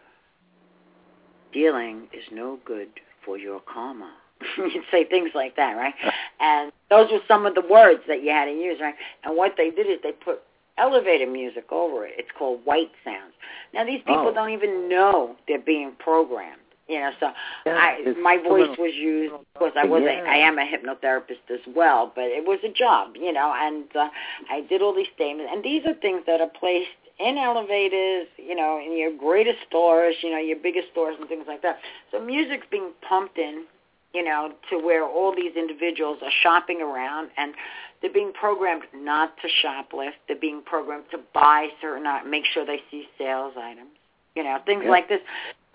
Dealing 1.53 2.07
is 2.13 2.23
no 2.31 2.59
good 2.65 2.89
for 3.25 3.38
your 3.38 3.61
karma. 3.61 4.11
You'd 4.57 4.83
say 4.91 5.05
things 5.05 5.31
like 5.33 5.55
that, 5.55 5.73
right? 5.73 5.93
And 6.39 6.71
those 6.91 7.09
were 7.11 7.19
some 7.27 7.47
of 7.47 7.55
the 7.55 7.63
words 7.67 8.01
that 8.07 8.21
you 8.23 8.29
had 8.29 8.45
to 8.45 8.51
use, 8.51 8.79
right? 8.79 8.93
And 9.23 9.35
what 9.35 9.55
they 9.57 9.71
did 9.71 9.88
is 9.88 9.97
they 10.03 10.11
put 10.11 10.41
elevator 10.77 11.25
music 11.25 11.71
over 11.71 12.05
it. 12.05 12.13
It's 12.17 12.29
called 12.38 12.59
white 12.63 12.91
sounds. 13.03 13.33
Now 13.73 13.83
these 13.85 14.01
people 14.01 14.27
Oh. 14.27 14.33
don't 14.33 14.51
even 14.51 14.88
know 14.88 15.35
they're 15.47 15.57
being 15.59 15.93
programmed. 15.97 16.61
You 16.88 16.99
know, 17.01 17.11
so 17.19 17.31
Yeah, 17.65 17.73
I 17.75 18.13
my 18.21 18.38
voice 18.38 18.77
was 18.77 18.93
used 18.95 19.33
because 19.53 19.73
I 19.75 19.85
was 19.85 20.03
Yeah. 20.03 20.23
a, 20.23 20.29
I 20.29 20.38
am 20.38 20.57
a 20.57 20.65
hypnotherapist 20.65 21.49
as 21.49 21.59
well, 21.75 22.11
but 22.15 22.25
it 22.25 22.45
was 22.45 22.59
a 22.63 22.69
job, 22.69 23.15
you 23.17 23.33
know, 23.33 23.53
and 23.55 23.83
uh, 23.95 24.09
I 24.49 24.61
did 24.61 24.81
all 24.81 24.93
these 24.93 25.09
statements 25.13 25.51
and 25.53 25.63
these 25.63 25.85
are 25.85 25.93
things 25.95 26.21
that 26.27 26.39
are 26.39 26.47
placed 26.59 26.89
in 27.19 27.38
elevators, 27.38 28.27
you 28.38 28.55
know, 28.55 28.79
in 28.79 28.97
your 28.97 29.11
greatest 29.11 29.57
stores, 29.67 30.15
you 30.21 30.29
know, 30.31 30.38
your 30.38 30.57
biggest 30.57 30.88
stores 30.91 31.15
and 31.19 31.27
things 31.27 31.45
like 31.47 31.61
that. 31.63 31.79
So 32.11 32.19
music's 32.23 32.67
being 32.69 32.91
pumped 33.07 33.38
in, 33.38 33.65
you 34.13 34.23
know, 34.23 34.53
to 34.69 34.77
where 34.77 35.03
all 35.03 35.35
these 35.35 35.55
individuals 35.55 36.19
are 36.21 36.31
shopping 36.41 36.81
around 36.81 37.29
and 37.38 37.53
they're 38.01 38.13
being 38.13 38.31
programmed 38.31 38.83
not 38.95 39.33
to 39.41 39.47
shoplift. 39.61 40.13
They're 40.27 40.38
being 40.39 40.61
programmed 40.61 41.05
to 41.11 41.19
buy 41.33 41.69
certain, 41.81 42.05
uh, 42.05 42.19
make 42.25 42.45
sure 42.45 42.65
they 42.65 42.81
see 42.91 43.07
sales 43.17 43.53
items, 43.57 43.89
you 44.35 44.43
know, 44.43 44.59
things 44.65 44.83
Yeah. 44.85 44.91
like 44.91 45.09
this. 45.09 45.21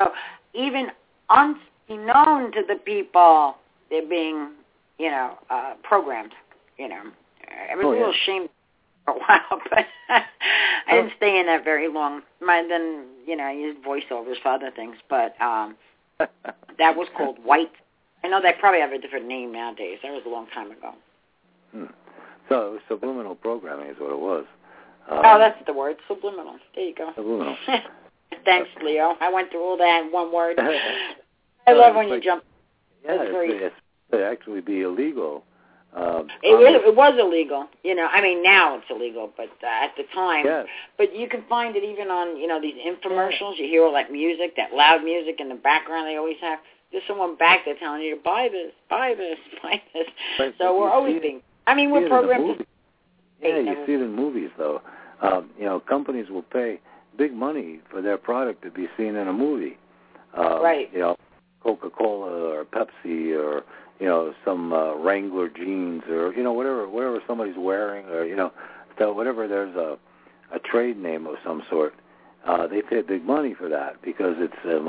So 0.00 0.12
even 0.54 0.92
unbeknown 1.32 2.52
to 2.52 2.62
the 2.66 2.76
people, 2.84 3.56
they're 3.90 4.06
being, 4.08 4.50
you 4.98 5.10
know, 5.10 5.38
uh, 5.50 5.74
programmed, 5.82 6.32
you 6.78 6.88
know. 6.88 7.02
I 7.70 7.74
was 7.76 7.84
Oh, 7.84 7.88
a 7.88 7.90
little 7.90 8.08
yeah. 8.08 8.14
ashamed 8.22 8.48
for 9.04 9.14
a 9.14 9.18
while, 9.18 9.60
but 9.70 9.86
I 10.08 10.24
didn't 10.90 11.12
stay 11.16 11.38
in 11.38 11.46
that 11.46 11.64
very 11.64 11.88
long. 11.88 12.22
My 12.40 12.64
then, 12.68 13.06
you 13.26 13.36
know, 13.36 13.44
I 13.44 13.52
used 13.52 13.82
voiceovers 13.84 14.40
for 14.42 14.48
other 14.48 14.70
things, 14.74 14.96
but 15.08 15.40
um 15.40 15.76
that 16.18 16.96
was 16.96 17.08
called 17.16 17.38
White. 17.44 17.72
I 18.24 18.28
know 18.28 18.40
they 18.40 18.52
probably 18.60 18.80
have 18.80 18.92
a 18.92 18.98
different 18.98 19.26
name 19.26 19.52
nowadays. 19.52 19.98
That 20.02 20.12
was 20.12 20.22
a 20.24 20.28
long 20.28 20.46
time 20.54 20.70
ago. 20.70 20.92
Hmm. 21.72 21.84
So 22.48 22.68
it 22.68 22.70
was 22.72 22.80
subliminal 22.88 23.34
programming 23.34 23.88
is 23.88 23.96
what 23.98 24.12
it 24.12 24.18
was. 24.20 24.44
Um, 25.10 25.18
oh, 25.24 25.38
that's 25.38 25.58
the 25.66 25.72
word, 25.72 25.96
subliminal. 26.06 26.58
There 26.74 26.84
you 26.84 26.94
go. 26.94 27.10
subliminal. 27.16 27.56
Thanks, 28.44 28.68
Leo. 28.82 29.16
I 29.20 29.32
went 29.32 29.50
through 29.50 29.62
all 29.64 29.76
that 29.78 30.02
in 30.04 30.12
one 30.12 30.32
word. 30.32 30.58
I 31.66 31.72
love 31.72 31.94
when 31.94 32.08
you 32.08 32.20
jump. 32.20 32.44
yeah, 33.04 33.16
it's, 33.20 33.74
it's 34.10 34.22
actually 34.22 34.60
be 34.60 34.82
illegal. 34.82 35.44
Um, 35.94 36.28
It 36.42 36.56
was, 36.56 36.80
it 36.86 36.96
was 36.96 37.14
illegal. 37.20 37.68
You 37.84 37.94
know, 37.94 38.06
I 38.10 38.22
mean 38.22 38.42
now 38.42 38.76
it's 38.78 38.86
illegal, 38.88 39.30
but 39.36 39.50
uh, 39.62 39.84
at 39.84 39.92
the 39.96 40.04
time. 40.14 40.46
Yes. 40.46 40.66
But 40.96 41.14
you 41.14 41.28
can 41.28 41.44
find 41.48 41.76
it 41.76 41.84
even 41.84 42.08
on 42.08 42.36
you 42.38 42.46
know 42.46 42.60
these 42.60 42.76
infomercials. 42.76 43.58
You 43.58 43.66
hear 43.66 43.84
all 43.84 43.92
that 43.92 44.10
music, 44.10 44.56
that 44.56 44.72
loud 44.72 45.04
music 45.04 45.36
in 45.38 45.48
the 45.50 45.54
background. 45.54 46.06
They 46.08 46.16
always 46.16 46.38
have. 46.40 46.60
There's 46.92 47.04
someone 47.06 47.36
back 47.36 47.60
there 47.64 47.74
telling 47.78 48.02
you 48.02 48.16
to 48.16 48.22
buy 48.22 48.48
this, 48.50 48.72
buy 48.90 49.14
this, 49.16 49.38
buy 49.62 49.82
this. 49.94 50.06
But- 50.38 50.54
so 50.58 50.78
we're 50.78 50.90
always 50.90 51.16
it- 51.16 51.22
being. 51.22 51.42
I 51.66 51.74
mean, 51.74 51.90
we're 51.90 51.98
it 52.00 52.04
in 52.04 52.08
the 52.10 52.16
programmed 52.16 52.58
to. 52.58 52.66
Yeah, 53.42 53.58
you 53.58 53.76
see 53.86 53.92
it 53.92 54.00
in 54.00 54.14
movies 54.14 54.50
though. 54.56 54.80
Um, 55.20 55.50
you 55.58 55.64
know, 55.64 55.78
companies 55.80 56.30
will 56.30 56.42
pay 56.42 56.80
big 57.18 57.32
money 57.34 57.80
for 57.90 58.00
their 58.00 58.16
product 58.16 58.62
to 58.62 58.70
be 58.70 58.88
seen 58.96 59.14
in 59.16 59.28
a 59.28 59.32
movie. 59.32 59.76
Um, 60.34 60.62
Right. 60.62 60.88
You 60.92 61.00
know, 61.00 61.16
Coca-Cola 61.62 62.54
or 62.54 62.64
Pepsi 62.64 63.36
or 63.38 63.64
you 64.00 64.06
know 64.06 64.34
some 64.44 64.72
uh, 64.72 64.94
Wrangler 64.96 65.48
jeans 65.48 66.02
or 66.08 66.32
you 66.32 66.42
know 66.42 66.52
whatever 66.52 66.88
whatever 66.88 67.20
somebody's 67.26 67.56
wearing 67.56 68.06
or 68.06 68.24
you 68.24 68.36
know 68.36 68.52
so 68.98 69.12
whatever 69.12 69.48
there's 69.48 69.74
a 69.76 69.98
a 70.52 70.58
trade 70.58 70.98
name 70.98 71.26
of 71.26 71.36
some 71.44 71.62
sort. 71.70 71.94
Uh, 72.46 72.66
they 72.66 72.82
pay 72.82 73.00
big 73.02 73.24
money 73.24 73.54
for 73.54 73.68
that 73.68 74.02
because 74.02 74.34
it's 74.38 74.54
uh. 74.64 74.80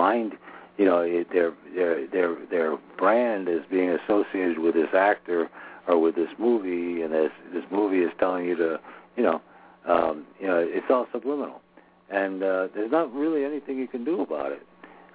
You 0.78 0.86
know, 0.86 1.02
it, 1.02 1.28
their 1.32 1.54
their 1.76 2.08
their 2.08 2.36
their 2.50 2.78
brand 2.98 3.48
is 3.48 3.62
being 3.70 3.90
associated 3.92 4.58
with 4.58 4.74
this 4.74 4.90
actor 4.94 5.50
or 5.88 6.00
with 6.00 6.16
this 6.16 6.30
movie, 6.40 7.04
and 7.04 7.14
this 7.14 7.32
this 7.54 7.64
movie 7.72 8.00
is 8.00 8.12
telling 8.20 8.46
you 8.46 8.56
to, 8.56 8.80
you 9.16 9.22
know, 9.22 9.42
um, 9.88 10.26
you 10.40 10.48
know, 10.48 10.58
it's 10.58 10.88
all 10.90 11.06
subliminal, 11.12 11.62
and 12.10 12.42
uh, 12.42 12.70
there's 12.74 12.92
not 12.92 13.14
really 13.14 13.46
anything 13.46 13.78
you 13.78 13.88
can 13.88 14.04
do 14.04 14.22
about 14.22 14.52
it. 14.52 14.66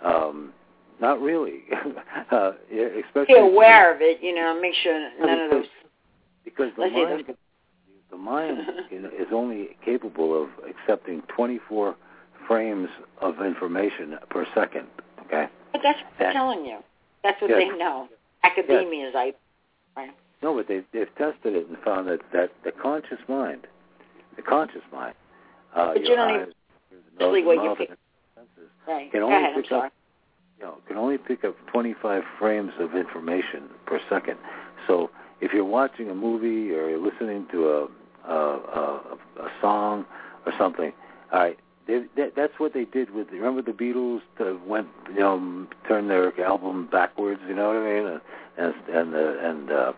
Um, 0.04 0.52
not 1.00 1.20
really, 1.20 1.62
uh, 2.30 2.52
especially 3.06 3.34
be 3.34 3.38
aware 3.40 3.94
of 3.94 4.00
it. 4.00 4.22
You 4.22 4.34
know, 4.34 4.58
make 4.60 4.74
sure 4.82 5.10
none 5.20 5.38
of 5.40 5.50
those. 5.50 5.66
because 6.44 6.70
the 6.76 6.88
mind, 6.90 7.24
the 8.10 8.16
mind 8.16 8.58
is 8.90 9.28
only 9.32 9.76
capable 9.84 10.40
of 10.42 10.48
accepting 10.68 11.22
24 11.34 11.94
frames 12.46 12.88
of 13.20 13.40
information 13.44 14.16
per 14.30 14.46
second. 14.54 14.86
Okay. 15.26 15.46
But 15.72 15.82
that's 15.82 15.98
what 16.00 16.12
they're 16.18 16.32
telling 16.32 16.64
you. 16.64 16.78
That's 17.22 17.40
what 17.42 17.50
Yes. 17.50 17.60
they 17.70 17.76
know. 17.78 18.08
Academia 18.42 19.08
is 19.08 19.14
I. 19.14 19.34
Right. 19.96 20.10
No, 20.42 20.54
but 20.54 20.68
they 20.68 20.82
they've 20.92 21.12
tested 21.18 21.54
it 21.56 21.68
and 21.68 21.76
found 21.84 22.08
that 22.08 22.20
that 22.32 22.50
the 22.64 22.70
conscious 22.72 23.18
mind, 23.28 23.66
the 24.36 24.42
conscious 24.42 24.82
mind, 24.92 25.14
uh, 25.74 25.92
But 25.94 26.02
you 26.04 26.14
don't 26.16 26.30
eyes, 26.30 26.42
even- 26.42 26.52
nose, 27.18 27.44
what 27.44 27.64
you 27.64 27.74
pick- 27.76 27.90
Right. 28.86 29.10
can 29.10 29.20
Go 29.20 29.26
only 29.26 29.36
ahead. 29.36 29.54
I'm 29.56 29.60
pick 29.62 29.68
sorry. 29.68 29.86
up, 29.88 29.92
you 30.58 30.64
know, 30.64 30.78
can 30.86 30.96
only 30.96 31.18
pick 31.18 31.44
up 31.44 31.54
25 31.72 32.22
frames 32.38 32.72
of 32.80 32.94
information 32.94 33.64
per 33.86 34.00
second. 34.08 34.38
So 34.86 35.10
if 35.40 35.52
you're 35.52 35.64
watching 35.64 36.10
a 36.10 36.14
movie 36.14 36.72
or 36.74 36.88
you're 36.90 36.98
listening 36.98 37.46
to 37.52 37.68
a 37.68 37.88
a, 38.28 38.34
a, 38.34 39.18
a 39.40 39.48
song 39.60 40.04
or 40.44 40.52
something, 40.58 40.92
all 41.32 41.40
right, 41.40 41.58
they, 41.86 42.02
that, 42.16 42.34
that's 42.36 42.52
what 42.58 42.74
they 42.74 42.84
did 42.84 43.14
with. 43.14 43.28
Remember 43.30 43.62
the 43.62 43.72
Beatles 43.72 44.20
to 44.36 44.60
went, 44.66 44.88
you 45.08 45.20
know, 45.20 45.66
turned 45.86 46.10
their 46.10 46.38
album 46.44 46.88
backwards. 46.90 47.40
You 47.48 47.54
know 47.54 47.68
what 47.68 47.76
I 47.76 47.84
mean? 47.84 48.06
And 48.06 48.20
and 48.58 48.74
and 48.94 49.14
the 49.14 49.48
and 49.48 49.70
uh, 49.70 49.92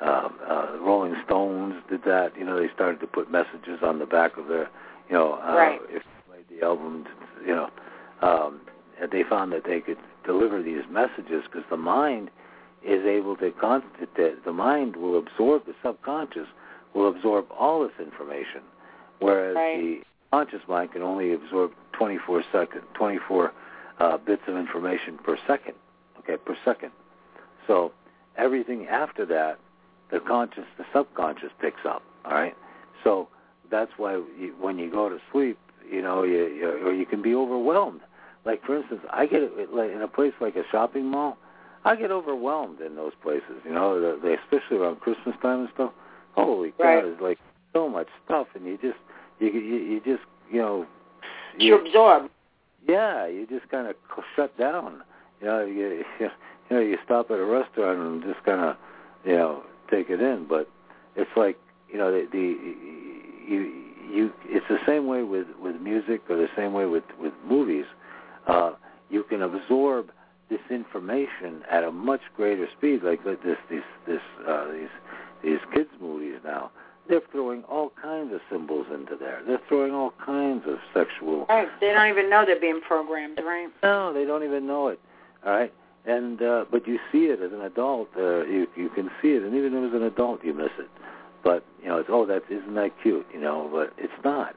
uh, 0.00 0.28
uh, 0.48 0.78
Rolling 0.80 1.16
Stones 1.26 1.74
did 1.90 2.04
that. 2.04 2.32
You 2.38 2.44
know, 2.44 2.58
they 2.58 2.72
started 2.74 3.00
to 3.00 3.06
put 3.06 3.30
messages 3.30 3.80
on 3.82 3.98
the 3.98 4.06
back 4.06 4.36
of 4.38 4.46
their, 4.48 4.70
you 5.08 5.16
know, 5.16 5.34
uh, 5.34 5.54
Right. 5.56 5.80
if 5.90 6.02
you 6.04 6.32
played 6.32 6.44
the 6.48 6.64
album, 6.64 7.04
you 7.44 7.54
know, 7.54 7.70
um, 8.22 8.60
they 9.10 9.22
found 9.22 9.52
that 9.52 9.64
they 9.64 9.80
could 9.80 9.98
deliver 10.24 10.62
these 10.62 10.82
messages 10.90 11.44
because 11.44 11.64
the 11.70 11.76
mind 11.76 12.30
is 12.84 13.04
able 13.04 13.36
to 13.36 13.50
con- 13.52 13.82
the, 14.16 14.36
the 14.44 14.52
mind 14.52 14.96
will 14.96 15.18
absorb 15.18 15.66
the 15.66 15.74
subconscious 15.82 16.46
will 16.94 17.08
absorb 17.08 17.46
all 17.58 17.82
this 17.82 17.92
information, 17.98 18.62
whereas 19.18 19.56
Right. 19.56 19.80
the 19.80 20.00
conscious 20.30 20.62
mind 20.68 20.92
can 20.92 21.02
only 21.02 21.32
absorb 21.32 21.72
24 21.92 22.42
second 22.52 22.82
24 22.94 23.52
uh, 23.98 24.16
bits 24.18 24.42
of 24.46 24.56
information 24.56 25.18
per 25.18 25.36
second. 25.46 25.74
Okay, 26.18 26.36
per 26.36 26.56
second. 26.64 26.90
So 27.66 27.92
everything 28.36 28.86
after 28.86 29.24
that, 29.26 29.58
the 30.10 30.20
conscious, 30.20 30.64
the 30.78 30.84
subconscious 30.94 31.50
picks 31.60 31.84
up. 31.86 32.02
All 32.24 32.32
right. 32.32 32.54
So 33.04 33.28
that's 33.70 33.92
why 33.96 34.14
you, 34.38 34.54
when 34.60 34.78
you 34.78 34.90
go 34.90 35.08
to 35.08 35.18
sleep, 35.32 35.58
you 35.90 36.02
know, 36.02 36.22
you, 36.22 36.46
you 36.46 36.68
or 36.86 36.92
you 36.92 37.06
can 37.06 37.22
be 37.22 37.34
overwhelmed. 37.34 38.00
Like 38.46 38.64
for 38.64 38.76
instance, 38.76 39.00
I 39.12 39.26
get 39.26 39.42
like 39.74 39.90
in 39.90 40.00
a 40.00 40.08
place 40.08 40.32
like 40.40 40.54
a 40.56 40.62
shopping 40.70 41.06
mall, 41.06 41.36
I 41.84 41.96
get 41.96 42.10
overwhelmed 42.12 42.80
in 42.80 42.94
those 42.94 43.12
places. 43.22 43.60
You 43.64 43.72
know, 43.74 44.00
the, 44.00 44.18
they, 44.22 44.34
especially 44.34 44.78
around 44.78 45.00
Christmas 45.00 45.34
time 45.42 45.60
and 45.60 45.68
stuff. 45.74 45.92
Holy 46.34 46.70
cow, 46.72 46.84
Right. 46.84 47.02
there's 47.02 47.20
like 47.20 47.38
so 47.72 47.88
much 47.88 48.06
stuff, 48.24 48.46
and 48.54 48.64
you 48.64 48.78
just 48.80 48.98
you 49.40 49.48
you, 49.48 49.76
you 49.76 50.00
just 50.00 50.22
you 50.50 50.60
know. 50.60 50.86
You 51.58 51.78
absorb. 51.78 52.30
Yeah, 52.86 53.26
you 53.26 53.46
just 53.46 53.68
kind 53.70 53.88
of 53.88 53.96
shut 54.36 54.56
down. 54.58 55.02
You 55.40 55.46
know, 55.48 55.64
you, 55.64 56.04
you 56.20 56.30
know, 56.70 56.80
you 56.80 56.98
stop 57.04 57.30
at 57.30 57.38
a 57.38 57.44
restaurant 57.44 57.98
and 57.98 58.22
just 58.22 58.44
kind 58.44 58.60
of, 58.60 58.76
you 59.24 59.32
know, 59.32 59.62
take 59.90 60.08
it 60.10 60.20
in. 60.20 60.46
But 60.48 60.68
it's 61.16 61.30
like 61.36 61.58
you 61.90 61.98
know, 61.98 62.12
the, 62.12 62.26
the 62.30 62.38
you 63.48 63.72
you 64.12 64.32
it's 64.44 64.66
the 64.68 64.78
same 64.86 65.06
way 65.06 65.22
with 65.22 65.46
with 65.60 65.80
music 65.80 66.22
or 66.28 66.36
the 66.36 66.48
same 66.56 66.72
way 66.72 66.86
with 66.86 67.04
with 67.20 67.32
movies. 67.44 67.86
Uh, 68.46 68.72
you 69.10 69.22
can 69.24 69.42
absorb 69.42 70.10
this 70.48 70.60
information 70.70 71.62
at 71.70 71.84
a 71.84 71.90
much 71.90 72.20
greater 72.36 72.68
speed, 72.76 73.02
like 73.02 73.24
this 73.24 73.56
this 73.68 73.82
this 74.06 74.20
uh, 74.48 74.70
these 74.72 74.88
these 75.42 75.58
kids 75.74 75.90
movies 76.00 76.38
now. 76.44 76.70
They're 77.08 77.22
throwing 77.30 77.62
all 77.64 77.92
kinds 78.02 78.34
of 78.34 78.40
symbols 78.50 78.86
into 78.92 79.16
there. 79.16 79.40
They're 79.46 79.60
throwing 79.68 79.92
all 79.92 80.12
kinds 80.24 80.64
of 80.66 80.78
sexual. 80.92 81.46
Right. 81.48 81.68
They 81.80 81.92
don't 81.92 82.08
even 82.08 82.28
know 82.28 82.44
they're 82.44 82.60
being 82.60 82.80
programmed, 82.80 83.38
right? 83.44 83.68
No, 83.84 84.12
they 84.12 84.24
don't 84.24 84.42
even 84.42 84.66
know 84.66 84.88
it. 84.88 85.00
All 85.44 85.52
right, 85.52 85.72
and 86.04 86.42
uh, 86.42 86.64
but 86.70 86.86
you 86.86 86.98
see 87.12 87.26
it 87.26 87.40
as 87.40 87.52
an 87.52 87.60
adult. 87.60 88.08
Uh, 88.16 88.44
you 88.44 88.66
you 88.76 88.88
can 88.88 89.10
see 89.22 89.28
it, 89.28 89.42
and 89.42 89.54
even 89.54 89.84
as 89.84 89.92
an 89.92 90.02
adult, 90.02 90.44
you 90.44 90.54
miss 90.54 90.70
it. 90.78 90.88
But 91.46 91.64
you 91.80 91.88
know, 91.88 91.98
it's 91.98 92.08
oh, 92.10 92.26
that 92.26 92.42
isn't 92.50 92.74
that 92.74 92.90
cute, 93.00 93.24
you 93.32 93.40
know? 93.40 93.70
But 93.72 93.92
it's 94.02 94.24
not. 94.24 94.56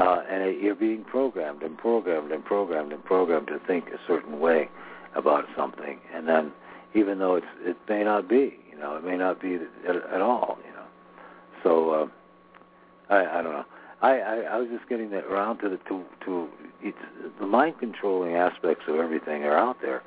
Uh, 0.00 0.22
and 0.30 0.62
you're 0.62 0.74
being 0.74 1.04
programmed 1.04 1.62
and 1.62 1.76
programmed 1.76 2.32
and 2.32 2.42
programmed 2.42 2.90
and 2.90 3.04
programmed 3.04 3.46
to 3.48 3.58
think 3.66 3.88
a 3.88 3.98
certain 4.06 4.40
way 4.40 4.66
about 5.14 5.44
something, 5.54 5.98
and 6.14 6.26
then 6.26 6.52
even 6.94 7.18
though 7.18 7.34
it's 7.34 7.46
it 7.60 7.76
may 7.86 8.02
not 8.02 8.26
be, 8.26 8.58
you 8.70 8.78
know, 8.78 8.96
it 8.96 9.04
may 9.04 9.18
not 9.18 9.42
be 9.42 9.58
at, 9.86 9.96
at 9.96 10.22
all, 10.22 10.56
you 10.66 10.72
know. 10.72 10.86
So 11.62 11.90
uh, 11.90 12.06
I 13.12 13.40
I 13.40 13.42
don't 13.42 13.52
know. 13.52 13.64
I, 14.00 14.20
I 14.20 14.34
I 14.52 14.56
was 14.56 14.68
just 14.70 14.88
getting 14.88 15.10
that 15.10 15.24
around 15.24 15.58
to 15.58 15.68
the 15.68 15.76
to 15.88 16.02
to 16.24 16.48
it's, 16.80 16.96
the 17.38 17.46
mind 17.46 17.78
controlling 17.78 18.36
aspects 18.36 18.84
of 18.88 18.96
everything 18.96 19.44
are 19.44 19.58
out 19.58 19.76
there, 19.82 20.02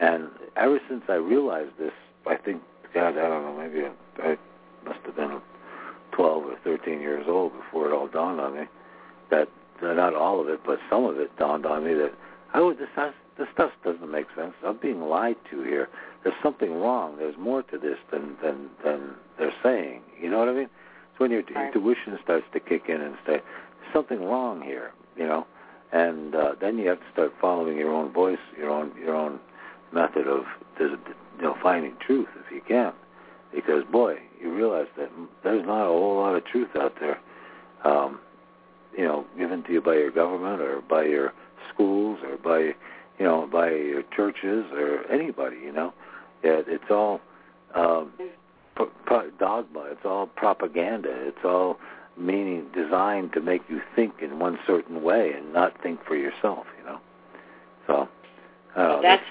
and 0.00 0.28
ever 0.56 0.80
since 0.88 1.04
I 1.08 1.14
realized 1.14 1.78
this, 1.78 1.92
I 2.26 2.34
think 2.34 2.62
God 2.92 3.16
I 3.16 3.28
don't 3.28 3.44
know 3.44 3.56
maybe 3.56 3.86
I, 3.86 4.30
I 4.30 4.36
must 4.84 4.98
have 5.06 5.14
been 5.14 5.40
12 6.10 6.44
or 6.46 6.56
13 6.64 7.00
years 7.00 7.26
old 7.28 7.52
before 7.52 7.86
it 7.86 7.92
all 7.92 8.08
dawned 8.08 8.40
on 8.40 8.56
me 8.56 8.66
that 9.30 9.48
uh, 9.82 9.92
not 9.92 10.14
all 10.14 10.40
of 10.40 10.48
it, 10.48 10.60
but 10.64 10.78
some 10.90 11.04
of 11.04 11.18
it 11.18 11.36
dawned 11.38 11.66
on 11.66 11.84
me 11.84 11.94
that 11.94 12.12
would 12.60 12.78
this 12.78 12.88
this 13.38 13.48
stuff 13.52 13.70
doesn't 13.84 14.10
make 14.10 14.26
sense. 14.34 14.54
I'm 14.64 14.78
being 14.78 15.02
lied 15.02 15.36
to 15.50 15.62
here. 15.62 15.88
There's 16.24 16.36
something 16.42 16.80
wrong. 16.80 17.18
There's 17.18 17.36
more 17.38 17.62
to 17.64 17.78
this 17.78 17.98
than 18.10 18.36
than 18.42 18.70
than 18.84 19.14
they're 19.38 19.54
saying. 19.62 20.02
You 20.20 20.30
know 20.30 20.38
what 20.38 20.48
I 20.48 20.52
mean? 20.52 20.70
It's 21.10 21.20
when 21.20 21.30
your 21.30 21.42
right. 21.54 21.66
intuition 21.66 22.18
starts 22.22 22.46
to 22.52 22.60
kick 22.60 22.84
in 22.88 23.00
and 23.00 23.16
say 23.26 23.40
something 23.92 24.24
wrong 24.24 24.62
here. 24.62 24.92
You 25.16 25.26
know, 25.26 25.46
and 25.92 26.34
uh, 26.34 26.54
then 26.60 26.78
you 26.78 26.88
have 26.88 27.00
to 27.00 27.06
start 27.12 27.32
following 27.40 27.76
your 27.76 27.92
own 27.92 28.12
voice, 28.12 28.38
your 28.56 28.70
own 28.70 28.92
your 28.98 29.14
own 29.14 29.38
method 29.92 30.26
of 30.26 30.44
you 30.80 30.98
know 31.42 31.56
finding 31.62 31.94
truth 32.04 32.28
if 32.44 32.52
you 32.52 32.62
can, 32.66 32.92
because 33.54 33.84
boy, 33.84 34.16
you 34.40 34.54
realize 34.54 34.88
that 34.96 35.10
there's 35.44 35.64
not 35.66 35.84
a 35.84 35.88
whole 35.88 36.16
lot 36.16 36.34
of 36.34 36.44
truth 36.46 36.70
out 36.76 36.94
there. 37.00 37.18
Um, 37.84 38.18
you 38.96 39.04
know, 39.04 39.26
given 39.38 39.62
to 39.64 39.72
you 39.72 39.80
by 39.80 39.94
your 39.94 40.10
government 40.10 40.60
or 40.60 40.80
by 40.80 41.04
your 41.04 41.32
schools 41.72 42.18
or 42.24 42.36
by, 42.36 42.74
you 43.18 43.24
know, 43.24 43.48
by 43.50 43.70
your 43.70 44.02
churches 44.14 44.64
or 44.72 45.10
anybody. 45.10 45.58
You 45.58 45.72
know, 45.72 45.94
it, 46.42 46.66
it's 46.68 46.90
all 46.90 47.20
um, 47.74 48.12
pro- 48.74 48.90
pro- 49.04 49.30
dogma. 49.38 49.88
It's 49.90 50.04
all 50.04 50.26
propaganda. 50.26 51.10
It's 51.10 51.44
all 51.44 51.78
meaning 52.16 52.66
designed 52.74 53.32
to 53.34 53.40
make 53.40 53.62
you 53.68 53.80
think 53.94 54.14
in 54.22 54.38
one 54.38 54.58
certain 54.66 55.02
way 55.02 55.32
and 55.36 55.52
not 55.52 55.80
think 55.82 56.04
for 56.06 56.16
yourself. 56.16 56.66
You 56.78 56.84
know, 56.84 57.00
so 57.86 57.94
uh, 57.94 58.06
well, 58.76 59.02
that's 59.02 59.24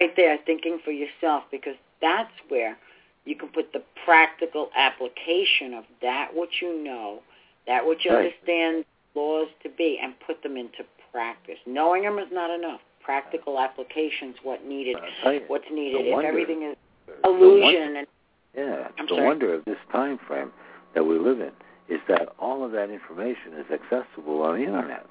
right 0.00 0.12
there, 0.16 0.38
thinking 0.46 0.80
for 0.84 0.90
yourself, 0.90 1.44
because 1.50 1.76
that's 2.00 2.32
where 2.48 2.76
you 3.24 3.36
can 3.36 3.48
put 3.48 3.72
the 3.72 3.82
practical 4.04 4.70
application 4.76 5.74
of 5.74 5.84
that 6.02 6.28
what 6.34 6.48
you 6.60 6.82
know, 6.82 7.20
that 7.66 7.84
what 7.84 8.04
you 8.04 8.12
right. 8.12 8.26
understand 8.26 8.84
laws 9.14 9.48
to 9.62 9.68
be, 9.68 9.98
and 10.02 10.14
put 10.26 10.42
them 10.42 10.56
into 10.56 10.84
practice. 11.12 11.53
Knowing 11.66 12.02
them 12.02 12.18
is 12.18 12.28
not 12.32 12.50
enough. 12.50 12.80
Practical 13.02 13.58
applications, 13.58 14.36
what 14.42 14.64
needed, 14.64 14.96
what's 15.48 15.64
needed. 15.70 16.06
If 16.06 16.24
everything 16.24 16.62
is 16.62 16.76
illusion 17.22 17.96
and 17.96 18.06
yeah, 18.56 18.88
I'm 18.98 19.06
the 19.06 19.14
sorry. 19.16 19.26
wonder 19.26 19.54
of 19.54 19.64
this 19.64 19.76
time 19.92 20.18
frame 20.26 20.52
that 20.94 21.04
we 21.04 21.18
live 21.18 21.40
in 21.40 21.50
is 21.88 22.00
that 22.08 22.28
all 22.38 22.64
of 22.64 22.72
that 22.72 22.88
information 22.90 23.52
is 23.58 23.66
accessible 23.70 24.42
on 24.42 24.58
the 24.58 24.64
internet 24.64 25.06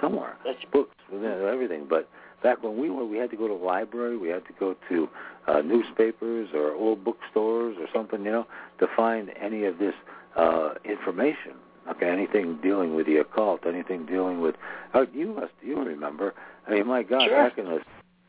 somewhere. 0.00 0.36
That's 0.44 0.58
books, 0.72 0.94
everything. 1.12 1.86
But 1.88 2.08
back 2.42 2.62
when 2.62 2.78
we 2.78 2.90
were, 2.90 3.04
we 3.04 3.16
had 3.18 3.30
to 3.30 3.36
go 3.36 3.48
to 3.48 3.54
the 3.54 3.64
library, 3.64 4.16
we 4.16 4.28
had 4.28 4.44
to 4.46 4.52
go 4.58 4.74
to 4.88 5.08
uh, 5.46 5.60
newspapers 5.60 6.48
or 6.54 6.72
old 6.72 7.04
bookstores 7.04 7.76
or 7.78 7.86
something, 7.94 8.24
you 8.24 8.32
know, 8.32 8.46
to 8.80 8.86
find 8.96 9.30
any 9.40 9.64
of 9.64 9.78
this 9.78 9.94
uh, 10.36 10.74
information. 10.84 11.52
Okay, 11.90 12.08
anything 12.08 12.58
dealing 12.62 12.94
with 12.94 13.06
the 13.06 13.18
occult, 13.18 13.60
anything 13.66 14.06
dealing 14.06 14.40
with. 14.40 14.56
Oh, 14.94 15.06
you 15.14 15.34
must, 15.34 15.52
you 15.62 15.76
remember? 15.80 16.34
I 16.66 16.72
mean, 16.72 16.86
my 16.86 17.02
God, 17.02 17.22
Sure. 17.22 17.48
back 17.48 17.58
in 17.58 17.66
the 17.66 17.80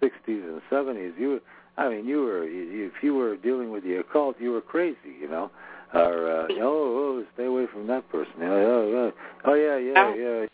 '60s 0.02 0.44
and 0.48 0.62
'70s, 0.70 1.18
you. 1.18 1.42
I 1.78 1.90
mean, 1.90 2.06
you 2.06 2.24
were 2.24 2.44
if 2.44 3.04
you 3.04 3.14
were 3.16 3.36
dealing 3.38 3.72
with 3.72 3.84
the 3.84 3.96
occult, 3.96 4.40
you 4.40 4.52
were 4.52 4.62
crazy, 4.62 5.14
you 5.20 5.28
know. 5.28 5.52
Or 5.94 6.30
uh, 6.30 6.48
oh, 6.60 7.22
oh, 7.22 7.26
stay 7.34 7.46
away 7.46 7.66
from 7.72 7.88
that 7.88 8.10
person. 8.10 8.34
You 8.40 8.46
oh, 8.46 8.94
oh, 8.96 9.14
oh 9.46 9.54
yeah, 9.54 9.78
yeah, 9.78 10.10
yeah. 10.16 10.42
You 10.42 10.48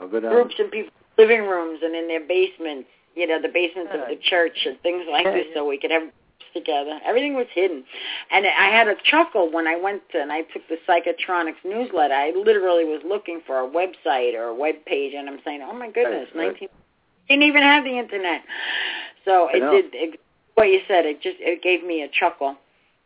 know, 0.00 0.08
go 0.08 0.20
down. 0.20 0.32
groups 0.32 0.54
in 0.58 0.68
people's 0.70 0.92
living 1.16 1.42
rooms 1.42 1.80
and 1.82 1.94
in 1.94 2.08
their 2.08 2.26
basements, 2.26 2.88
you 3.14 3.26
know, 3.26 3.40
the 3.40 3.48
basements 3.48 3.92
of 3.94 4.08
the 4.08 4.16
church 4.22 4.56
and 4.66 4.80
things 4.80 5.04
like 5.10 5.24
Yeah, 5.26 5.32
this, 5.32 5.46
yeah. 5.48 5.54
so 5.54 5.66
we 5.68 5.78
could 5.78 5.90
have 5.90 6.02
groups 6.02 6.14
together. 6.52 6.98
Everything 7.04 7.34
was 7.34 7.46
hidden, 7.54 7.84
and 8.30 8.46
I 8.46 8.70
had 8.70 8.88
a 8.88 8.94
chuckle 9.04 9.50
when 9.52 9.66
I 9.66 9.76
went 9.76 10.02
to, 10.12 10.20
and 10.20 10.32
I 10.32 10.42
took 10.42 10.62
the 10.68 10.78
Psychotronics 10.88 11.64
newsletter. 11.64 12.14
I 12.14 12.30
literally 12.36 12.84
was 12.84 13.02
looking 13.04 13.40
for 13.46 13.58
a 13.60 13.68
website 13.68 14.34
or 14.34 14.44
a 14.48 14.54
web 14.54 14.76
page, 14.86 15.14
and 15.14 15.28
I'm 15.28 15.40
saying, 15.44 15.62
oh 15.62 15.72
my 15.72 15.90
goodness, 15.90 16.28
Right, 16.34 16.46
right. 16.46 16.52
19 16.52 16.68
didn't 17.28 17.44
even 17.44 17.62
have 17.62 17.84
the 17.84 17.98
internet. 17.98 18.42
So 19.24 19.48
it 19.52 19.60
did. 19.70 19.94
It, 19.94 20.20
what 20.54 20.64
you 20.68 20.80
said, 20.88 21.06
it 21.06 21.22
just 21.22 21.36
it 21.40 21.62
gave 21.62 21.84
me 21.84 22.02
a 22.02 22.08
chuckle. 22.08 22.56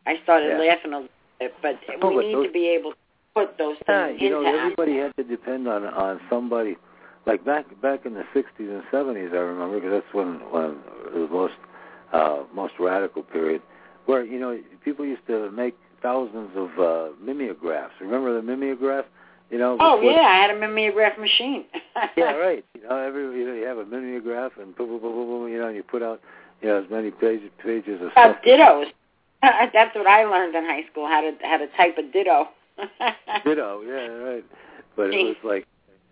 I 0.07 0.18
started 0.22 0.49
Yeah. 0.59 0.59
laughing 0.70 0.92
a 0.92 0.97
little 1.01 1.09
bit, 1.40 1.55
but 1.62 1.78
Oh, 2.03 2.09
we 2.09 2.14
but 2.16 2.20
need 2.24 2.34
those- 2.34 2.47
to 2.47 2.53
be 2.53 2.68
able 2.68 2.92
to 2.92 2.97
put 3.34 3.59
those 3.59 3.76
Yeah, 3.88 4.09
things 4.09 4.20
you 4.22 4.30
know, 4.30 4.45
everybody 4.45 4.97
had 4.97 5.14
to 5.16 5.24
depend 5.24 5.68
on 5.68 5.84
on 5.86 6.20
somebody. 6.30 6.76
Like 7.26 7.45
back 7.45 7.64
back 7.80 8.05
in 8.07 8.14
the 8.14 8.24
'60s 8.34 8.68
and 8.68 8.82
'70s, 8.92 9.32
I 9.32 9.38
remember 9.38 9.76
because 9.80 9.92
that's 10.03 10.14
when 10.14 10.40
when 10.51 10.76
the 11.12 11.26
most 11.30 11.55
uh, 12.14 12.44
most 12.54 12.74
radical 12.78 13.22
period, 13.22 13.60
where 14.06 14.24
you 14.24 14.38
know 14.38 14.58
people 14.84 15.04
used 15.04 15.26
to 15.26 15.50
make 15.50 15.76
thousands 16.02 16.50
of 16.56 16.70
uh, 16.78 17.08
mimeographs. 17.20 17.94
Remember 18.00 18.34
the 18.34 18.42
mimeograph? 18.42 19.04
You 19.50 19.58
know. 19.58 19.76
Oh 19.80 20.00
yeah, 20.00 20.20
I 20.20 20.36
had 20.40 20.50
a 20.50 20.58
mimeograph 20.58 21.18
machine. 21.18 21.64
yeah, 22.16 22.32
right. 22.46 22.64
You 22.74 22.88
know, 22.88 22.96
every 22.96 23.22
you 23.38 23.46
know 23.46 23.54
you 23.54 23.64
have 23.66 23.78
a 23.78 23.84
mimeograph 23.84 24.52
and 24.60 24.74
boom, 24.76 24.88
boom, 24.88 25.00
boom, 25.00 25.12
boom, 25.14 25.26
boom. 25.28 25.52
You 25.52 25.58
know, 25.58 25.66
and 25.66 25.76
you 25.76 25.82
put 25.82 26.02
out 26.02 26.20
you 26.62 26.68
know 26.68 26.82
as 26.82 26.90
many 26.90 27.10
pages 27.10 27.50
pages 27.62 28.00
of 28.00 28.08
Uh, 28.16 28.32
stuff. 28.32 28.36
dittos. 28.46 28.86
That's 29.42 29.94
what 29.94 30.06
I 30.06 30.24
learned 30.24 30.54
in 30.54 30.64
high 30.64 30.84
school 30.90 31.06
how 31.06 31.20
to 31.20 31.32
how 31.42 31.58
to 31.58 31.66
type 31.76 31.98
a 31.98 32.02
ditto. 32.02 32.48
Ditto, 33.44 33.82
yeah, 33.82 34.06
right. 34.24 34.44
But 34.96 35.10
it 35.12 35.24
was 35.24 35.36
like, 35.44 35.66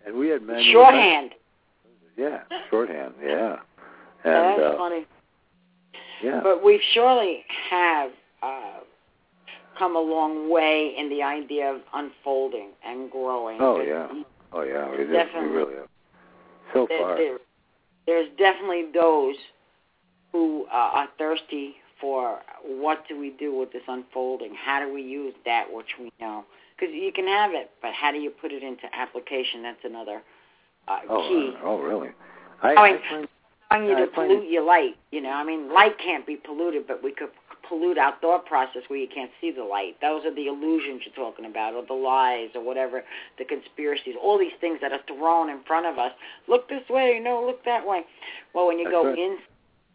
and 0.05 0.15
we 0.17 0.27
had 0.29 0.41
manual 0.43 0.71
Shorthand. 0.71 1.31
Yeah, 2.15 2.43
shorthand. 2.69 3.15
Yeah, 3.23 3.55
Oh, 4.25 4.29
and 4.29 4.61
that's 4.61 4.73
uh, 4.75 4.77
funny. 4.77 5.05
Yeah, 6.23 6.39
But 6.41 6.63
we 6.63 6.81
surely 6.93 7.43
have 7.69 8.11
uh, 8.41 8.79
come 9.77 9.95
a 9.95 9.99
long 9.99 10.51
way 10.51 10.93
in 10.97 11.09
the 11.09 11.21
idea 11.23 11.71
of 11.73 11.81
unfolding 11.93 12.69
and 12.85 13.11
growing. 13.11 13.57
Oh, 13.59 13.81
yeah. 13.81 14.07
oh 14.53 14.61
yeah, 14.61 14.89
we, 14.89 14.97
did, 14.97 15.09
we 15.09 15.13
definitely. 15.13 15.49
really 15.49 15.75
have. 15.75 15.87
So 16.73 16.85
there- 16.89 16.99
far, 16.99 17.17
there- 17.17 17.37
there's 18.05 18.27
definitely 18.37 18.87
those 18.93 19.35
who 20.33 20.65
uh, 20.65 20.75
are 20.75 21.07
thirsty 21.17 21.75
for 22.01 22.39
what 22.65 23.07
do 23.07 23.17
we 23.17 23.29
do 23.29 23.57
with 23.57 23.71
this 23.71 23.83
unfolding? 23.87 24.53
How 24.53 24.85
do 24.85 24.93
we 24.93 25.01
use 25.01 25.33
that 25.45 25.71
which 25.71 25.95
we 25.97 26.11
know? 26.19 26.43
Because 26.75 26.93
you 26.93 27.13
can 27.13 27.27
have 27.27 27.51
it, 27.53 27.71
but 27.81 27.93
how 27.93 28.11
do 28.11 28.17
you 28.17 28.29
put 28.29 28.51
it 28.51 28.61
into 28.61 28.83
application? 28.93 29.63
That's 29.63 29.85
another 29.85 30.21
uh, 30.89 30.99
oh, 31.09 31.29
key. 31.29 31.53
uh, 31.55 31.65
oh 31.65 31.79
really? 31.79 32.09
I, 32.61 32.73
I 32.73 32.85
I 32.87 32.99
find, 33.09 33.27
allowing 33.73 33.89
you 33.89 34.05
to 34.05 34.11
pollute 34.11 34.49
your 34.49 34.63
light. 34.63 34.95
You 35.11 35.21
know, 35.21 35.31
I 35.31 35.43
mean, 35.43 35.73
light 35.73 35.97
can't 35.99 36.25
be 36.25 36.35
polluted, 36.35 36.87
but 36.87 37.03
we 37.03 37.13
could 37.13 37.29
pollute 37.67 37.97
our 37.97 38.13
thought 38.19 38.45
process 38.45 38.83
where 38.87 38.99
you 38.99 39.07
can't 39.13 39.31
see 39.39 39.51
the 39.51 39.63
light. 39.63 39.95
Those 40.01 40.25
are 40.25 40.33
the 40.33 40.47
illusions 40.47 41.01
you're 41.05 41.15
talking 41.15 41.45
about, 41.45 41.73
or 41.73 41.85
the 41.85 41.93
lies, 41.93 42.49
or 42.55 42.63
whatever, 42.63 43.03
the 43.37 43.45
conspiracies, 43.45 44.15
all 44.21 44.37
these 44.37 44.51
things 44.59 44.79
that 44.81 44.91
are 44.91 44.99
thrown 45.07 45.49
in 45.49 45.63
front 45.63 45.85
of 45.85 45.97
us. 45.97 46.11
Look 46.47 46.69
this 46.69 46.83
way, 46.89 47.19
no, 47.23 47.43
look 47.45 47.63
that 47.65 47.87
way. 47.87 48.01
Well, 48.53 48.67
when 48.67 48.79
you 48.79 48.85
That's 48.85 48.95
go 48.95 49.07
right. 49.07 49.17
in, 49.17 49.37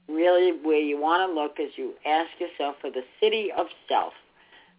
really 0.08 0.52
where 0.62 0.80
you 0.80 0.98
want 0.98 1.28
to 1.28 1.34
look 1.34 1.56
is 1.60 1.72
you 1.76 1.92
ask 2.06 2.30
yourself 2.40 2.76
for 2.80 2.90
the 2.90 3.02
city 3.20 3.52
of 3.56 3.66
self. 3.88 4.14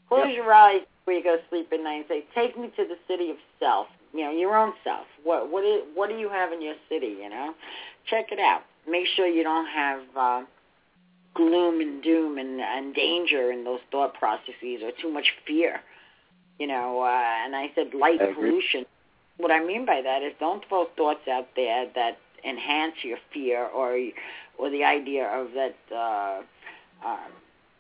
Close 0.08 0.26
Yep. 0.28 0.36
your 0.36 0.52
eyes 0.52 0.82
before 1.00 1.14
you 1.14 1.24
go 1.24 1.38
to 1.38 1.43
sleep 1.50 1.72
at 1.72 1.80
night 1.82 1.97
and 1.97 2.08
say, 2.08 2.26
"Take 2.34 2.58
me 2.58 2.70
to 2.76 2.84
the 2.86 2.97
city 3.08 3.30
of 3.30 3.38
self." 3.60 3.88
You 4.12 4.24
know, 4.24 4.32
your 4.32 4.58
own 4.58 4.74
self. 4.84 5.06
What 5.24 5.50
what 5.50 5.64
is, 5.64 5.84
what 5.93 6.10
do 6.10 6.18
you 6.18 6.30
have 6.30 6.52
in 6.52 6.64
your 6.64 6.74
city? 6.89 7.16
You 7.22 7.30
know, 7.30 7.54
check 8.06 8.32
it 8.32 8.39
out. 8.39 8.64
Make 8.89 9.07
sure 9.15 9.27
you 9.27 9.43
don't 9.43 9.67
have 9.67 10.01
uh, 10.15 10.41
gloom 11.35 11.81
and 11.81 12.03
doom 12.03 12.37
and, 12.37 12.59
and 12.59 12.93
danger 12.93 13.51
in 13.51 13.63
those 13.63 13.79
thought 13.91 14.13
processes 14.15 14.81
or 14.83 14.91
too 15.01 15.11
much 15.11 15.27
fear. 15.45 15.81
You 16.59 16.67
know, 16.67 17.01
uh, 17.01 17.45
and 17.45 17.55
I 17.55 17.71
said 17.75 17.93
light 17.93 18.19
pollution. 18.35 18.85
What 19.37 19.51
I 19.51 19.63
mean 19.63 19.85
by 19.85 20.01
that 20.01 20.21
is 20.21 20.33
don't 20.39 20.67
throw 20.67 20.87
thoughts 20.97 21.27
out 21.31 21.47
there 21.55 21.87
that 21.95 22.17
enhance 22.43 22.95
your 23.03 23.17
fear 23.33 23.65
or 23.67 23.97
or 24.57 24.69
the 24.69 24.83
idea 24.83 25.25
of 25.27 25.47
that 25.53 25.75
uh, 25.93 26.41
uh, 27.05 27.17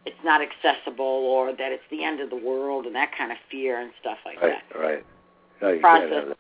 it's 0.05 0.23
not 0.23 0.41
accessible 0.41 1.05
or 1.05 1.51
that 1.51 1.71
it's 1.71 1.83
the 1.91 2.03
end 2.03 2.21
of 2.21 2.29
the 2.29 2.35
world 2.35 2.85
and 2.85 2.95
that 2.95 3.11
kind 3.17 3.31
of 3.31 3.37
fear 3.51 3.79
and 3.79 3.91
stuff 3.99 4.17
like 4.25 4.41
right, 4.41 4.53
that. 4.71 4.79
Right, 4.79 5.03
right. 5.61 5.75
No, 5.75 5.79
Process. 5.79 6.37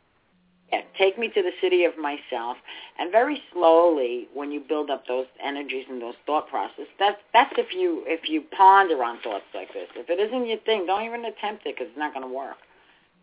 Yeah, 0.71 0.81
take 0.97 1.17
me 1.17 1.29
to 1.29 1.41
the 1.41 1.51
city 1.61 1.83
of 1.85 1.97
myself, 1.97 2.57
and 2.99 3.11
very 3.11 3.41
slowly, 3.51 4.27
when 4.35 4.51
you 4.51 4.59
build 4.59 4.91
up 4.91 5.07
those 5.07 5.25
energies 5.43 5.85
and 5.89 5.99
those 5.99 6.13
thought 6.27 6.47
processes 6.47 6.87
that's 6.99 7.17
that's 7.33 7.51
if 7.57 7.73
you 7.73 8.03
if 8.05 8.29
you 8.29 8.43
ponder 8.55 9.03
on 9.03 9.19
thoughts 9.21 9.45
like 9.55 9.73
this. 9.73 9.87
If 9.95 10.09
it 10.09 10.19
isn't 10.19 10.45
your 10.45 10.59
thing, 10.59 10.85
don't 10.85 11.03
even 11.03 11.25
attempt 11.25 11.65
it 11.65 11.75
because 11.75 11.87
it's 11.89 11.97
not 11.97 12.13
going 12.13 12.27
to 12.27 12.33
work. 12.33 12.57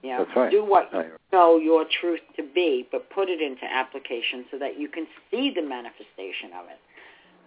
You 0.02 0.10
know, 0.10 0.26
right. 0.36 0.50
do 0.50 0.64
what 0.64 0.90
you 0.92 1.04
know 1.32 1.56
your 1.56 1.84
truth 2.00 2.20
to 2.36 2.42
be, 2.42 2.86
but 2.90 3.08
put 3.10 3.28
it 3.28 3.40
into 3.40 3.64
application 3.64 4.44
so 4.50 4.58
that 4.58 4.78
you 4.78 4.88
can 4.88 5.06
see 5.30 5.52
the 5.54 5.62
manifestation 5.62 6.50
of 6.58 6.66
it. 6.66 6.80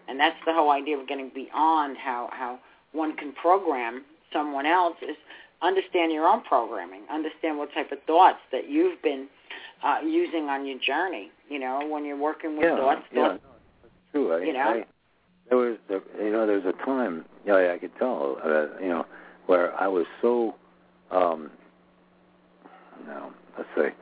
And 0.07 0.19
that's 0.19 0.39
the 0.45 0.53
whole 0.53 0.71
idea 0.71 0.97
of 0.97 1.07
getting 1.07 1.29
beyond 1.35 1.97
how 1.97 2.29
how 2.31 2.59
one 2.93 3.15
can 3.17 3.33
program 3.33 4.03
someone 4.31 4.65
else 4.65 4.95
is 5.01 5.15
understand 5.61 6.11
your 6.11 6.27
own 6.27 6.41
programming, 6.41 7.01
understand 7.11 7.57
what 7.57 7.73
type 7.73 7.91
of 7.91 7.99
thoughts 8.07 8.39
that 8.51 8.69
you've 8.69 9.01
been 9.01 9.27
uh, 9.84 9.97
using 10.03 10.45
on 10.45 10.65
your 10.65 10.80
journey. 10.80 11.32
You 11.49 11.59
know, 11.59 11.88
when 11.88 12.05
you're 12.05 12.17
working 12.17 12.57
with 12.57 12.65
yeah, 12.65 12.77
thoughts, 12.77 13.01
yeah, 13.11 13.27
thoughts 13.30 13.43
that's 13.82 13.93
true. 14.11 14.34
I, 14.34 14.39
you 14.43 14.53
know? 14.53 14.59
I, 14.59 14.86
there 15.49 15.57
was, 15.57 15.77
there, 15.88 16.01
you 16.23 16.32
know, 16.32 16.45
there 16.45 16.57
was 16.59 16.65
a 16.65 16.86
time, 16.86 17.25
you 17.45 17.51
know, 17.51 17.73
I 17.73 17.77
could 17.80 17.91
tell, 17.97 18.38
uh, 18.43 18.80
you 18.82 18.89
know, 18.89 19.05
where 19.47 19.75
I 19.80 19.88
was 19.88 20.05
so, 20.21 20.55
um, 21.11 21.49
no, 23.07 23.32
let's 23.57 23.69
say, 23.75 23.93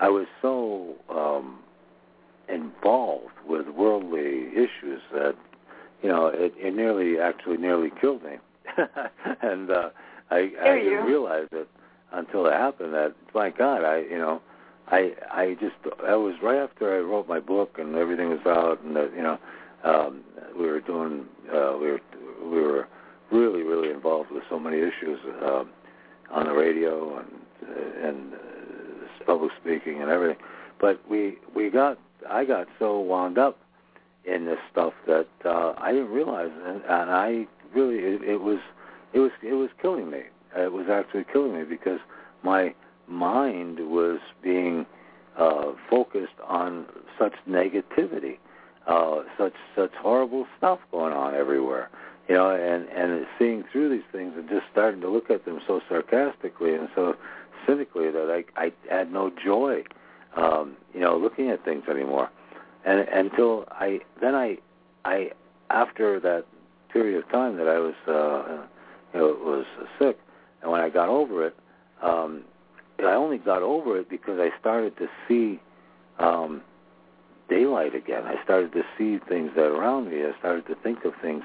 I 0.00 0.08
was 0.08 0.26
so 0.40 0.94
um, 1.10 1.58
involved 2.48 3.34
with 3.46 3.68
worldly 3.68 4.48
issues 4.52 5.02
that, 5.12 5.34
you 6.02 6.08
know, 6.08 6.26
it, 6.28 6.54
it 6.56 6.74
nearly, 6.74 7.18
actually, 7.18 7.58
nearly 7.58 7.90
killed 8.00 8.22
me, 8.24 8.36
and 9.42 9.70
uh, 9.70 9.90
I, 10.30 10.36
I 10.36 10.50
There 10.62 10.78
you 10.78 10.84
didn't 10.84 11.00
go. 11.00 11.06
realize 11.06 11.48
it 11.52 11.68
until 12.12 12.46
it 12.46 12.52
happened. 12.54 12.94
That, 12.94 13.14
my 13.34 13.50
God, 13.50 13.84
I, 13.84 13.98
you 13.98 14.18
know. 14.18 14.40
I 14.88 15.12
I 15.30 15.56
just 15.60 15.76
I 16.06 16.14
was 16.14 16.34
right 16.42 16.58
after 16.58 16.94
I 16.96 17.00
wrote 17.00 17.28
my 17.28 17.40
book 17.40 17.76
and 17.78 17.94
everything 17.96 18.30
was 18.30 18.40
out 18.46 18.82
and 18.82 18.94
that 18.96 19.12
you 19.16 19.22
know 19.22 19.38
um, 19.84 20.22
we 20.58 20.66
were 20.66 20.80
doing 20.80 21.26
uh, 21.52 21.76
we 21.80 21.90
were 21.92 22.00
we 22.42 22.60
were 22.60 22.88
really 23.30 23.62
really 23.62 23.90
involved 23.90 24.30
with 24.30 24.42
so 24.50 24.58
many 24.58 24.78
issues 24.78 25.18
um, 25.44 25.70
on 26.30 26.46
the 26.46 26.52
radio 26.52 27.18
and 27.18 27.28
uh, 27.68 28.08
and 28.08 28.34
uh, 28.34 29.24
public 29.26 29.52
speaking 29.60 30.02
and 30.02 30.10
everything, 30.10 30.42
but 30.80 31.00
we 31.08 31.38
we 31.54 31.70
got 31.70 31.98
I 32.28 32.44
got 32.44 32.66
so 32.78 33.00
wound 33.00 33.38
up 33.38 33.58
in 34.24 34.46
this 34.46 34.58
stuff 34.70 34.92
that 35.06 35.28
uh, 35.44 35.74
I 35.78 35.92
didn't 35.92 36.10
realize 36.10 36.50
and, 36.66 36.82
and 36.82 37.10
I 37.10 37.46
really 37.74 37.96
it, 37.96 38.22
it 38.22 38.40
was 38.40 38.58
it 39.12 39.18
was 39.18 39.30
it 39.42 39.54
was 39.54 39.70
killing 39.80 40.10
me. 40.10 40.22
It 40.56 40.72
was 40.72 40.86
actually 40.90 41.24
killing 41.32 41.54
me 41.54 41.64
because 41.64 41.98
my 42.42 42.74
mind 43.08 43.78
was 43.80 44.18
being 44.42 44.86
uh, 45.36 45.72
focused 45.90 46.38
on 46.46 46.86
such 47.18 47.32
negativity, 47.48 48.38
uh, 48.86 49.22
such 49.36 49.54
such 49.74 49.92
horrible 50.00 50.46
stuff 50.58 50.78
going 50.90 51.12
on 51.12 51.34
everywhere, 51.34 51.90
you 52.28 52.34
know, 52.34 52.50
and 52.50 52.88
and 52.88 53.26
seeing 53.38 53.64
through 53.72 53.88
these 53.88 54.06
things 54.12 54.34
and 54.36 54.48
just 54.48 54.64
starting 54.70 55.00
to 55.00 55.08
look 55.08 55.30
at 55.30 55.44
them 55.44 55.60
so 55.66 55.80
sarcastically 55.88 56.74
and 56.74 56.88
so 56.94 57.16
cynically 57.66 58.10
that 58.10 58.30
I 58.30 58.62
I 58.62 58.72
had 58.88 59.12
no 59.12 59.30
joy, 59.44 59.84
um, 60.36 60.76
you 60.92 61.00
know, 61.00 61.16
looking 61.16 61.50
at 61.50 61.64
things 61.64 61.84
anymore, 61.88 62.30
and 62.84 63.00
until 63.00 63.64
I 63.70 64.00
then 64.20 64.34
I 64.34 64.58
I 65.04 65.30
after 65.70 66.20
that 66.20 66.44
period 66.92 67.18
of 67.24 67.28
time 67.30 67.56
that 67.56 67.68
I 67.68 67.78
was 67.78 67.94
uh, 68.06 68.66
you 69.12 69.20
know 69.20 69.36
was 69.42 69.66
sick, 69.98 70.18
and 70.62 70.70
when 70.70 70.80
I 70.80 70.88
got 70.88 71.08
over 71.08 71.46
it. 71.46 71.56
Um, 72.02 72.44
I 73.00 73.14
only 73.14 73.38
got 73.38 73.62
over 73.62 73.98
it 73.98 74.08
because 74.08 74.38
I 74.38 74.50
started 74.60 74.96
to 74.98 75.08
see 75.26 75.60
um, 76.18 76.62
daylight 77.48 77.94
again. 77.94 78.24
I 78.24 78.42
started 78.44 78.72
to 78.72 78.82
see 78.96 79.18
things 79.28 79.50
that 79.56 79.64
are 79.64 79.74
around 79.74 80.10
me. 80.10 80.22
I 80.22 80.38
started 80.38 80.66
to 80.66 80.74
think 80.76 81.04
of 81.04 81.12
things 81.20 81.42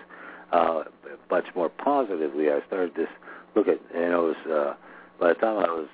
uh, 0.52 0.84
much 1.30 1.46
more 1.56 1.70
positively. 1.70 2.50
I 2.50 2.60
started 2.68 2.96
to 2.96 3.08
look 3.56 3.68
at, 3.68 3.80
know, 3.94 4.28
it 4.28 4.38
was, 4.46 4.52
uh, 4.52 4.74
by 5.20 5.30
the 5.30 5.36
time 5.36 5.58
I 5.58 5.72
was 5.72 5.88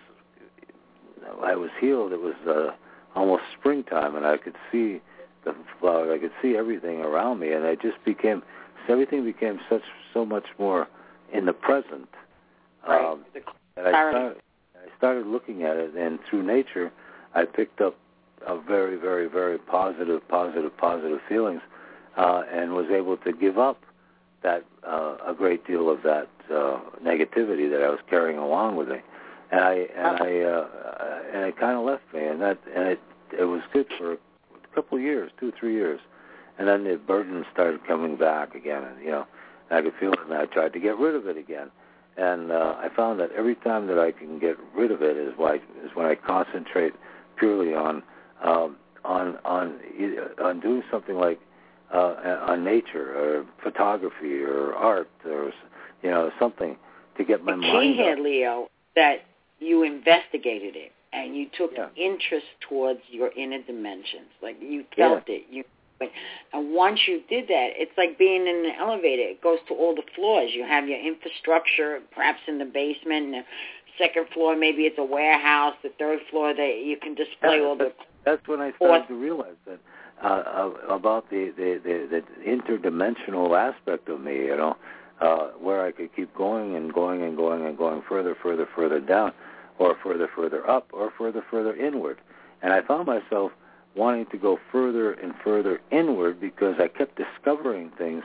I 1.44 1.56
was 1.56 1.72
healed, 1.80 2.12
it 2.12 2.22
was 2.22 2.36
uh, 2.48 2.76
almost 3.18 3.44
springtime, 3.60 4.16
and 4.16 4.26
I 4.26 4.38
could 4.38 4.56
see 4.72 5.02
the 5.44 5.56
flowers. 5.80 6.12
I 6.14 6.22
could 6.22 6.32
see 6.42 6.56
everything 6.56 7.00
around 7.02 7.40
me, 7.40 7.52
and 7.52 7.66
I 7.66 7.76
just 7.76 8.04
became 8.06 8.44
everything 8.88 9.26
became 9.26 9.60
such 9.68 9.82
so 10.14 10.26
much 10.26 10.46
more 10.60 10.88
in 11.34 11.46
the 11.46 11.54
present. 11.54 12.08
right? 12.88 13.04
Um, 13.04 13.26
and 13.78 13.88
I 13.88 14.12
started, 14.12 14.42
I 14.86 14.98
started 14.98 15.28
looking 15.28 15.64
at 15.64 15.78
it, 15.78 15.96
and 15.96 16.20
through 16.30 16.44
nature, 16.44 16.92
I 17.34 17.46
picked 17.46 17.82
up 17.82 17.96
a 18.46 18.60
very, 18.60 18.98
very, 18.98 19.28
very 19.28 19.58
positive, 19.58 20.28
positive, 20.28 20.76
positive 20.78 21.20
feelings, 21.28 21.62
uh, 22.18 22.44
and 22.52 22.74
was 22.74 22.88
able 22.92 23.18
to 23.18 23.34
give 23.34 23.58
up 23.58 23.82
that 24.44 24.64
uh, 24.88 25.18
a 25.26 25.34
great 25.34 25.66
deal 25.66 25.90
of 25.90 26.04
that 26.04 26.30
uh, 26.52 26.80
negativity 27.04 27.70
that 27.70 27.82
I 27.84 27.90
was 27.90 28.00
carrying 28.10 28.38
along 28.38 28.76
with 28.76 28.90
me, 28.90 28.98
and 29.52 29.62
I 29.62 29.74
and 29.96 30.22
I 30.22 30.40
uh, 30.42 30.68
and 31.34 31.44
it 31.46 31.58
kind 31.58 31.78
of 31.78 31.86
left 31.86 32.04
me, 32.14 32.26
and 32.26 32.42
that 32.42 32.60
and 32.76 32.88
it 32.88 33.00
it 33.38 33.46
was 33.46 33.62
good 33.74 33.88
for 33.98 34.14
a 34.14 34.18
couple 34.76 34.98
of 34.98 35.04
years, 35.04 35.32
two 35.40 35.52
three 35.60 35.74
years, 35.74 36.00
and 36.60 36.68
then 36.68 36.84
the 36.84 36.98
burden 36.98 37.44
started 37.52 37.86
coming 37.88 38.18
back 38.18 38.54
again, 38.54 38.84
and 38.84 39.04
you 39.04 39.10
know 39.10 39.26
I 39.72 39.82
could 39.82 39.94
feel 40.00 40.14
it, 40.14 40.20
and 40.24 40.34
I 40.34 40.46
tried 40.46 40.74
to 40.74 40.80
get 40.80 40.98
rid 40.98 41.16
of 41.16 41.28
it 41.28 41.38
again, 41.38 41.72
and 42.18 42.52
uh, 42.52 42.76
I 42.78 42.88
found 42.96 43.20
that 43.20 43.32
every 43.38 43.56
time 43.56 43.88
that 43.88 44.00
I 44.00 44.12
can 44.12 44.40
get 44.40 44.56
rid 44.76 44.92
of 44.92 45.02
it 45.02 45.18
is 45.18 45.34
why 45.38 45.56
is 45.56 45.92
when 45.94 46.06
I 46.06 46.16
concentrate 46.16 46.94
purely 47.38 47.74
on 47.74 48.04
um, 48.44 48.78
on 49.04 49.38
on 49.46 49.80
on 50.42 50.60
doing 50.60 50.84
something 50.92 51.16
like 51.16 51.40
uh, 51.94 52.16
on 52.48 52.64
nature 52.64 53.16
or 53.18 53.46
photography 53.64 54.42
or 54.42 54.74
art 54.74 55.10
or 55.26 55.52
you 56.04 56.10
know 56.10 56.32
something 56.40 56.78
to 57.18 57.24
get 57.24 57.44
my 57.44 57.56
the 57.56 57.62
key 57.62 57.74
mind 57.74 57.96
here, 57.96 58.14
up. 58.14 58.20
Leo, 58.20 58.68
that 58.96 59.18
you 59.60 59.84
investigated 59.84 60.76
it 60.76 60.92
and 61.14 61.36
you 61.36 61.48
took 61.58 61.72
Yeah. 61.74 61.88
interest 61.96 62.46
towards 62.68 63.00
your 63.10 63.32
inner 63.38 63.62
dimensions. 63.62 64.28
Like 64.42 64.58
you 64.62 64.86
felt 64.96 65.24
it. 65.28 65.46
You 65.50 65.64
and 66.02 66.74
once 66.74 67.02
you 67.08 67.22
did 67.30 67.48
that, 67.48 67.70
it's 67.76 67.92
like 67.98 68.18
being 68.18 68.48
in 68.48 68.66
an 68.66 68.74
elevator. 68.80 69.24
It 69.24 69.42
goes 69.42 69.60
to 69.68 69.74
all 69.74 69.96
the 69.96 70.04
floors. 70.16 70.52
You 70.54 70.64
have 70.64 70.88
your 70.88 71.00
infrastructure, 71.00 72.00
perhaps 72.14 72.40
in 72.48 72.58
the 72.60 72.66
basement, 72.66 73.26
and 73.26 73.34
the 73.34 73.44
second 73.98 74.28
floor 74.34 74.56
maybe 74.56 74.84
it's 74.84 74.98
a 74.98 75.04
warehouse. 75.04 75.76
The 75.84 75.92
third 75.98 76.20
floor 76.30 76.54
that 76.54 76.82
you 76.84 76.98
can 76.98 77.16
display 77.16 77.62
all 77.62 77.78
the 77.78 77.94
That's 78.26 78.46
when 78.48 78.62
I 78.62 78.74
started 78.76 79.08
to 79.08 79.16
realize 79.16 79.56
that 79.66 79.80
uh, 80.22 80.72
about 80.90 81.30
the, 81.30 81.54
the 81.56 81.80
the 81.84 82.22
the 82.22 82.50
interdimensional 82.50 83.58
aspect 83.58 84.10
of 84.10 84.22
me. 84.22 84.36
You 84.36 84.58
know, 84.58 84.78
uh, 85.22 85.52
where 85.60 85.86
I 85.86 85.92
could 85.92 86.16
keep 86.16 86.34
going 86.36 86.76
and 86.76 86.94
going 86.94 87.24
and 87.24 87.38
going 87.38 87.66
and 87.66 87.78
going 87.78 88.02
further, 88.08 88.36
further, 88.42 88.68
further 88.76 89.00
down, 89.00 89.32
or 89.80 89.96
further, 90.04 90.28
further 90.36 90.70
up, 90.70 90.88
or 90.94 91.12
further, 91.18 91.44
further 91.50 91.76
inward. 91.76 92.18
And 92.62 92.74
I 92.74 92.82
found 92.82 93.08
myself 93.08 93.52
wanting 93.96 94.26
to 94.28 94.38
go 94.38 94.60
further 94.72 95.14
and 95.14 95.34
further 95.44 95.80
inward 95.92 96.40
because 96.40 96.76
I 96.80 96.88
kept 96.88 97.18
discovering 97.18 97.92
things 97.98 98.24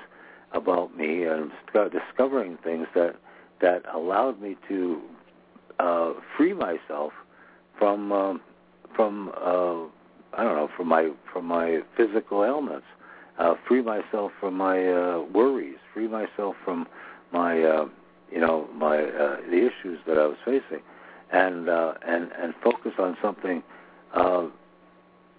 about 0.53 0.97
me 0.97 1.25
and 1.25 1.51
discovering 1.93 2.59
things 2.65 2.87
that 2.95 3.17
that 3.61 3.83
allowed 3.93 4.41
me 4.41 4.57
to 4.69 5.01
uh, 5.79 6.13
free 6.37 6.55
myself 6.55 7.13
from 7.79 8.13
um, 8.13 8.41
from 8.97 9.31
uh, 9.37 9.85
I 10.37 10.45
don't 10.45 10.57
know 10.57 10.69
from 10.77 10.89
my 10.89 11.11
from 11.33 11.47
my 11.47 11.81
physical 11.97 12.45
ailments, 12.45 12.87
uh, 13.39 13.55
free 13.67 13.83
myself 13.83 14.33
from 14.41 14.55
my 14.55 14.89
uh, 14.89 15.23
worries, 15.33 15.79
free 15.95 16.09
myself 16.09 16.57
from 16.65 16.87
my 17.33 17.63
uh, 17.63 17.87
you 18.31 18.41
know 18.41 18.69
my 18.75 18.99
uh, 19.03 19.37
the 19.49 19.69
issues 19.69 19.99
that 20.07 20.19
I 20.19 20.27
was 20.27 20.39
facing, 20.45 20.83
and 21.33 21.69
uh, 21.69 21.95
and 22.07 22.31
and 22.41 22.55
focus 22.63 22.93
on 22.99 23.17
something 23.23 23.63
uh, 24.15 24.47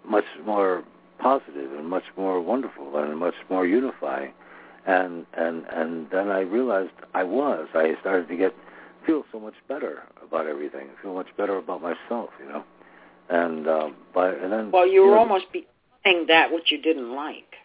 much 0.07 0.25
more 0.45 0.83
positive 1.19 1.71
and 1.73 1.87
much 1.87 2.03
more 2.17 2.41
wonderful 2.41 2.95
and 2.97 3.17
much 3.17 3.35
more 3.49 3.65
unifying. 3.65 4.31
And 4.85 5.25
and 5.37 5.65
and 5.67 6.07
then 6.11 6.29
I 6.29 6.39
realized 6.39 6.91
I 7.13 7.23
was. 7.23 7.67
I 7.75 7.93
started 8.01 8.27
to 8.29 8.35
get 8.35 8.53
feel 9.05 9.23
so 9.31 9.39
much 9.39 9.53
better 9.67 10.03
about 10.25 10.47
everything. 10.47 10.87
Feel 11.01 11.13
much 11.13 11.27
better 11.37 11.57
about 11.57 11.81
myself, 11.81 12.29
you 12.39 12.47
know. 12.49 12.63
And 13.29 13.67
um, 13.67 13.95
by 14.13 14.29
and 14.29 14.51
then 14.51 14.71
Well, 14.71 14.87
you 14.87 15.01
were 15.01 15.11
know, 15.11 15.19
almost 15.19 15.45
becoming 15.51 16.25
that 16.27 16.51
which 16.51 16.71
you 16.71 16.81
didn't 16.81 17.15
like. 17.15 17.55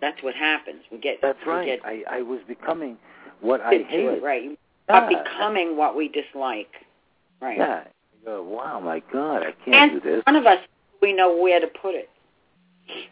That's 0.00 0.22
what 0.22 0.34
happens. 0.34 0.82
We 0.90 0.98
get 0.98 1.18
That's 1.20 1.38
we 1.44 1.52
right. 1.52 1.66
Get 1.66 1.80
I 1.84 2.04
I 2.18 2.22
was 2.22 2.40
becoming 2.46 2.96
what 3.40 3.60
I 3.60 3.70
hated. 3.70 4.14
it, 4.18 4.22
right? 4.22 4.56
Yeah. 4.88 5.08
becoming 5.08 5.76
what 5.76 5.96
we 5.96 6.08
dislike. 6.08 6.70
Right. 7.40 7.58
Yeah. 7.58 7.84
You 8.20 8.26
go, 8.26 8.42
wow, 8.44 8.78
my 8.78 9.02
God, 9.12 9.42
I 9.42 9.52
can't 9.64 9.92
and 9.92 10.00
do 10.02 10.10
this. 10.10 10.22
none 10.26 10.36
of 10.36 10.46
us 10.46 10.58
we 11.02 11.12
know 11.12 11.36
where 11.36 11.60
to 11.60 11.66
put 11.66 11.94
it. 11.94 12.08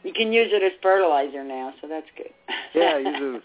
You 0.02 0.12
can 0.12 0.32
use 0.32 0.48
it 0.52 0.62
as 0.62 0.72
fertilizer 0.82 1.44
now, 1.44 1.74
so 1.80 1.88
that's 1.88 2.06
good. 2.16 2.30
yeah, 2.74 2.98
you 2.98 3.12
do. 3.18 3.40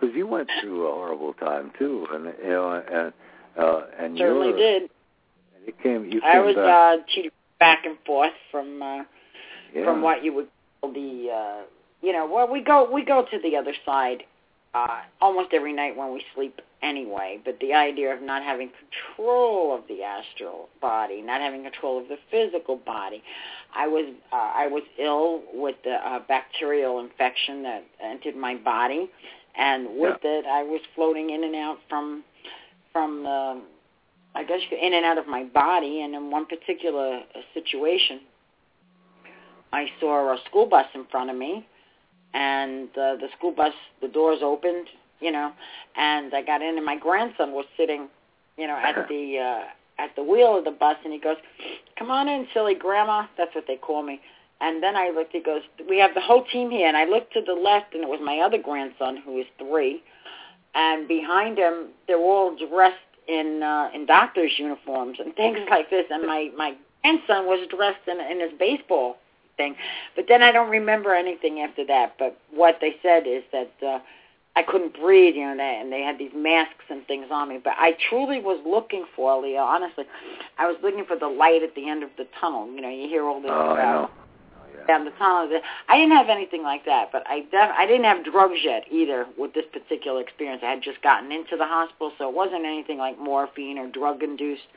Because 0.00 0.16
you 0.16 0.26
went 0.26 0.48
through 0.60 0.88
a 0.88 0.92
horrible 0.92 1.34
time 1.34 1.72
too, 1.78 2.06
and 2.12 2.24
you 2.42 2.48
know, 2.48 2.82
and 2.90 3.12
uh, 3.58 3.82
and 3.98 4.16
certainly 4.16 4.52
did. 4.52 4.82
And 4.82 4.90
it 5.68 5.82
came. 5.82 6.04
You 6.04 6.20
came 6.20 6.22
I 6.24 6.40
was 6.40 6.56
back. 6.56 6.66
uh, 6.66 6.96
cheated 7.14 7.32
back 7.60 7.84
and 7.84 7.96
forth 8.04 8.32
from 8.50 8.82
uh, 8.82 9.02
yeah. 9.74 9.84
from 9.84 10.02
what 10.02 10.24
you 10.24 10.34
would 10.34 10.48
call 10.80 10.92
the 10.92 11.28
uh, 11.32 11.62
you 12.00 12.12
know 12.12 12.26
well 12.26 12.50
we 12.50 12.62
go 12.62 12.90
we 12.90 13.04
go 13.04 13.24
to 13.30 13.38
the 13.42 13.56
other 13.56 13.74
side 13.86 14.24
uh, 14.74 15.02
almost 15.20 15.50
every 15.52 15.72
night 15.72 15.96
when 15.96 16.12
we 16.12 16.24
sleep 16.34 16.60
anyway. 16.82 17.38
But 17.44 17.58
the 17.60 17.72
idea 17.74 18.14
of 18.14 18.22
not 18.22 18.42
having 18.42 18.70
control 18.70 19.74
of 19.74 19.82
the 19.88 20.02
astral 20.02 20.68
body, 20.80 21.22
not 21.22 21.40
having 21.40 21.62
control 21.62 22.00
of 22.00 22.08
the 22.08 22.18
physical 22.30 22.76
body. 22.76 23.22
I 23.74 23.86
was 23.86 24.12
uh, 24.32 24.36
I 24.36 24.66
was 24.66 24.82
ill 24.98 25.42
with 25.54 25.76
the 25.84 25.94
uh, 25.94 26.20
bacterial 26.28 27.00
infection 27.00 27.62
that 27.62 27.84
entered 28.02 28.36
my 28.36 28.56
body, 28.56 29.10
and 29.56 29.86
with 29.96 30.18
Yeah. 30.22 30.40
it, 30.40 30.46
I 30.46 30.62
was 30.62 30.80
floating 30.94 31.30
in 31.30 31.44
and 31.44 31.54
out 31.54 31.78
from 31.88 32.24
from 32.92 33.26
um, 33.26 33.62
I 34.34 34.44
guess 34.44 34.60
you 34.62 34.68
could- 34.68 34.84
in 34.86 34.92
and 34.94 35.04
out 35.04 35.18
of 35.18 35.26
my 35.26 35.44
body. 35.44 36.02
And 36.02 36.14
in 36.14 36.30
one 36.30 36.46
particular 36.46 37.22
uh, 37.34 37.40
situation, 37.54 38.20
I 39.72 39.86
saw 40.00 40.32
a 40.34 40.38
school 40.48 40.66
bus 40.66 40.86
in 40.94 41.06
front 41.06 41.30
of 41.30 41.36
me, 41.36 41.66
and 42.34 42.88
uh, 42.90 43.16
the 43.16 43.28
school 43.38 43.52
bus, 43.52 43.72
the 44.02 44.08
doors 44.08 44.40
opened, 44.42 44.86
you 45.22 45.30
know, 45.30 45.52
and 45.96 46.34
I 46.34 46.42
got 46.42 46.62
in, 46.62 46.76
and 46.76 46.84
my 46.84 46.96
grandson 46.98 47.52
was 47.52 47.64
sitting, 47.76 48.08
you 48.56 48.66
know, 48.66 48.76
at 48.76 48.94
the 49.08 49.38
uh, 49.38 50.02
at 50.02 50.14
the 50.16 50.22
wheel 50.22 50.58
of 50.58 50.64
the 50.64 50.70
bus, 50.70 50.96
and 51.04 51.12
he 51.12 51.18
goes, 51.18 51.36
"Come 51.98 52.10
on 52.10 52.28
in, 52.28 52.46
silly 52.52 52.74
grandma." 52.74 53.26
That's 53.38 53.54
what 53.54 53.64
they 53.66 53.76
call 53.76 54.02
me. 54.02 54.20
And 54.60 54.82
then 54.82 54.96
I 54.96 55.10
looked. 55.10 55.32
He 55.32 55.40
goes, 55.40 55.62
"We 55.88 55.98
have 55.98 56.14
the 56.14 56.20
whole 56.20 56.44
team 56.44 56.70
here." 56.70 56.88
And 56.88 56.96
I 56.96 57.04
looked 57.04 57.32
to 57.34 57.40
the 57.40 57.54
left, 57.54 57.94
and 57.94 58.02
it 58.02 58.08
was 58.08 58.20
my 58.22 58.38
other 58.38 58.58
grandson, 58.58 59.16
who 59.16 59.38
is 59.38 59.46
three, 59.58 60.02
and 60.74 61.06
behind 61.06 61.58
him, 61.58 61.88
they're 62.06 62.18
all 62.18 62.56
dressed 62.56 62.96
in 63.28 63.62
uh, 63.62 63.90
in 63.94 64.06
doctors' 64.06 64.52
uniforms 64.58 65.18
and 65.20 65.34
things 65.36 65.58
like 65.70 65.90
this. 65.90 66.04
And 66.10 66.26
my 66.26 66.50
my 66.56 66.74
grandson 67.02 67.46
was 67.46 67.66
dressed 67.68 68.06
in 68.08 68.20
in 68.20 68.40
his 68.40 68.58
baseball 68.58 69.16
thing. 69.56 69.76
But 70.16 70.26
then 70.28 70.42
I 70.42 70.52
don't 70.52 70.70
remember 70.70 71.14
anything 71.14 71.60
after 71.60 71.84
that. 71.86 72.14
But 72.18 72.38
what 72.50 72.78
they 72.80 72.96
said 73.02 73.24
is 73.26 73.42
that 73.52 73.72
uh, 73.86 73.98
I 74.54 74.62
couldn't 74.62 74.94
breathe, 75.00 75.34
you 75.34 75.46
know, 75.46 75.56
they, 75.56 75.78
and 75.80 75.90
they 75.90 76.02
had 76.02 76.18
these 76.18 76.32
masks 76.34 76.84
and 76.90 77.06
things 77.06 77.26
on 77.30 77.48
me. 77.48 77.58
But 77.62 77.74
I 77.78 77.96
truly 78.10 78.38
was 78.38 78.60
looking 78.66 79.06
for, 79.16 79.40
Leo, 79.40 79.62
honestly, 79.62 80.04
I 80.58 80.66
was 80.66 80.76
looking 80.82 81.06
for 81.06 81.16
the 81.16 81.28
light 81.28 81.62
at 81.62 81.74
the 81.74 81.88
end 81.88 82.02
of 82.02 82.10
the 82.18 82.26
tunnel. 82.38 82.70
You 82.70 82.82
know, 82.82 82.90
you 82.90 83.08
hear 83.08 83.24
all 83.24 83.40
this 83.40 83.50
Oh, 83.52 83.70
I 83.70 83.80
about 83.80 84.02
know. 84.02 84.10
Oh, 84.58 84.78
yeah. 84.78 84.86
down 84.86 85.04
the 85.06 85.10
tunnel. 85.12 85.58
I 85.88 85.96
didn't 85.96 86.12
have 86.12 86.28
anything 86.28 86.62
like 86.62 86.84
that, 86.84 87.10
but 87.12 87.22
I 87.26 87.40
def- 87.40 87.74
I 87.78 87.86
didn't 87.86 88.04
have 88.04 88.24
drugs 88.26 88.58
yet 88.62 88.84
either 88.90 89.26
with 89.38 89.54
this 89.54 89.64
particular 89.72 90.20
experience. 90.20 90.62
I 90.62 90.70
had 90.70 90.82
just 90.82 91.00
gotten 91.00 91.32
into 91.32 91.56
the 91.56 91.66
hospital, 91.66 92.12
so 92.18 92.28
it 92.28 92.34
wasn't 92.34 92.66
anything 92.66 92.98
like 92.98 93.18
morphine 93.18 93.78
or 93.78 93.88
drug-induced 93.90 94.68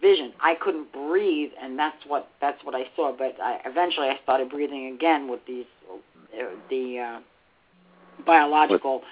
vision. 0.00 0.32
I 0.40 0.54
couldn't 0.54 0.92
breathe, 0.94 1.50
and 1.60 1.78
that's 1.78 2.06
what 2.06 2.30
that's 2.40 2.64
what 2.64 2.74
I 2.74 2.84
saw. 2.96 3.12
But 3.12 3.36
I, 3.42 3.60
eventually, 3.66 4.08
I 4.08 4.18
started 4.22 4.48
breathing 4.48 4.94
again 4.94 5.28
with 5.28 5.40
these 5.46 5.66
uh, 5.92 6.44
the 6.70 6.98
uh, 6.98 7.20
biological 8.24 9.02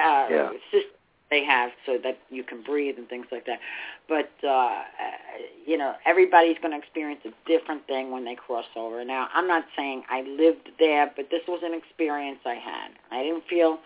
uh, 0.00 0.26
Yeah. 0.30 0.50
systems 0.70 0.90
they 1.30 1.44
have 1.44 1.70
so 1.86 1.98
that 2.04 2.18
you 2.30 2.44
can 2.44 2.62
breathe 2.62 2.96
and 2.98 3.08
things 3.08 3.26
like 3.32 3.46
that. 3.46 3.58
But 4.08 4.30
uh, 4.44 4.48
uh, 4.48 4.82
you 5.66 5.76
know, 5.76 5.94
everybody's 6.06 6.56
going 6.62 6.72
to 6.72 6.78
experience 6.78 7.20
a 7.24 7.32
different 7.48 7.86
thing 7.86 8.10
when 8.12 8.24
they 8.24 8.34
cross 8.36 8.66
over. 8.76 9.04
Now, 9.04 9.28
I'm 9.34 9.48
not 9.48 9.64
saying 9.76 10.04
I 10.10 10.22
lived 10.22 10.70
there, 10.78 11.10
but 11.16 11.30
this 11.30 11.42
was 11.48 11.60
an 11.64 11.74
experience 11.74 12.38
I 12.44 12.54
had. 12.54 12.90
I 13.10 13.22
didn't 13.24 13.44
feel. 13.48 13.78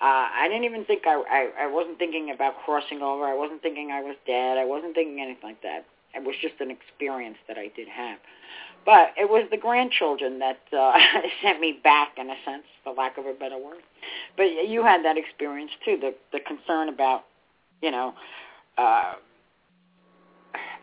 Uh, 0.00 0.28
I 0.34 0.46
didn't 0.48 0.64
even 0.64 0.84
think 0.84 1.02
I, 1.06 1.14
I 1.30 1.64
I 1.64 1.66
wasn't 1.66 1.98
thinking 1.98 2.30
about 2.30 2.54
crossing 2.64 3.00
over. 3.02 3.24
I 3.24 3.34
wasn't 3.34 3.62
thinking 3.62 3.90
I 3.90 4.02
was 4.02 4.16
dead. 4.26 4.58
I 4.58 4.64
wasn't 4.64 4.94
thinking 4.94 5.20
anything 5.20 5.42
like 5.42 5.62
that. 5.62 5.86
It 6.14 6.22
was 6.24 6.36
just 6.40 6.54
an 6.60 6.70
experience 6.70 7.38
that 7.48 7.58
I 7.58 7.68
did 7.74 7.88
have. 7.88 8.18
But 8.84 9.14
it 9.16 9.30
was 9.30 9.46
the 9.50 9.56
grandchildren 9.56 10.38
that 10.40 10.60
uh, 10.76 10.92
sent 11.42 11.60
me 11.60 11.80
back, 11.82 12.18
in 12.18 12.28
a 12.28 12.36
sense, 12.44 12.64
for 12.82 12.92
lack 12.92 13.16
of 13.18 13.26
a 13.26 13.32
better 13.32 13.56
word. 13.56 13.82
But 14.36 14.68
you 14.68 14.82
had 14.82 15.04
that 15.04 15.16
experience 15.16 15.70
too. 15.84 15.96
The 16.00 16.14
the 16.32 16.40
concern 16.40 16.88
about, 16.88 17.24
you 17.80 17.90
know, 17.90 18.14
uh, 18.76 19.14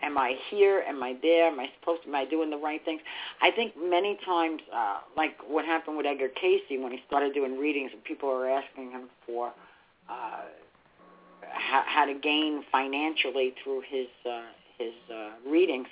am 0.02 0.18
I 0.18 0.36
here? 0.50 0.84
Am 0.88 1.04
I 1.04 1.16
there? 1.22 1.48
Am 1.48 1.60
I 1.60 1.68
supposed 1.80 2.04
to? 2.04 2.10
Am 2.10 2.16
I 2.16 2.26
doing 2.26 2.50
the 2.50 2.58
right 2.58 2.84
things? 2.84 3.02
I 3.42 3.52
think 3.52 3.74
many 3.78 4.18
times, 4.26 4.62
uh, 4.74 5.00
like 5.16 5.38
what 5.48 5.66
happened 5.66 5.98
with 5.98 6.06
Edgar 6.06 6.30
Cayce 6.30 6.62
when 6.70 6.92
he 6.92 7.00
started 7.08 7.34
doing 7.34 7.58
readings, 7.60 7.92
and 7.94 8.04
people 8.04 8.30
were 8.30 8.50
asking 8.50 8.92
him 8.92 9.10
for 9.28 9.52
uh, 10.10 10.42
how, 11.54 11.84
how 11.86 12.06
to 12.06 12.14
gain 12.14 12.64
financially 12.72 13.54
through 13.64 13.84
his 13.88 14.08
uh, 14.26 14.42
his 14.78 14.94
uh, 15.14 15.30
readings 15.48 15.88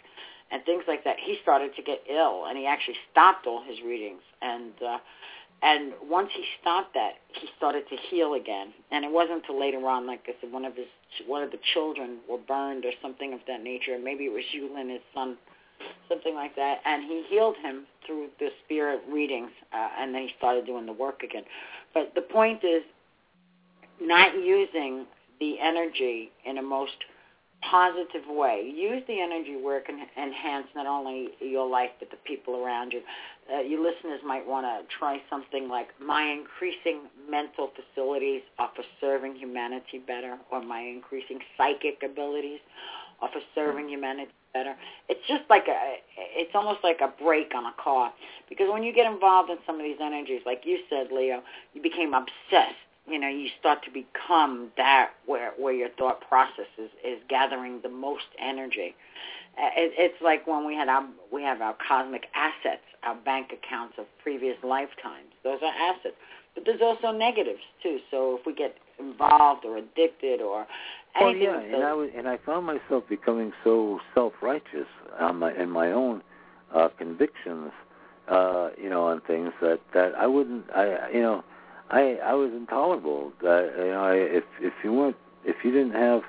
and 0.52 0.64
things 0.66 0.84
like 0.88 1.04
that. 1.04 1.18
He 1.24 1.38
started 1.42 1.76
to 1.76 1.82
get 1.82 2.04
ill, 2.10 2.46
and 2.48 2.58
he 2.58 2.66
actually 2.66 2.98
stopped 3.12 3.48
all 3.48 3.64
his 3.64 3.80
readings. 3.86 4.22
And 4.42 4.74
uh, 4.86 4.98
and 5.62 5.94
once 6.04 6.30
he 6.34 6.44
stopped 6.62 6.94
that, 6.94 7.14
he 7.34 7.48
started 7.58 7.84
to 7.90 7.96
heal 8.10 8.34
again. 8.34 8.74
And 8.92 9.04
it 9.04 9.12
wasn't 9.12 9.44
until 9.44 9.60
later 9.60 9.86
on, 9.88 10.08
like 10.08 10.22
I 10.28 10.34
said, 10.40 10.52
one 10.52 10.66
of 10.66 10.76
his 10.76 10.88
one 11.28 11.44
of 11.44 11.52
the 11.52 11.60
children 11.74 12.20
were 12.30 12.38
burned 12.38 12.86
or 12.86 12.92
something 13.02 13.34
of 13.34 13.40
that 13.48 13.62
nature. 13.64 13.98
Maybe 14.02 14.26
it 14.26 14.34
was 14.34 14.44
Hugh 14.52 14.70
Lynn, 14.74 14.90
his 14.90 15.02
son, 15.14 15.38
something 16.08 16.34
like 16.34 16.56
that. 16.56 16.80
And 16.86 17.04
he 17.04 17.24
healed 17.30 17.58
him 17.62 17.86
through 18.06 18.30
the 18.40 18.50
spirit 18.64 19.02
readings, 19.10 19.52
uh, 19.74 19.90
and 20.00 20.16
then 20.16 20.24
he 20.24 20.30
started 20.38 20.66
doing 20.66 20.86
the 20.86 20.94
work 20.94 21.24
again. 21.24 21.44
But 21.94 22.14
the 22.16 22.22
point 22.22 22.64
is 22.64 22.84
not 24.02 24.34
using 24.36 25.06
the 25.40 25.60
energy 25.60 26.32
in 26.46 26.58
a 26.58 26.62
most 26.62 26.96
positive 27.62 28.28
way. 28.28 28.72
Use 28.74 29.04
the 29.08 29.20
energy 29.20 29.52
it 29.52 29.86
can 29.86 30.00
enhance 30.18 30.68
not 30.76 30.88
only 30.88 31.30
your 31.40 31.68
life 31.70 31.90
but 32.00 32.10
the 32.10 32.18
people 32.26 32.64
around 32.64 32.94
you. 32.94 33.02
Uh, 33.52 33.62
your 33.62 33.80
listeners 33.80 34.20
might 34.26 34.46
want 34.48 34.66
to 34.66 34.86
try 34.96 35.22
something 35.30 35.68
like 35.68 35.88
my 36.00 36.24
increasing 36.24 37.02
mental 37.30 37.72
facilities 37.76 38.42
are 38.60 38.70
for 38.76 38.84
serving 39.02 39.36
humanity 39.36 40.00
better, 40.06 40.38
or 40.52 40.62
my 40.62 40.82
increasing 40.82 41.40
psychic 41.58 42.02
abilities 42.04 42.60
are 43.22 43.30
for 43.32 43.42
serving 43.56 43.90
humanity 43.90 44.32
better. 44.54 44.76
It's 45.10 45.22
just 45.28 45.44
like 45.50 45.68
a, 45.68 45.98
it's 46.18 46.52
almost 46.54 46.80
like 46.84 47.02
a 47.02 47.14
brake 47.22 47.54
on 47.56 47.66
a 47.66 47.74
car 47.84 48.14
because 48.48 48.68
when 48.72 48.84
you 48.84 48.94
get 48.94 49.12
involved 49.12 49.50
in 49.50 49.58
some 49.66 49.76
of 49.76 49.84
these 49.84 50.00
energies, 50.02 50.42
like 50.46 50.62
you 50.64 50.80
said, 50.90 51.08
Leo, 51.12 51.42
you 51.74 51.82
became 51.82 52.14
obsessed 52.14 52.89
you 53.10 53.20
know 53.20 53.28
you 53.30 53.48
start 53.60 53.84
to 53.86 53.92
become 53.92 54.70
that 54.78 55.12
where 55.26 55.52
where 55.58 55.74
your 55.74 55.90
thought 55.98 56.22
process 56.28 56.68
is 56.78 56.90
is 57.04 57.20
gathering 57.30 57.82
the 57.82 57.90
most 57.90 58.26
energy. 58.40 58.96
Uh, 59.58 59.70
it, 59.76 59.92
it's 59.98 60.22
like 60.22 60.46
when 60.48 60.66
we 60.66 60.76
had 60.76 60.88
our 60.90 61.06
we 61.32 61.44
have 61.44 61.62
our 61.62 61.76
cosmic 61.88 62.26
assets 62.36 62.84
our 63.04 63.16
bank 63.16 63.52
accounts 63.54 63.96
of 63.98 64.06
previous 64.22 64.58
lifetimes. 64.64 65.32
Those 65.44 65.60
are 65.62 65.74
assets. 65.74 66.16
But 66.56 66.66
there's 66.66 66.82
also 66.82 67.12
negatives 67.12 67.62
too. 67.82 68.00
So 68.12 68.38
if 68.40 68.46
we 68.46 68.54
get 68.54 68.76
involved 69.00 69.66
or 69.66 69.78
addicted 69.78 70.42
or 70.42 70.68
Oh 71.16 71.30
anything 71.30 71.44
yeah, 71.44 71.56
with 71.58 71.66
and 71.66 71.74
those- 71.76 71.84
I 71.84 71.94
was, 71.94 72.10
and 72.16 72.28
I 72.28 72.38
found 72.46 72.66
myself 72.66 73.04
becoming 73.10 73.54
so 73.64 74.00
self-righteous 74.14 74.88
on 75.20 75.38
my 75.38 75.54
in 75.54 75.70
my 75.70 75.92
own 75.92 76.22
uh, 76.74 76.90
convictions, 76.98 77.72
uh, 78.28 78.70
you 78.82 78.90
know, 78.90 79.06
on 79.08 79.22
things 79.22 79.52
that 79.62 79.80
that 79.94 80.14
I 80.16 80.28
wouldn't, 80.28 80.66
I 80.76 81.10
you 81.12 81.22
know, 81.22 81.44
I 81.90 82.20
I 82.24 82.34
was 82.34 82.52
intolerable. 82.54 83.32
That 83.42 83.74
you 83.78 83.86
know, 83.86 84.04
I, 84.04 84.16
if 84.16 84.44
if 84.60 84.74
you 84.84 84.94
weren't, 84.94 85.18
if 85.46 85.58
you 85.64 85.72
didn't 85.72 85.94
have, 85.94 86.22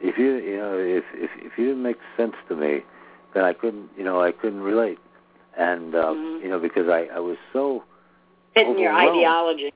if 0.00 0.18
you 0.18 0.36
you 0.36 0.56
know, 0.56 0.78
if 0.78 1.04
if 1.14 1.30
if 1.38 1.58
you 1.58 1.66
didn't 1.66 1.82
make 1.82 1.98
sense 2.16 2.34
to 2.48 2.56
me, 2.56 2.80
then 3.34 3.44
I 3.44 3.52
couldn't, 3.52 3.90
you 3.96 4.04
know, 4.04 4.22
I 4.22 4.32
couldn't 4.32 4.60
relate, 4.60 4.98
and 5.56 5.94
um, 5.94 6.16
Mhm. 6.16 6.42
you 6.42 6.48
know, 6.48 6.58
because 6.58 6.88
I 6.88 7.08
I 7.14 7.20
was 7.20 7.36
so 7.52 7.84
fitting 8.54 8.78
your 8.78 8.92
ideology 8.92 9.72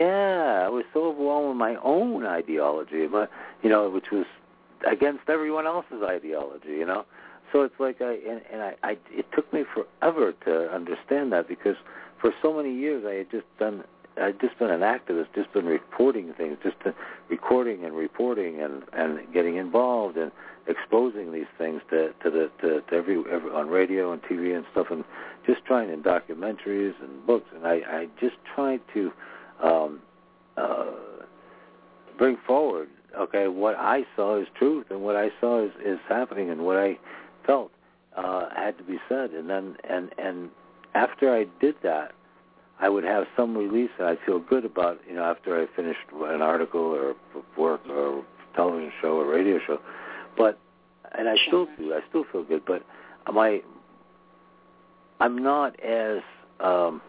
yeah, 0.00 0.62
I 0.64 0.68
was 0.68 0.84
so 0.94 1.08
overwhelmed 1.08 1.48
with 1.48 1.56
my 1.58 1.76
own 1.82 2.24
ideology, 2.24 3.06
but 3.06 3.30
you 3.62 3.68
know, 3.68 3.90
which 3.90 4.10
was 4.10 4.24
against 4.90 5.28
everyone 5.28 5.66
else's 5.66 6.02
ideology, 6.02 6.70
you 6.70 6.86
know. 6.86 7.04
So 7.52 7.62
it's 7.62 7.74
like 7.78 8.00
I 8.00 8.12
and, 8.12 8.40
and 8.50 8.62
I, 8.62 8.74
I 8.82 8.96
it 9.10 9.26
took 9.34 9.52
me 9.52 9.64
forever 9.74 10.32
to 10.46 10.72
understand 10.72 11.32
that 11.32 11.48
because 11.48 11.76
for 12.20 12.32
so 12.40 12.56
many 12.56 12.74
years 12.74 13.04
I 13.06 13.14
had 13.16 13.30
just 13.30 13.46
done 13.58 13.84
I'd 14.20 14.40
just 14.40 14.58
been 14.58 14.70
an 14.70 14.80
activist, 14.80 15.26
just 15.34 15.52
been 15.52 15.66
reporting 15.66 16.32
things, 16.34 16.58
just 16.62 16.76
recording 17.28 17.84
and 17.84 17.94
reporting 17.94 18.60
and 18.60 18.82
and 18.92 19.20
getting 19.32 19.56
involved 19.56 20.16
and 20.16 20.30
exposing 20.66 21.32
these 21.32 21.50
things 21.58 21.82
to 21.90 22.12
to 22.22 22.30
the 22.30 22.50
to, 22.60 22.80
to 22.82 22.94
every, 22.94 23.22
every 23.30 23.50
on 23.50 23.68
radio 23.68 24.12
and 24.12 24.22
TV 24.22 24.56
and 24.56 24.64
stuff 24.72 24.88
and 24.90 25.04
just 25.46 25.64
trying 25.64 25.90
in 25.90 26.02
documentaries 26.02 26.94
and 27.02 27.26
books 27.26 27.48
and 27.54 27.66
I 27.66 27.80
I 27.88 28.08
just 28.20 28.36
tried 28.54 28.80
to 28.94 29.12
um, 29.62 30.00
uh, 30.56 30.86
bring 32.18 32.36
forward 32.46 32.88
okay, 33.18 33.48
what 33.48 33.76
I 33.76 34.04
saw 34.16 34.40
is 34.40 34.46
truth, 34.56 34.86
and 34.90 35.02
what 35.02 35.16
I 35.16 35.30
saw 35.40 35.64
is 35.64 35.72
is 35.84 35.98
happening, 36.08 36.50
and 36.50 36.64
what 36.64 36.76
I 36.76 36.98
felt 37.46 37.70
uh, 38.16 38.48
had 38.54 38.76
to 38.78 38.84
be 38.84 38.98
said. 39.08 39.30
And 39.30 39.48
then 39.48 39.76
and 39.88 40.10
and 40.18 40.50
after 40.94 41.34
I 41.34 41.46
did 41.60 41.76
that, 41.82 42.12
I 42.80 42.88
would 42.88 43.04
have 43.04 43.24
some 43.36 43.56
release, 43.56 43.90
and 43.98 44.08
I'd 44.08 44.18
feel 44.24 44.38
good 44.38 44.64
about 44.64 45.00
you 45.08 45.14
know 45.14 45.24
after 45.24 45.60
I 45.60 45.66
finished 45.76 46.00
an 46.12 46.42
article 46.42 46.80
or 46.80 47.14
work 47.56 47.80
or 47.88 48.24
television 48.56 48.92
show 49.00 49.18
or 49.20 49.26
radio 49.26 49.58
show. 49.66 49.78
But 50.36 50.58
and 51.12 51.28
I 51.28 51.36
still 51.46 51.66
do. 51.78 51.92
I 51.92 52.00
still 52.08 52.24
feel 52.32 52.44
good, 52.44 52.62
but 52.66 52.82
my 53.32 53.62
I'm 55.20 55.42
not 55.42 55.78
as 55.80 56.20
um 56.60 57.02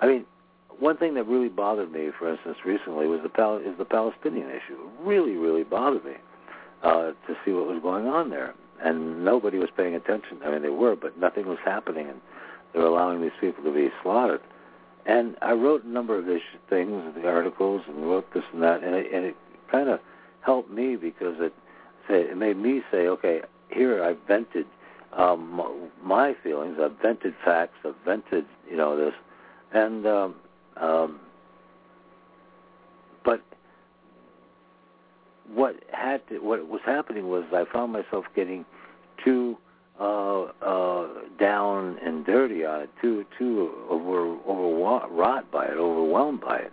I 0.00 0.06
mean, 0.06 0.26
one 0.78 0.96
thing 0.96 1.14
that 1.14 1.26
really 1.26 1.48
bothered 1.48 1.90
me, 1.90 2.10
for 2.18 2.30
instance, 2.30 2.58
recently 2.64 3.06
was 3.06 3.20
the 3.22 3.28
Pal- 3.28 3.58
is 3.58 3.76
the 3.78 3.84
Palestinian 3.84 4.48
issue. 4.48 4.74
It 4.74 5.04
really, 5.04 5.36
really 5.36 5.64
bothered 5.64 6.04
me 6.04 6.14
uh, 6.82 7.12
to 7.26 7.36
see 7.44 7.52
what 7.52 7.66
was 7.66 7.80
going 7.82 8.06
on 8.06 8.28
there, 8.30 8.54
and 8.82 9.24
nobody 9.24 9.58
was 9.58 9.70
paying 9.76 9.94
attention. 9.94 10.38
I 10.44 10.50
mean, 10.50 10.62
they 10.62 10.68
were, 10.68 10.94
but 10.94 11.18
nothing 11.18 11.46
was 11.46 11.58
happening, 11.64 12.08
and 12.08 12.20
they 12.72 12.80
were 12.80 12.86
allowing 12.86 13.20
these 13.20 13.32
people 13.40 13.64
to 13.64 13.72
be 13.72 13.88
slaughtered. 14.02 14.40
And 15.06 15.36
I 15.40 15.52
wrote 15.52 15.84
a 15.84 15.88
number 15.88 16.18
of 16.18 16.26
these 16.26 16.40
things, 16.68 17.14
the 17.14 17.28
articles, 17.28 17.82
and 17.86 18.08
wrote 18.08 18.32
this 18.34 18.42
and 18.52 18.62
that, 18.62 18.82
and 18.82 18.94
it, 18.94 19.12
and 19.12 19.24
it 19.24 19.36
kind 19.70 19.88
of 19.88 20.00
helped 20.40 20.70
me 20.70 20.96
because 20.96 21.36
it 21.38 21.52
it 22.08 22.36
made 22.36 22.56
me 22.56 22.82
say, 22.90 23.08
okay, 23.08 23.40
here 23.70 24.04
I've 24.04 24.18
vented 24.28 24.66
um, 25.12 25.90
my 26.02 26.34
feelings, 26.42 26.76
I've 26.80 26.96
vented 27.02 27.34
facts, 27.44 27.78
I've 27.84 27.96
vented, 28.04 28.44
you 28.70 28.76
know, 28.76 28.96
this, 28.96 29.14
and 29.72 30.06
um, 30.06 30.34
um, 30.76 31.20
but 33.24 33.42
what 35.52 35.76
had 35.92 36.26
to, 36.28 36.38
what 36.38 36.68
was 36.68 36.80
happening 36.84 37.28
was 37.28 37.44
I 37.52 37.64
found 37.72 37.92
myself 37.92 38.24
getting 38.34 38.64
too 39.24 39.56
uh, 40.00 40.42
uh, 40.62 41.08
down 41.38 41.98
and 42.04 42.24
dirty 42.26 42.64
on 42.64 42.82
it, 42.82 42.90
too 43.00 43.24
too 43.38 43.72
over 43.88 44.36
overwrought 44.46 45.50
by 45.50 45.64
it, 45.66 45.78
overwhelmed 45.78 46.40
by 46.40 46.58
it. 46.58 46.72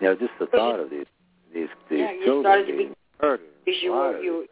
You 0.00 0.08
know, 0.08 0.14
just 0.16 0.32
the 0.38 0.46
thought 0.46 0.80
of 0.80 0.90
these 0.90 1.06
these 1.52 1.68
these 1.90 2.00
yeah, 2.00 2.12
you 2.12 2.24
children 2.24 2.42
started 2.42 2.66
to 2.66 2.76
being 2.76 2.88
be, 2.88 2.94
murdered, 3.20 3.46
you 3.66 4.20
you, 4.22 4.46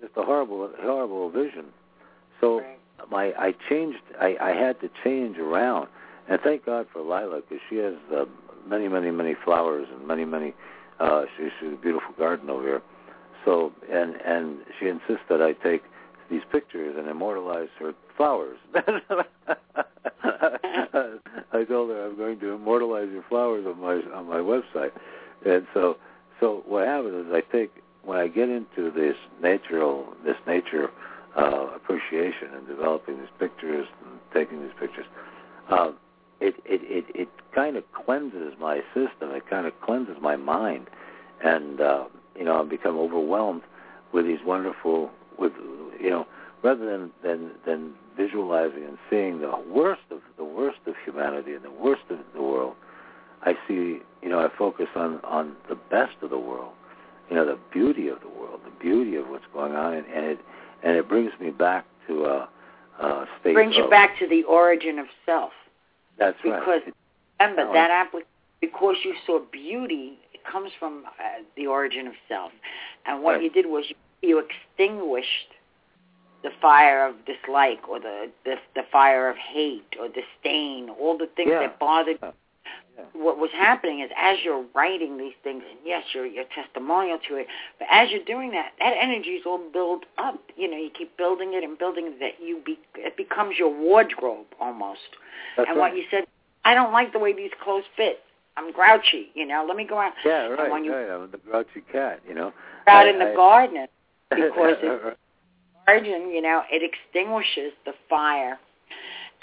just 0.00 0.12
a 0.16 0.22
horrible 0.22 0.70
horrible 0.80 1.30
vision. 1.30 1.66
So 2.40 2.60
right. 2.60 2.78
my 3.10 3.32
I 3.38 3.54
changed. 3.68 4.02
I 4.20 4.36
I 4.40 4.50
had 4.50 4.80
to 4.80 4.90
change 5.02 5.38
around, 5.38 5.88
and 6.28 6.40
thank 6.42 6.66
God 6.66 6.86
for 6.92 7.00
Lila 7.00 7.40
because 7.40 7.62
she 7.70 7.76
has 7.76 7.94
uh, 8.14 8.24
many 8.68 8.88
many 8.88 9.10
many 9.10 9.34
flowers 9.44 9.88
and 9.92 10.06
many 10.06 10.24
many. 10.24 10.54
Uh, 11.00 11.22
she, 11.36 11.48
she's 11.58 11.72
a 11.72 11.76
beautiful 11.76 12.12
garden 12.18 12.50
over 12.50 12.62
here. 12.62 12.82
So 13.44 13.72
and 13.90 14.16
and 14.16 14.58
she 14.78 14.88
insists 14.88 15.24
that 15.28 15.40
I 15.40 15.52
take 15.52 15.82
these 16.32 16.42
pictures 16.50 16.96
and 16.98 17.08
immortalize 17.08 17.68
her 17.78 17.92
flowers. 18.16 18.56
I 18.74 18.84
told 21.68 21.90
her 21.90 22.06
I'm 22.06 22.16
going 22.16 22.40
to 22.40 22.52
immortalize 22.52 23.08
your 23.12 23.24
flowers 23.28 23.66
on 23.66 23.78
my 23.78 24.00
on 24.16 24.26
my 24.26 24.38
website, 24.38 24.92
and 25.44 25.66
so 25.74 25.98
so 26.40 26.62
what 26.66 26.86
happens 26.86 27.26
is 27.26 27.32
I 27.32 27.42
take 27.52 27.70
when 28.02 28.18
I 28.18 28.28
get 28.28 28.48
into 28.48 28.90
this 28.90 29.16
natural 29.42 30.06
this 30.24 30.36
nature 30.46 30.88
uh, 31.36 31.68
appreciation 31.76 32.48
and 32.54 32.66
developing 32.66 33.18
these 33.18 33.28
pictures 33.38 33.86
and 34.04 34.18
taking 34.32 34.62
these 34.62 34.74
pictures, 34.80 35.06
uh, 35.70 35.92
it 36.40 36.54
it 36.64 36.80
it, 36.82 37.04
it 37.14 37.28
kind 37.54 37.76
of 37.76 37.84
cleanses 37.92 38.54
my 38.58 38.80
system. 38.94 39.32
It 39.32 39.48
kind 39.50 39.66
of 39.66 39.78
cleanses 39.82 40.16
my 40.20 40.36
mind, 40.36 40.88
and 41.44 41.80
uh, 41.80 42.04
you 42.34 42.44
know 42.44 42.58
I 42.58 42.64
become 42.64 42.96
overwhelmed 42.96 43.62
with 44.14 44.24
these 44.24 44.40
wonderful 44.44 45.10
with 45.38 45.52
you 46.02 46.10
know 46.10 46.26
rather 46.62 46.84
than 46.84 47.10
than 47.22 47.50
than 47.66 47.92
visualizing 48.16 48.84
and 48.84 48.98
seeing 49.08 49.40
the 49.40 49.52
worst 49.72 50.02
of 50.10 50.18
the 50.36 50.44
worst 50.44 50.78
of 50.86 50.94
humanity 51.04 51.54
and 51.54 51.64
the 51.64 51.70
worst 51.70 52.02
of 52.10 52.18
the 52.34 52.42
world, 52.42 52.74
I 53.42 53.54
see 53.66 54.00
you 54.22 54.28
know 54.28 54.40
I 54.40 54.48
focus 54.56 54.88
on 54.96 55.20
on 55.24 55.56
the 55.68 55.76
best 55.90 56.16
of 56.22 56.30
the 56.30 56.38
world, 56.38 56.72
you 57.30 57.36
know 57.36 57.46
the 57.46 57.58
beauty 57.72 58.08
of 58.08 58.20
the 58.20 58.28
world, 58.28 58.60
the 58.64 58.78
beauty 58.82 59.16
of 59.16 59.28
what's 59.28 59.44
going 59.52 59.72
on, 59.74 59.94
and, 59.94 60.06
and 60.06 60.26
it 60.26 60.38
and 60.82 60.96
it 60.96 61.08
brings 61.08 61.32
me 61.40 61.50
back 61.50 61.86
to 62.08 62.24
a, 62.24 62.48
a 63.00 63.26
state. 63.40 63.54
brings 63.54 63.76
you 63.76 63.88
back 63.88 64.18
to 64.18 64.26
the 64.28 64.42
origin 64.44 64.98
of 64.98 65.06
self. 65.24 65.52
That's 66.18 66.36
because 66.42 66.82
right. 66.86 66.94
remember 67.40 67.70
Oh, 67.70 67.72
that 67.72 67.90
applic- 67.90 68.26
because 68.60 68.96
you 69.04 69.14
saw 69.26 69.40
beauty 69.52 70.18
it 70.34 70.40
comes 70.50 70.70
from 70.78 71.04
uh, 71.06 71.42
the 71.56 71.66
origin 71.66 72.06
of 72.06 72.14
self, 72.28 72.52
and 73.06 73.22
what 73.22 73.34
Right. 73.34 73.42
you 73.44 73.50
did 73.50 73.66
was 73.66 73.84
you, 73.88 73.96
you 74.28 74.38
extinguished 74.38 75.50
the 76.42 76.50
fire 76.60 77.06
of 77.06 77.14
dislike 77.24 77.88
or 77.88 78.00
the, 78.00 78.30
the 78.44 78.56
the 78.74 78.82
fire 78.90 79.28
of 79.30 79.36
hate 79.36 79.94
or 80.00 80.08
disdain, 80.08 80.90
all 80.90 81.16
the 81.16 81.28
things 81.36 81.50
Yeah. 81.52 81.60
that 81.60 81.78
bothered. 81.78 82.18
Yeah. 82.22 82.32
Yeah. 82.96 83.04
What 83.14 83.38
was 83.38 83.50
happening 83.52 84.00
is 84.00 84.10
as 84.16 84.38
you're 84.44 84.64
writing 84.74 85.16
these 85.16 85.32
things, 85.42 85.62
and 85.68 85.78
yes, 85.84 86.04
you're 86.14 86.26
you're 86.26 86.44
testimonial 86.54 87.18
to 87.28 87.36
it, 87.36 87.46
but 87.78 87.88
as 87.90 88.10
you're 88.10 88.24
doing 88.24 88.50
that, 88.50 88.72
that 88.80 88.94
energy 89.00 89.30
is 89.30 89.44
all 89.46 89.60
built 89.72 90.04
up. 90.18 90.38
You 90.56 90.70
know, 90.70 90.76
you 90.76 90.90
keep 90.96 91.16
building 91.16 91.54
it 91.54 91.64
and 91.64 91.78
building 91.78 92.06
it. 92.08 92.20
That 92.20 92.44
you 92.44 92.60
be 92.64 92.78
it 92.96 93.16
becomes 93.16 93.56
your 93.58 93.72
wardrobe 93.74 94.46
almost. 94.60 95.00
That's 95.56 95.68
and 95.70 95.78
right. 95.78 95.90
what 95.92 95.96
you 95.98 96.04
said, 96.10 96.24
I 96.64 96.74
don't 96.74 96.92
like 96.92 97.12
the 97.12 97.18
way 97.18 97.32
these 97.32 97.50
clothes 97.62 97.84
fit. 97.96 98.20
I'm 98.58 98.70
grouchy, 98.72 99.30
you 99.34 99.46
know. 99.46 99.64
Let 99.66 99.76
me 99.78 99.84
go 99.86 99.98
out. 99.98 100.12
yeah, 100.24 100.48
right, 100.48 100.60
and 100.60 100.70
when 100.72 100.84
you 100.84 100.94
right. 100.94 101.08
I'm 101.10 101.30
the 101.30 101.38
grouchy 101.38 101.80
cat, 101.90 102.20
you 102.28 102.34
know. 102.34 102.52
out 102.86 103.06
I- 103.06 103.10
in 103.10 103.18
the 103.18 103.30
I- 103.32 103.34
garden, 103.34 103.86
because 104.28 104.50
it's 104.82 105.16
origin, 105.88 106.30
you 106.30 106.42
know, 106.42 106.62
it 106.70 106.82
extinguishes 106.82 107.72
the 107.84 107.92
fire. 108.08 108.58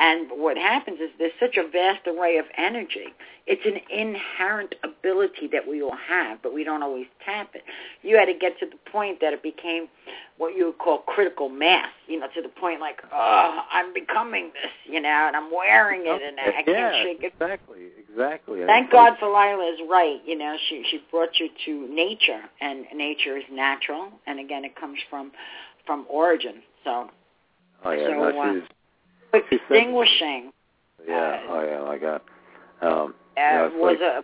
And 0.01 0.29
what 0.31 0.55
happens 0.57 1.01
is 1.01 1.09
there's 1.19 1.33
such 1.41 1.57
a 1.57 1.67
vast 1.69 2.07
array 2.07 2.37
of 2.37 2.45
energy. 2.57 3.13
It's 3.45 3.65
an 3.65 3.81
inherent 3.89 4.75
ability 4.83 5.49
that 5.51 5.67
we 5.67 5.81
all 5.81 5.97
have, 6.07 6.41
but 6.41 6.53
we 6.53 6.63
don't 6.63 6.81
always 6.81 7.07
tap 7.25 7.49
it. 7.53 7.63
You 8.01 8.15
had 8.15 8.27
to 8.27 8.33
get 8.33 8.57
to 8.59 8.65
the 8.65 8.77
point 8.91 9.19
that 9.19 9.33
it 9.33 9.43
became 9.43 9.87
what 10.37 10.55
you 10.55 10.67
would 10.67 10.77
call 10.77 10.99
critical 10.99 11.49
mass, 11.49 11.89
you 12.07 12.17
know, 12.17 12.27
to 12.33 12.41
the 12.41 12.47
point 12.47 12.79
like, 12.79 13.01
oh, 13.11 13.59
I'm 13.71 13.93
becoming 13.93 14.51
this, 14.53 14.71
you 14.85 15.01
know, 15.01 15.09
and 15.27 15.35
I'm 15.35 15.51
wearing 15.51 16.03
it 16.05 16.21
and 16.21 16.39
I 16.39 16.63
can't 16.63 16.67
yeah, 16.67 17.03
shake 17.03 17.23
it. 17.23 17.33
Exactly, 17.33 17.87
exactly. 18.09 18.59
Thank 18.65 18.85
like- 18.85 18.91
God 18.91 19.13
for 19.19 19.29
Lila's 19.29 19.79
right. 19.89 20.21
You 20.25 20.37
know, 20.37 20.55
she 20.69 20.85
she 20.89 21.01
brought 21.11 21.37
you 21.39 21.49
to 21.65 21.93
nature, 21.93 22.41
and 22.61 22.85
nature 22.95 23.35
is 23.35 23.43
natural, 23.51 24.07
and 24.27 24.39
again, 24.39 24.63
it 24.63 24.77
comes 24.77 24.99
from 25.09 25.31
from 25.89 26.05
origin. 26.09 26.61
So 26.83 27.09
Oh 27.83 27.91
yeah, 27.91 28.07
so, 28.07 28.11
no, 28.13 28.39
uh, 28.39 28.53
she's 28.53 28.61
She 29.49 29.57
said- 29.57 29.59
extinguishing 29.59 30.51
yeah. 31.07 31.39
uh, 31.49 31.53
oh 31.53 31.61
yeah, 31.65 31.81
my 31.87 31.97
God. 31.97 32.21
Um, 32.81 33.15
uh, 33.37 33.69
you 33.73 33.79
was 33.79 33.97
like, 33.99 34.23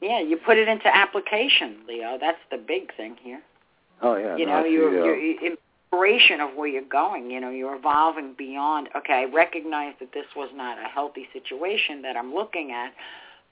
yeah. 0.00 0.20
You 0.20 0.36
put 0.36 0.56
it 0.58 0.68
into 0.68 0.86
application, 0.94 1.78
Leo. 1.88 2.18
That's 2.20 2.38
the 2.52 2.58
big 2.58 2.94
thing 2.96 3.16
here. 3.22 3.40
oh 4.02 4.16
yeah, 4.16 4.36
you 4.36 4.46
no, 4.46 4.60
know, 4.60 4.64
she, 4.66 4.72
your 4.72 4.88
uh, 4.90 5.04
your 5.04 5.52
inspiration 5.90 6.40
of 6.40 6.50
where 6.54 6.68
you're 6.68 6.82
going. 6.88 7.30
You 7.30 7.40
know, 7.40 7.50
you're 7.50 7.74
evolving 7.74 8.34
beyond. 8.38 8.90
Okay, 8.96 9.24
I 9.28 9.34
recognize 9.34 9.94
that 10.00 10.12
this 10.12 10.26
was 10.36 10.50
not 10.54 10.78
a 10.78 10.88
healthy 10.88 11.26
situation 11.32 12.02
that 12.02 12.16
I'm 12.16 12.32
looking 12.34 12.70
at, 12.70 12.92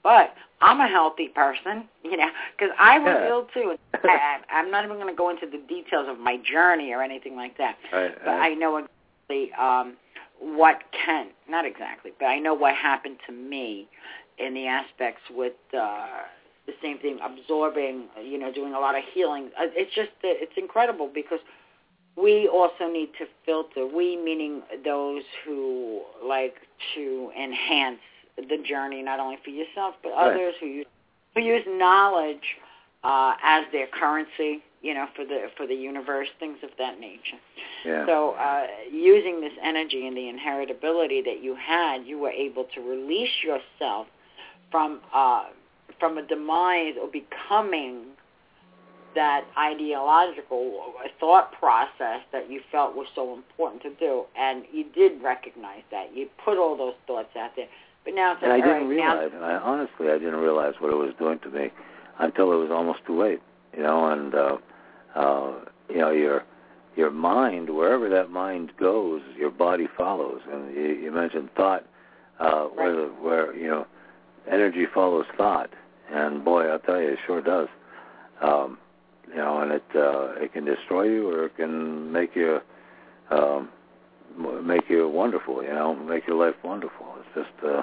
but 0.07 0.33
I'm 0.61 0.79
a 0.79 0.87
healthy 0.87 1.27
person. 1.27 1.83
You 2.03 2.17
know, 2.17 2.29
because 2.57 2.73
I 2.79 2.97
was 2.99 3.27
ill 3.29 3.47
too. 3.53 3.75
I, 4.03 4.07
I, 4.51 4.59
I'm 4.59 4.71
not 4.71 4.85
even 4.85 4.97
going 4.97 5.13
to 5.13 5.17
go 5.17 5.29
into 5.29 5.45
the 5.45 5.61
details 5.67 6.07
of 6.09 6.17
my 6.19 6.37
journey 6.37 6.93
or 6.93 7.01
anything 7.03 7.35
like 7.35 7.57
that. 7.57 7.75
right, 7.91 8.15
But 8.23 8.31
right. 8.31 8.51
I 8.51 8.55
know 8.55 8.77
exactly 8.77 9.51
um, 9.59 9.97
what 10.39 10.79
can 11.05 11.27
not 11.49 11.65
exactly, 11.65 12.11
but 12.19 12.27
I 12.27 12.39
know 12.39 12.53
what 12.53 12.75
happened 12.75 13.17
to 13.27 13.33
me 13.33 13.87
in 14.39 14.53
the 14.53 14.67
aspects 14.67 15.21
with. 15.29 15.53
uh 15.77 16.07
the 16.67 16.73
same 16.81 16.99
thing, 16.99 17.17
absorbing, 17.23 18.09
you 18.21 18.37
know, 18.37 18.51
doing 18.51 18.73
a 18.73 18.79
lot 18.79 18.93
of 18.93 19.01
healing. 19.13 19.49
Uh, 19.57 19.67
It's 19.73 19.95
just, 19.95 20.11
it's 20.21 20.51
incredible 20.57 21.09
because 21.13 21.39
we 22.17 22.49
also 22.49 22.91
need 22.91 23.09
to 23.19 23.25
filter. 23.45 23.87
We 23.87 24.17
meaning 24.17 24.63
those 24.83 25.23
who 25.45 26.01
like 26.23 26.55
to 26.95 27.31
enhance 27.41 28.01
the 28.37 28.57
journey, 28.63 29.01
not 29.01 29.19
only 29.19 29.37
for 29.43 29.49
yourself 29.49 29.95
but 30.03 30.11
Right. 30.11 30.31
others 30.31 30.55
who 30.59 30.67
use, 30.67 30.85
who 31.35 31.41
use 31.41 31.63
knowledge 31.67 32.57
uh, 33.03 33.33
as 33.43 33.65
their 33.71 33.87
currency, 33.87 34.61
you 34.81 34.93
know, 34.93 35.07
for 35.15 35.25
the 35.25 35.49
for 35.55 35.65
the 35.67 35.75
universe, 35.75 36.27
things 36.39 36.57
of 36.63 36.69
that 36.77 36.99
nature. 36.99 37.39
yeah. 37.85 38.05
So 38.05 38.31
uh, 38.31 38.67
using 38.91 39.41
this 39.41 39.53
energy 39.61 40.07
and 40.07 40.15
the 40.15 40.31
inheritability 40.31 41.23
that 41.25 41.41
you 41.41 41.55
had, 41.55 42.05
you 42.05 42.19
were 42.19 42.31
able 42.31 42.65
to 42.75 42.81
release 42.81 43.43
yourself 43.43 44.07
from 44.71 45.01
uh, 45.13 45.45
from 45.99 46.17
a 46.17 46.21
demise 46.21 46.95
or 47.01 47.07
becoming 47.07 48.05
that 49.15 49.45
ideological 49.57 50.93
thought 51.19 51.51
process 51.53 52.21
that 52.31 52.51
you 52.51 52.61
felt 52.71 52.95
was 52.95 53.07
so 53.15 53.33
important 53.33 53.81
to 53.81 53.89
do, 53.95 54.25
and 54.37 54.63
you 54.71 54.83
did 54.93 55.21
recognize 55.23 55.81
that. 55.89 56.15
You 56.15 56.27
put 56.45 56.57
all 56.59 56.77
those 56.77 56.93
thoughts 57.07 57.35
out 57.35 57.51
there, 57.55 57.67
but 58.07 58.15
now 58.15 58.31
it's 58.31 58.41
and 58.41 58.53
I 58.53 58.55
like, 58.55 58.65
all 58.65 58.73
didn't 58.73 58.87
right, 58.87 58.97
now 58.97 59.19
realize, 59.19 59.31
and 59.35 59.43
I 59.43 59.55
honestly, 59.57 60.07
I 60.07 60.17
didn't 60.17 60.35
realize 60.35 60.75
what 60.79 60.93
it 60.93 60.95
was 60.95 61.13
doing 61.19 61.39
to 61.39 61.49
me 61.49 61.71
until 62.19 62.53
it 62.53 62.55
was 62.55 62.71
almost 62.71 62.99
too 63.05 63.21
late. 63.21 63.41
You 63.75 63.83
know, 63.83 64.07
and 64.09 64.33
uh, 64.33 64.57
uh, 65.13 65.53
you 65.89 65.97
know 65.97 66.11
your 66.11 66.45
your 66.95 67.11
mind, 67.11 67.69
wherever 67.69 68.07
that 68.07 68.31
mind 68.31 68.71
goes, 68.79 69.21
your 69.37 69.51
body 69.51 69.89
follows. 69.97 70.39
And 70.49 70.73
you, 70.73 70.83
you 70.83 71.11
mentioned 71.11 71.49
thought, 71.57 71.85
uh, 72.39 72.69
Right. 72.69 72.75
where, 72.75 73.07
where 73.07 73.55
you 73.55 73.67
know 73.67 73.85
energy 74.49 74.85
follows 74.93 75.25
thought, 75.35 75.69
and 76.09 76.45
boy, 76.45 76.63
I'll 76.67 76.79
tell 76.79 77.01
you, 77.01 77.09
it 77.09 77.19
sure 77.27 77.41
does. 77.41 77.67
Um, 78.41 78.77
you 79.27 79.35
know, 79.35 79.59
and 79.59 79.73
it 79.73 79.83
uh, 79.93 80.41
it 80.41 80.53
can 80.53 80.63
destroy 80.63 81.03
you 81.09 81.29
or 81.29 81.47
it 81.47 81.57
can 81.57 82.09
make 82.13 82.37
you 82.37 82.61
um, 83.31 83.67
make 84.63 84.89
you 84.89 85.09
wonderful. 85.09 85.61
You 85.61 85.73
know, 85.73 85.93
make 85.93 86.25
your 86.25 86.37
life 86.37 86.55
wonderful. 86.63 87.05
It's 87.19 87.49
just 87.49 87.65
uh, 87.65 87.81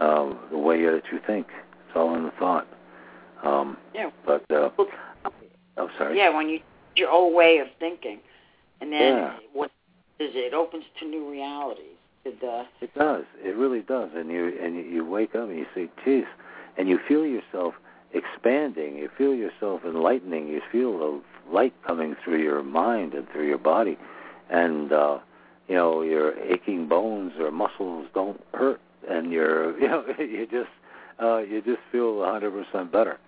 um, 0.00 0.38
the 0.50 0.58
way 0.58 0.84
that 0.84 1.02
you 1.12 1.20
think. 1.26 1.46
It's 1.86 1.96
all 1.96 2.14
in 2.14 2.24
the 2.24 2.30
thought. 2.32 2.66
Um, 3.42 3.76
Yeah. 3.94 4.10
But 4.26 4.44
uh, 4.50 4.70
Well, 4.76 4.88
I'm 5.76 5.88
sorry. 5.98 6.16
Yeah, 6.18 6.34
when 6.34 6.48
you 6.48 6.60
your 6.96 7.10
old 7.10 7.34
way 7.34 7.58
of 7.58 7.68
thinking, 7.78 8.18
and 8.80 8.92
then 8.92 9.16
Yeah. 9.16 9.36
what 9.52 9.70
is 10.18 10.34
it? 10.34 10.38
It 10.38 10.54
opens 10.54 10.84
to 10.98 11.06
new 11.06 11.30
realities. 11.30 11.96
It, 12.24 12.42
uh, 12.42 12.64
It 12.80 12.92
does. 12.94 13.24
It 13.42 13.56
really 13.56 13.80
does. 13.80 14.10
And 14.14 14.30
you 14.30 14.58
and 14.62 14.74
you, 14.76 14.82
you 14.82 15.04
wake 15.04 15.34
up 15.34 15.48
and 15.48 15.58
you 15.58 15.66
say, 15.74 15.88
"Geez," 16.04 16.26
and 16.76 16.88
you 16.88 16.98
feel 17.08 17.24
yourself 17.24 17.74
expanding. 18.12 18.96
You 18.98 19.08
feel 19.16 19.34
yourself 19.34 19.82
enlightening. 19.84 20.48
You 20.48 20.60
feel 20.70 20.98
the 20.98 21.20
light 21.50 21.72
coming 21.86 22.16
through 22.22 22.42
your 22.42 22.62
mind 22.62 23.14
and 23.14 23.28
through 23.30 23.46
your 23.46 23.58
body, 23.58 23.96
and 24.50 24.92
uh, 24.92 25.18
you 25.68 25.74
know 25.76 26.02
your 26.02 26.38
aching 26.40 26.88
bones 26.88 27.32
or 27.38 27.50
muscles 27.50 28.06
don't 28.12 28.40
hurt, 28.52 28.80
and 29.08 29.32
you're 29.32 29.78
you 29.80 29.88
know 29.88 30.04
you 30.18 30.46
just 30.50 30.70
uh, 31.22 31.38
you 31.38 31.60
just 31.62 31.80
feel 31.92 32.22
a 32.24 32.30
hundred 32.30 32.52
percent 32.52 32.92
better. 32.92 33.18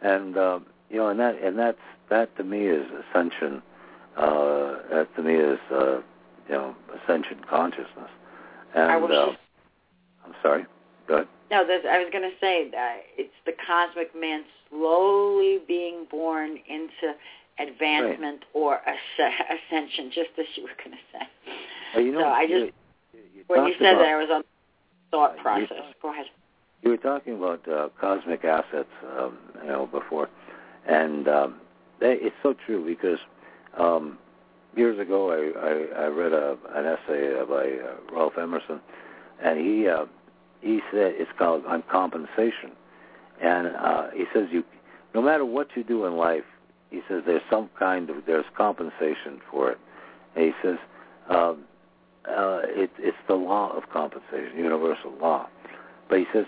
And 0.00 0.36
uh, 0.36 0.60
you 0.90 0.96
know, 0.98 1.08
and 1.08 1.20
that 1.20 1.42
and 1.42 1.58
that's 1.58 1.78
that 2.10 2.36
to 2.36 2.44
me 2.44 2.66
is 2.66 2.86
ascension. 2.90 3.62
Uh, 4.16 4.76
that 4.90 5.08
to 5.16 5.22
me 5.22 5.34
is 5.34 5.58
uh, 5.70 5.96
you 6.48 6.54
know 6.54 6.74
ascension 7.02 7.38
consciousness. 7.48 8.10
And 8.74 8.90
I 8.90 8.96
was 8.96 9.10
uh, 9.10 9.26
just 9.26 9.38
I'm 10.26 10.34
sorry. 10.42 10.66
Go 11.08 11.14
ahead. 11.14 11.28
No, 11.50 11.66
that's, 11.66 11.84
I 11.84 11.98
was 11.98 12.08
going 12.10 12.24
to 12.24 12.34
say 12.40 12.70
that 12.70 13.02
it's 13.18 13.34
the 13.44 13.52
cosmic 13.66 14.14
man 14.18 14.44
slowly 14.70 15.58
being 15.68 16.06
born 16.10 16.56
into 16.66 17.12
advancement 17.58 18.44
or 18.54 18.80
asc- 18.88 19.58
ascension, 19.68 20.10
just 20.14 20.30
as 20.38 20.46
you 20.56 20.62
were 20.62 20.70
going 20.82 20.96
to 20.96 21.02
say. 21.12 21.26
Well, 21.94 22.04
you 22.04 22.12
know, 22.12 22.20
so 22.20 22.24
I 22.26 22.42
you- 22.42 22.60
just, 22.66 22.72
you 23.34 23.44
when 23.48 23.66
you 23.66 23.74
said 23.78 23.94
about- 23.94 24.02
that, 24.02 24.08
I 24.08 24.16
was 24.16 24.28
on 24.32 24.42
thought 25.12 25.36
You 25.36 25.42
process. 25.42 25.68
talked- 25.68 26.02
Go 26.02 26.10
ahead. 26.10 26.26
You 26.82 26.90
were 26.90 26.96
talking 26.96 27.36
about 27.36 27.68
uh, 27.68 27.90
cosmic 28.00 28.44
assets, 28.44 28.88
um, 29.16 29.38
you 29.62 29.68
know, 29.68 29.86
before, 29.86 30.28
and 30.88 31.28
um, 31.28 31.60
they, 32.00 32.14
it's 32.14 32.34
so 32.42 32.54
true 32.66 32.84
because 32.84 33.20
um, 33.78 34.18
years 34.74 34.98
ago 34.98 35.30
I, 35.30 36.00
I, 36.00 36.04
I 36.04 36.06
read 36.08 36.32
a, 36.32 36.56
an 36.74 36.84
essay 36.86 37.34
by 37.48 37.86
uh, 37.86 37.94
Ralph 38.12 38.36
Emerson, 38.36 38.80
and 39.40 39.60
he 39.60 39.86
uh, 39.86 40.06
he 40.60 40.80
said 40.90 41.12
it's 41.16 41.30
called 41.38 41.64
on 41.66 41.84
compensation, 41.88 42.72
and 43.40 43.68
uh, 43.76 44.10
he 44.12 44.24
says 44.34 44.48
you, 44.50 44.64
no 45.14 45.22
matter 45.22 45.44
what 45.44 45.68
you 45.76 45.84
do 45.84 46.04
in 46.06 46.16
life, 46.16 46.44
he 46.90 47.00
says 47.08 47.22
there's 47.26 47.42
some 47.48 47.70
kind 47.78 48.10
of 48.10 48.16
there's 48.26 48.44
compensation 48.56 49.40
for 49.52 49.70
it, 49.70 49.78
and 50.34 50.46
he 50.46 50.52
says 50.64 50.78
um, 51.30 51.62
uh, 52.28 52.60
it, 52.64 52.90
it's 52.98 53.16
the 53.28 53.34
law 53.34 53.76
of 53.76 53.88
compensation, 53.90 54.56
universal 54.56 55.12
law. 55.20 55.48
But 56.08 56.18
he 56.18 56.26
says, 56.32 56.46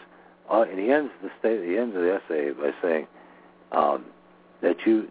uh, 0.50 0.62
and 0.62 0.78
he 0.78 0.90
ends 0.90 1.10
the 1.22 1.30
state, 1.38 1.66
he 1.66 1.76
ends 1.76 1.94
the 1.94 2.20
essay 2.24 2.52
by 2.52 2.70
saying 2.82 3.06
um, 3.72 4.04
that 4.62 4.76
you 4.86 5.08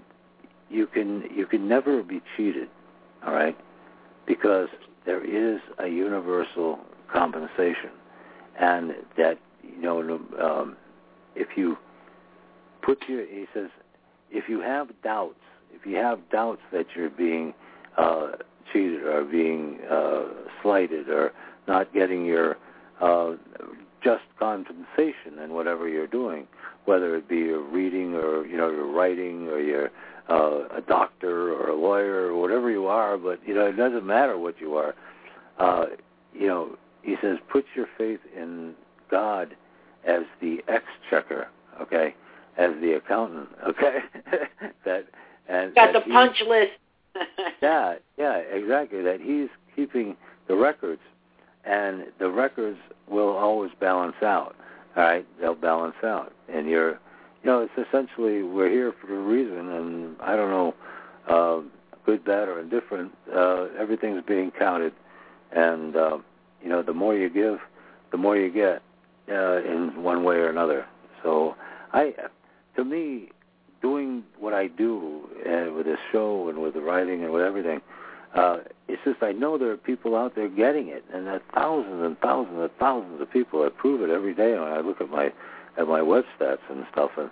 you 0.69 0.87
can 0.87 1.23
you 1.33 1.45
can 1.45 1.67
never 1.67 2.01
be 2.01 2.21
cheated, 2.35 2.69
all 3.25 3.33
right, 3.33 3.57
because 4.27 4.69
there 5.05 5.23
is 5.23 5.59
a 5.79 5.87
universal 5.87 6.79
compensation, 7.11 7.91
and 8.59 8.93
that 9.17 9.37
you 9.63 9.81
know 9.81 10.19
um, 10.41 10.77
if 11.35 11.57
you 11.57 11.77
put 12.81 13.03
your 13.07 13.25
he 13.25 13.45
says 13.53 13.69
if 14.31 14.49
you 14.49 14.61
have 14.61 14.89
doubts 15.03 15.39
if 15.73 15.85
you 15.85 15.95
have 15.95 16.19
doubts 16.29 16.61
that 16.71 16.85
you're 16.95 17.09
being 17.09 17.53
uh, 17.97 18.31
cheated 18.73 19.03
or 19.03 19.23
being 19.23 19.79
uh, 19.89 20.23
slighted 20.61 21.07
or 21.09 21.31
not 21.67 21.93
getting 21.93 22.25
your 22.25 22.57
uh, 23.01 23.33
just 24.03 24.23
compensation 24.37 25.39
in 25.43 25.53
whatever 25.53 25.87
you're 25.87 26.07
doing, 26.07 26.47
whether 26.85 27.15
it 27.15 27.29
be 27.29 27.37
your 27.37 27.61
reading 27.61 28.15
or 28.15 28.45
you 28.45 28.57
know 28.57 28.69
your 28.69 28.91
writing 28.91 29.47
or 29.47 29.59
you're 29.59 29.89
uh, 30.29 30.67
a 30.75 30.81
doctor 30.87 31.53
or 31.53 31.69
a 31.69 31.75
lawyer 31.75 32.27
or 32.27 32.39
whatever 32.41 32.69
you 32.69 32.87
are, 32.87 33.17
but 33.17 33.39
you 33.47 33.53
know 33.53 33.65
it 33.67 33.77
doesn't 33.77 34.05
matter 34.05 34.37
what 34.37 34.59
you 34.59 34.75
are. 34.75 34.93
Uh, 35.59 35.85
you 36.33 36.47
know, 36.47 36.77
he 37.03 37.15
says 37.21 37.37
put 37.51 37.65
your 37.75 37.87
faith 37.97 38.19
in 38.35 38.73
God 39.09 39.55
as 40.05 40.23
the 40.41 40.57
exchequer, 40.67 41.47
okay, 41.81 42.15
as 42.57 42.71
the 42.81 42.93
accountant, 42.93 43.49
okay, 43.67 43.99
that 44.85 45.05
and 45.47 45.75
Got 45.75 45.93
the 45.93 46.01
he- 46.01 46.11
punch 46.11 46.41
list. 46.47 46.71
yeah, 47.61 47.95
yeah, 48.17 48.37
exactly. 48.37 49.01
That 49.01 49.21
he's 49.21 49.49
keeping 49.75 50.15
the 50.47 50.55
records, 50.55 51.01
and 51.63 52.05
the 52.19 52.29
records 52.29 52.79
will 53.07 53.35
always 53.35 53.71
balance 53.79 54.15
out. 54.21 54.55
All 54.95 55.03
right, 55.03 55.25
they'll 55.39 55.55
balance 55.55 55.95
out, 56.03 56.33
and 56.49 56.67
you're, 56.69 56.91
you 56.91 57.45
know, 57.45 57.61
it's 57.61 57.87
essentially 57.87 58.43
we're 58.43 58.69
here 58.69 58.93
for 59.01 59.15
a 59.15 59.21
reason, 59.21 59.69
and 59.69 60.15
I 60.21 60.35
don't 60.35 60.51
know, 60.51 60.75
uh, 61.27 61.61
good, 62.05 62.23
bad, 62.23 62.47
or 62.47 62.59
indifferent. 62.59 63.11
Uh, 63.33 63.67
everything's 63.79 64.23
being 64.27 64.51
counted, 64.51 64.93
and 65.51 65.95
uh, 65.95 66.17
you 66.61 66.69
know, 66.69 66.83
the 66.83 66.93
more 66.93 67.15
you 67.15 67.29
give, 67.29 67.59
the 68.11 68.17
more 68.17 68.37
you 68.37 68.51
get, 68.51 68.83
uh, 69.29 69.63
in 69.63 70.03
one 70.03 70.23
way 70.23 70.35
or 70.35 70.49
another. 70.49 70.85
So, 71.23 71.55
I, 71.91 72.13
to 72.75 72.83
me, 72.83 73.29
doing 73.83 74.23
what 74.39 74.53
I 74.53 74.67
do 74.67 75.29
uh, 75.45 75.71
with 75.73 75.85
this 75.85 75.99
show 76.11 76.49
and 76.49 76.59
with 76.59 76.73
the 76.73 76.81
writing 76.81 77.23
and 77.23 77.31
with 77.31 77.43
everything, 77.43 77.81
uh, 78.33 78.59
it's 78.87 79.01
just 79.03 79.21
I 79.21 79.33
know 79.33 79.59
there 79.59 79.71
are 79.71 79.77
people 79.77 80.15
out 80.15 80.35
there 80.35 80.49
getting 80.49 80.87
it, 80.87 81.03
and 81.13 81.27
there 81.27 81.35
are 81.35 81.41
thousands 81.53 82.03
and 82.03 82.17
thousands 82.19 82.57
and 82.59 82.71
thousands 82.79 83.21
of 83.21 83.29
people 83.29 83.61
that 83.63 83.77
prove 83.77 84.01
it 84.01 84.09
every 84.09 84.33
day. 84.33 84.53
When 84.53 84.63
I 84.63 84.79
look 84.79 85.01
at 85.01 85.09
my 85.09 85.31
at 85.77 85.87
my 85.87 86.01
web 86.01 86.23
stats 86.39 86.65
and 86.69 86.85
stuff, 86.91 87.11
and 87.17 87.29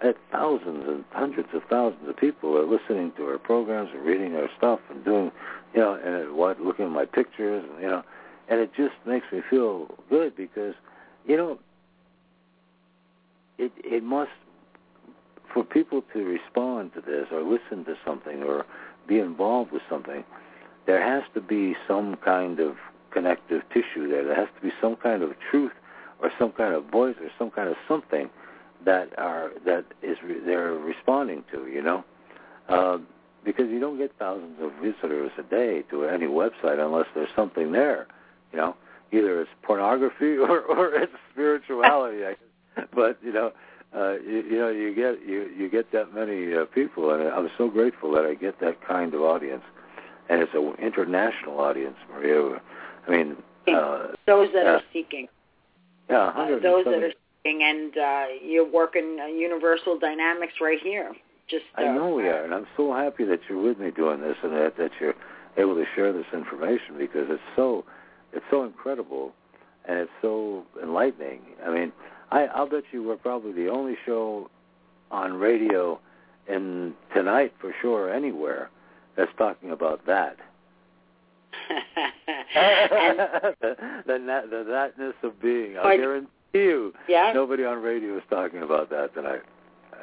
I 0.00 0.06
had 0.06 0.16
thousands 0.30 0.84
and 0.86 1.04
hundreds 1.10 1.48
of 1.54 1.62
thousands 1.68 2.08
of 2.08 2.16
people 2.16 2.56
are 2.56 2.66
listening 2.66 3.12
to 3.16 3.24
our 3.24 3.38
programs 3.38 3.90
and 3.92 4.04
reading 4.04 4.36
our 4.36 4.48
stuff 4.56 4.80
and 4.90 5.04
doing, 5.04 5.32
you 5.74 5.80
know, 5.80 5.94
and 5.94 6.36
what 6.36 6.60
looking 6.60 6.84
at 6.84 6.92
my 6.92 7.06
pictures, 7.06 7.64
and 7.68 7.82
you 7.82 7.88
know, 7.88 8.02
and 8.48 8.60
it 8.60 8.70
just 8.76 8.94
makes 9.06 9.26
me 9.32 9.40
feel 9.50 9.88
good 10.08 10.36
because, 10.36 10.74
you 11.26 11.36
know, 11.36 11.58
it 13.58 13.72
it 13.78 14.04
must 14.04 14.30
for 15.54 15.64
people 15.64 16.02
to 16.12 16.24
respond 16.24 16.92
to 16.94 17.00
this 17.00 17.26
or 17.32 17.42
listen 17.42 17.84
to 17.84 17.94
something 18.04 18.42
or 18.42 18.66
be 19.06 19.20
involved 19.20 19.70
with 19.70 19.82
something, 19.88 20.24
there 20.86 21.00
has 21.00 21.22
to 21.32 21.40
be 21.40 21.74
some 21.86 22.16
kind 22.16 22.58
of 22.58 22.74
connective 23.12 23.62
tissue 23.72 24.08
there. 24.08 24.24
There 24.24 24.34
has 24.34 24.48
to 24.56 24.60
be 24.60 24.72
some 24.82 24.96
kind 24.96 25.22
of 25.22 25.30
truth 25.50 25.72
or 26.20 26.30
some 26.38 26.52
kind 26.52 26.74
of 26.74 26.86
voice 26.86 27.14
or 27.20 27.30
some 27.38 27.50
kind 27.50 27.68
of 27.68 27.76
something 27.88 28.28
that 28.84 29.16
are 29.18 29.52
that 29.64 29.84
is 30.02 30.18
re- 30.22 30.40
they're 30.44 30.72
responding 30.72 31.44
to. 31.52 31.66
You 31.68 31.82
know, 31.82 32.04
uh, 32.68 32.98
because 33.44 33.68
you 33.70 33.78
don't 33.78 33.96
get 33.96 34.12
thousands 34.18 34.58
of 34.60 34.72
visitors 34.82 35.30
a 35.38 35.42
day 35.42 35.82
to 35.90 36.04
any 36.04 36.26
website 36.26 36.84
unless 36.84 37.06
there's 37.14 37.30
something 37.36 37.72
there. 37.72 38.08
You 38.52 38.58
know, 38.58 38.76
either 39.12 39.40
it's 39.40 39.50
pornography 39.62 40.36
or 40.36 40.60
or 40.60 40.94
it's 40.94 41.12
spirituality. 41.32 42.24
I 42.24 42.30
guess. 42.30 42.88
But 42.92 43.18
you 43.22 43.32
know, 43.32 43.52
uh, 43.94 44.14
you, 44.26 44.42
you 44.50 44.58
know, 44.58 44.68
you 44.70 44.94
get 44.94 45.26
you 45.26 45.48
you 45.56 45.68
get 45.68 45.92
that 45.92 46.12
many 46.14 46.52
uh, 46.54 46.64
people, 46.66 47.10
and 47.12 47.28
I'm 47.28 47.48
so 47.56 47.68
grateful 47.68 48.10
that 48.12 48.24
I 48.26 48.34
get 48.34 48.60
that 48.60 48.84
kind 48.86 49.14
of 49.14 49.22
audience, 49.22 49.62
and 50.28 50.42
it's 50.42 50.52
an 50.54 50.74
international 50.80 51.60
audience, 51.60 51.96
Maria. 52.10 52.60
I 53.06 53.10
mean, 53.10 53.36
uh, 53.68 54.08
those 54.26 54.48
that 54.52 54.64
yeah. 54.64 54.72
are 54.72 54.82
seeking. 54.92 55.28
yeah, 56.10 56.26
Uh, 56.26 56.58
those 56.58 56.84
that 56.86 57.02
are 57.04 57.12
seeking, 57.44 57.62
and 57.62 57.96
uh, 57.96 58.24
you're 58.42 58.68
working 58.68 59.18
uh, 59.22 59.26
universal 59.26 59.98
dynamics 59.98 60.54
right 60.60 60.80
here. 60.82 61.12
Just 61.48 61.64
uh, 61.78 61.82
I 61.82 61.94
know 61.94 62.14
we 62.14 62.24
are, 62.24 62.42
and 62.42 62.52
I'm 62.52 62.66
so 62.76 62.92
happy 62.92 63.24
that 63.24 63.40
you're 63.48 63.62
with 63.62 63.78
me 63.78 63.90
doing 63.90 64.20
this, 64.20 64.36
and 64.42 64.52
that 64.54 64.76
that 64.76 64.90
you're 65.00 65.14
able 65.56 65.76
to 65.76 65.84
share 65.94 66.12
this 66.12 66.26
information 66.32 66.98
because 66.98 67.26
it's 67.30 67.42
so 67.54 67.84
it's 68.32 68.44
so 68.50 68.64
incredible, 68.64 69.32
and 69.84 69.98
it's 69.98 70.12
so 70.20 70.64
enlightening. 70.82 71.42
I 71.64 71.70
mean, 71.70 71.92
I, 72.34 72.46
I'll 72.46 72.68
bet 72.68 72.82
you 72.90 73.04
we're 73.04 73.16
probably 73.16 73.52
the 73.52 73.68
only 73.68 73.94
show 74.04 74.50
on 75.12 75.34
radio, 75.34 76.00
in 76.48 76.92
tonight 77.14 77.54
for 77.60 77.72
sure 77.80 78.12
anywhere 78.12 78.70
that's 79.16 79.30
talking 79.38 79.70
about 79.70 80.04
that. 80.06 80.36
the, 83.60 83.96
the, 84.06 84.42
the 84.50 84.64
thatness 84.68 85.14
of 85.22 85.40
being. 85.40 85.78
I 85.78 85.96
guarantee 85.96 86.28
you, 86.52 86.92
yeah, 87.08 87.32
nobody 87.32 87.64
on 87.64 87.80
radio 87.80 88.16
is 88.16 88.24
talking 88.28 88.62
about 88.62 88.90
that 88.90 89.14
tonight. 89.14 89.42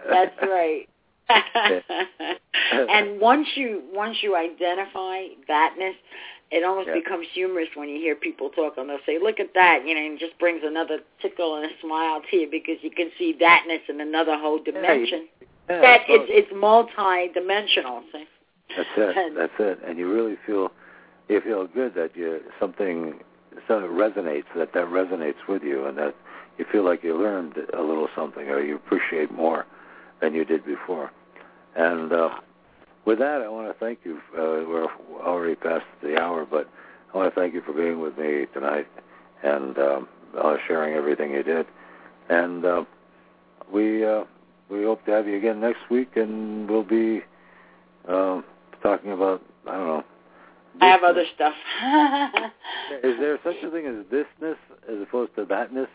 That's 0.09 0.35
right. 0.41 0.87
and 2.71 3.19
once 3.19 3.47
you 3.55 3.83
once 3.93 4.17
you 4.21 4.37
identify 4.37 5.25
thatness, 5.49 5.95
it 6.51 6.63
almost 6.63 6.87
Yeah. 6.87 6.95
becomes 6.95 7.27
humorous 7.33 7.69
when 7.75 7.87
you 7.89 7.99
hear 7.99 8.15
people 8.15 8.49
talk 8.49 8.77
and 8.77 8.89
they'll 8.89 8.99
say, 9.05 9.17
"Look 9.17 9.39
at 9.39 9.53
that," 9.53 9.87
you 9.87 9.95
know, 9.95 10.01
and 10.01 10.13
it 10.15 10.19
just 10.19 10.37
brings 10.37 10.63
another 10.63 10.99
tickle 11.21 11.55
and 11.55 11.65
a 11.65 11.77
smile 11.79 12.21
to 12.29 12.37
you 12.37 12.47
because 12.49 12.83
you 12.83 12.91
can 12.91 13.11
see 13.17 13.33
thatness 13.33 13.81
in 13.87 14.01
another 14.01 14.37
whole 14.37 14.59
dimension. 14.59 15.27
Yeah, 15.69 15.81
that 15.81 16.01
it's 16.09 16.29
it's 16.29 16.51
multi-dimensional. 16.53 18.03
See? 18.11 18.27
That's 18.75 18.89
it. 18.97 19.35
That's 19.35 19.59
it. 19.59 19.79
And 19.85 19.97
you 19.97 20.11
really 20.11 20.37
feel 20.45 20.71
you 21.29 21.39
feel 21.41 21.65
good 21.67 21.93
that 21.95 22.15
you 22.15 22.41
something 22.59 23.23
something 23.67 23.89
resonates 23.89 24.45
that 24.55 24.73
that 24.73 24.87
resonates 24.87 25.47
with 25.47 25.63
you, 25.63 25.85
and 25.85 25.97
that 25.97 26.15
you 26.57 26.65
feel 26.71 26.83
like 26.83 27.03
you 27.03 27.15
learned 27.17 27.57
a 27.73 27.81
little 27.81 28.09
something, 28.15 28.49
or 28.49 28.61
you 28.61 28.75
appreciate 28.75 29.31
more 29.31 29.65
than 30.19 30.33
you 30.33 30.43
did 30.43 30.65
before. 30.65 31.11
And 31.75 32.11
uh, 32.11 32.29
with 33.05 33.19
that, 33.19 33.41
I 33.41 33.49
want 33.49 33.67
to 33.67 33.79
thank 33.79 33.99
you. 34.03 34.17
Uh, 34.33 34.67
we're 34.67 34.87
already 35.21 35.55
past 35.55 35.85
the 36.03 36.19
hour, 36.19 36.45
but 36.45 36.69
I 37.13 37.17
want 37.17 37.33
to 37.33 37.39
thank 37.39 37.53
you 37.53 37.61
for 37.61 37.73
being 37.73 37.99
with 37.99 38.17
me 38.17 38.45
tonight 38.53 38.87
and 39.43 39.77
um, 39.77 40.07
uh, 40.37 40.57
sharing 40.67 40.95
everything 40.95 41.31
you 41.31 41.43
did. 41.43 41.65
And 42.29 42.63
uh, 42.63 42.83
we 43.71 44.05
uh, 44.05 44.23
we 44.69 44.83
hope 44.83 45.03
to 45.05 45.11
have 45.11 45.27
you 45.27 45.37
again 45.37 45.59
next 45.59 45.89
week, 45.89 46.15
and 46.15 46.69
we'll 46.69 46.83
be 46.83 47.21
um, 48.07 48.43
talking 48.81 49.11
about 49.11 49.41
I 49.67 49.71
don't 49.71 49.87
know. 49.87 50.03
I 50.79 50.87
have 50.87 51.03
other 51.03 51.25
stuff. 51.35 51.53
Is 53.03 53.19
there 53.19 53.37
such 53.43 53.57
a 53.63 53.69
thing 53.71 53.85
as 53.87 54.05
thisness 54.05 54.55
as 54.89 55.01
opposed 55.01 55.35
to 55.35 55.45
thatness? 55.45 55.87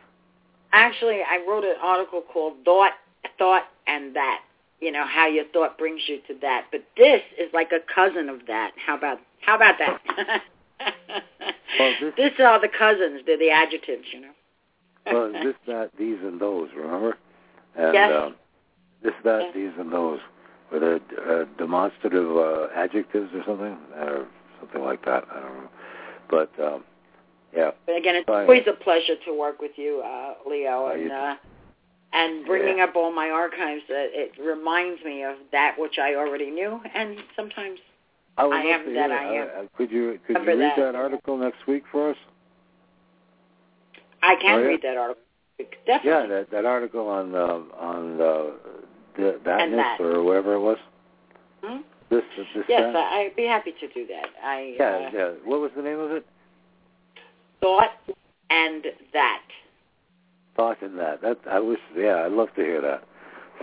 Actually, 0.72 1.20
I 1.22 1.44
wrote 1.48 1.64
an 1.64 1.76
article 1.82 2.22
called 2.32 2.54
"Thought, 2.64 2.92
Thought, 3.38 3.64
and 3.86 4.14
That." 4.14 4.40
You 4.80 4.92
know 4.92 5.06
how 5.06 5.26
your 5.26 5.44
thought 5.52 5.78
brings 5.78 6.02
you 6.06 6.18
to 6.28 6.34
that, 6.42 6.66
but 6.70 6.82
this 6.96 7.22
is 7.38 7.48
like 7.54 7.70
a 7.72 7.80
cousin 7.92 8.28
of 8.28 8.40
that. 8.46 8.72
How 8.84 8.96
about 8.96 9.18
how 9.40 9.56
about 9.56 9.74
that? 9.78 10.42
Well, 11.78 11.92
this- 12.00 12.14
These 12.16 12.40
are 12.40 12.60
the 12.60 12.68
cousins. 12.68 13.22
They're 13.26 13.38
the 13.38 13.50
adjectives. 13.50 14.04
You 14.12 14.20
know. 14.22 14.30
Well, 15.12 15.32
this, 15.32 15.54
that, 15.66 15.90
these, 15.98 16.16
and 16.22 16.40
those. 16.40 16.68
Remember? 16.76 17.16
And, 17.76 17.94
Yes. 17.94 18.12
Um, 18.16 18.34
this, 19.02 19.12
that, 19.24 19.40
Yes. 19.42 19.54
these, 19.54 19.72
and 19.78 19.92
those. 19.92 20.18
With 20.72 20.82
a, 20.82 20.96
uh 20.96 21.44
demonstrative 21.58 22.36
uh, 22.36 22.68
adjectives 22.74 23.30
or 23.34 23.42
something, 23.46 23.76
or 23.96 24.26
something 24.58 24.82
like 24.82 25.04
that. 25.04 25.24
I 25.30 25.40
don't 25.40 25.54
know. 25.58 25.68
But 26.28 26.50
um, 26.64 26.84
yeah, 27.56 27.70
But 27.86 27.96
again, 27.96 28.16
it's 28.16 28.28
always 28.28 28.64
a 28.66 28.72
pleasure 28.72 29.14
to 29.26 29.32
work 29.38 29.60
with 29.60 29.72
you, 29.76 30.02
uh, 30.04 30.34
Leo, 30.48 30.88
and 30.88 31.02
you- 31.04 31.12
uh, 31.12 31.36
and 32.12 32.46
bringing 32.46 32.80
up 32.80 32.94
all 32.96 33.12
my 33.12 33.28
archives. 33.30 33.82
Uh, 33.88 33.94
it 33.94 34.32
reminds 34.40 35.02
me 35.04 35.22
of 35.22 35.36
that 35.52 35.74
which 35.78 35.98
I 35.98 36.14
already 36.14 36.50
knew, 36.50 36.80
and 36.94 37.18
sometimes 37.34 37.78
I, 38.36 38.44
I 38.44 38.60
am 38.62 38.94
that 38.94 39.10
I 39.10 39.34
am. 39.34 39.48
Uh, 39.48 39.62
could 39.76 39.90
you 39.90 40.18
could 40.26 40.38
you 40.38 40.46
read 40.46 40.60
that. 40.60 40.76
that 40.76 40.94
article 40.94 41.36
next 41.36 41.66
week 41.66 41.84
for 41.90 42.10
us? 42.10 42.16
I 44.22 44.36
can 44.40 44.58
Oh, 44.58 44.62
yeah? 44.62 44.66
read 44.66 44.80
that 44.82 44.96
article. 44.96 45.22
Definitely. 45.86 46.10
Yeah, 46.10 46.26
that 46.26 46.50
that 46.50 46.64
article 46.64 47.08
on 47.08 47.34
uh, 47.34 47.60
on 47.78 48.20
uh, 48.20 48.44
the, 49.16 49.40
that. 49.44 49.96
or 50.00 50.22
whatever 50.22 50.54
it 50.54 50.60
was. 50.60 50.78
Hmm? 51.62 51.78
This 52.10 52.22
this 52.36 52.46
Yes, 52.68 52.92
that? 52.92 52.96
I'd 52.96 53.34
be 53.36 53.46
happy 53.46 53.72
to 53.80 53.88
do 53.88 54.06
that. 54.06 54.26
I 54.44 54.74
yeah, 54.78 54.84
uh, 54.84 55.10
yeah. 55.12 55.28
What 55.44 55.60
was 55.60 55.70
the 55.76 55.82
name 55.82 55.98
of 55.98 56.10
it? 56.12 56.26
thought 57.60 57.90
and 58.50 58.84
that. 59.12 59.42
Thought 60.56 60.82
in 60.82 60.96
that. 60.96 61.20
That 61.22 61.38
I 61.50 61.60
wish. 61.60 61.78
Yeah, 61.96 62.24
I'd 62.24 62.32
love 62.32 62.48
to 62.56 62.62
hear 62.62 62.80
that. 62.80 63.04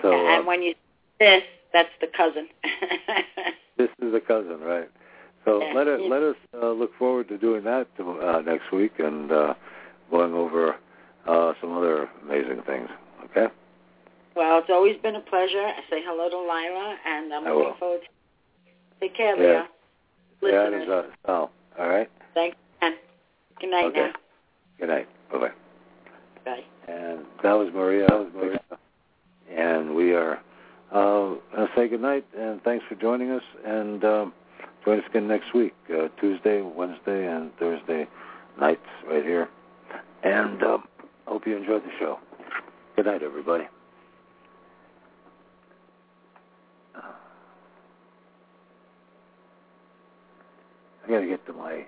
So 0.02 0.14
and 0.14 0.44
uh, 0.44 0.46
when 0.48 0.62
you 0.62 0.74
this, 1.20 1.44
that's 1.74 1.89
the 2.02 2.08
cousin. 2.16 2.48
this 3.78 3.89
is 4.02 4.12
the 4.12 4.20
cousin, 4.20 4.60
right? 4.62 4.89
So 5.46 5.60
Yeah. 5.62 5.74
let 5.74 5.88
us 5.88 6.00
let 6.08 6.22
us 6.24 6.36
uh, 6.54 6.72
look 6.72 6.91
forward 6.98 7.28
to 7.30 7.38
doing 7.38 7.64
that 7.64 7.88
to, 7.98 8.20
uh, 8.22 8.41
next 8.41 8.72
week 8.72 8.94
and 9.00 9.32
uh, 9.32 9.54
going 10.12 10.34
over 10.34 10.76
uh, 11.28 11.54
some 11.60 11.76
other 11.76 12.10
amazing 12.24 12.62
things. 12.66 12.89
Okay. 13.26 13.48
well, 14.36 14.60
it's 14.60 14.70
always 14.70 14.98
been 15.02 15.16
a 15.16 15.22
pleasure. 15.22 15.64
I 15.66 15.82
say 15.89 16.02
hello 16.06 16.30
to 16.30 16.38
Lila, 16.38 16.98
and 17.06 17.34
I'm 17.34 17.46
I 17.48 17.50
looking 17.50 17.64
will. 17.66 17.76
forward. 17.80 18.02
to 18.02 18.08
Take 19.00 19.16
care, 19.16 19.36
Yeah. 19.36 19.66
Leo. 20.41 20.52
Yeah, 20.54 20.68
it 20.68 20.84
is. 20.84 20.89
Uh, 20.89 21.04
Sal. 21.26 21.52
All 21.80 21.88
right. 21.89 22.10
thanks. 22.34 22.58
Good 23.60 23.70
night 23.72 23.86
Okay. 23.86 24.00
now. 24.00 24.12
Good 24.80 24.89
night. 24.89 25.08
Bye 25.32 25.38
bye. 25.39 25.52
Bye. 26.46 26.64
And 26.88 27.26
that 27.41 27.54
was 27.54 27.70
Maria. 27.74 28.08
That 28.08 28.20
was 28.20 28.32
Maria. 28.34 28.62
And 29.50 29.96
we 29.96 30.14
are 30.14 30.39
uh, 30.91 31.36
going 31.56 31.68
to 31.68 31.68
say 31.76 31.88
good 31.88 32.02
night 32.02 32.26
and 32.38 32.62
thanks 32.64 32.86
for 32.88 32.96
joining 32.96 33.32
us. 33.32 33.44
And 33.66 34.04
um, 34.04 34.34
join 34.86 35.00
us 35.00 35.06
again 35.10 35.28
next 35.28 35.54
week, 35.54 35.74
uh, 35.89 36.08
Tuesday, 36.20 36.62
Wednesday, 36.62 37.28
and 37.28 37.52
Thursday 37.60 38.08
nights 38.60 38.82
right 39.08 39.24
here. 39.24 39.50
And 40.24 40.62
um, 40.64 40.84
hope 41.26 41.46
you 41.46 41.58
enjoyed 41.58 41.84
the 41.84 41.91
show. 42.00 42.20
Good 42.96 43.06
night, 43.06 43.24
everybody. 43.24 43.66
I 51.06 51.10
got 51.10 51.20
to 51.20 51.28
get 51.28 51.46
to 51.48 51.54
my 51.54 51.86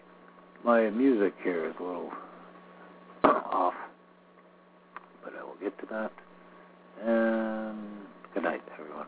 my 0.64 0.90
music 0.90 1.34
here 1.44 1.70
is 1.70 1.76
a 1.80 1.84
little 1.84 2.12
off, 3.24 3.34
but 3.34 3.34
I 3.34 3.72
will 3.72 3.85
get 5.66 5.80
to 5.80 5.86
that. 5.88 6.12
And 7.04 8.06
good 8.36 8.44
night, 8.44 8.62
everyone. 8.80 9.08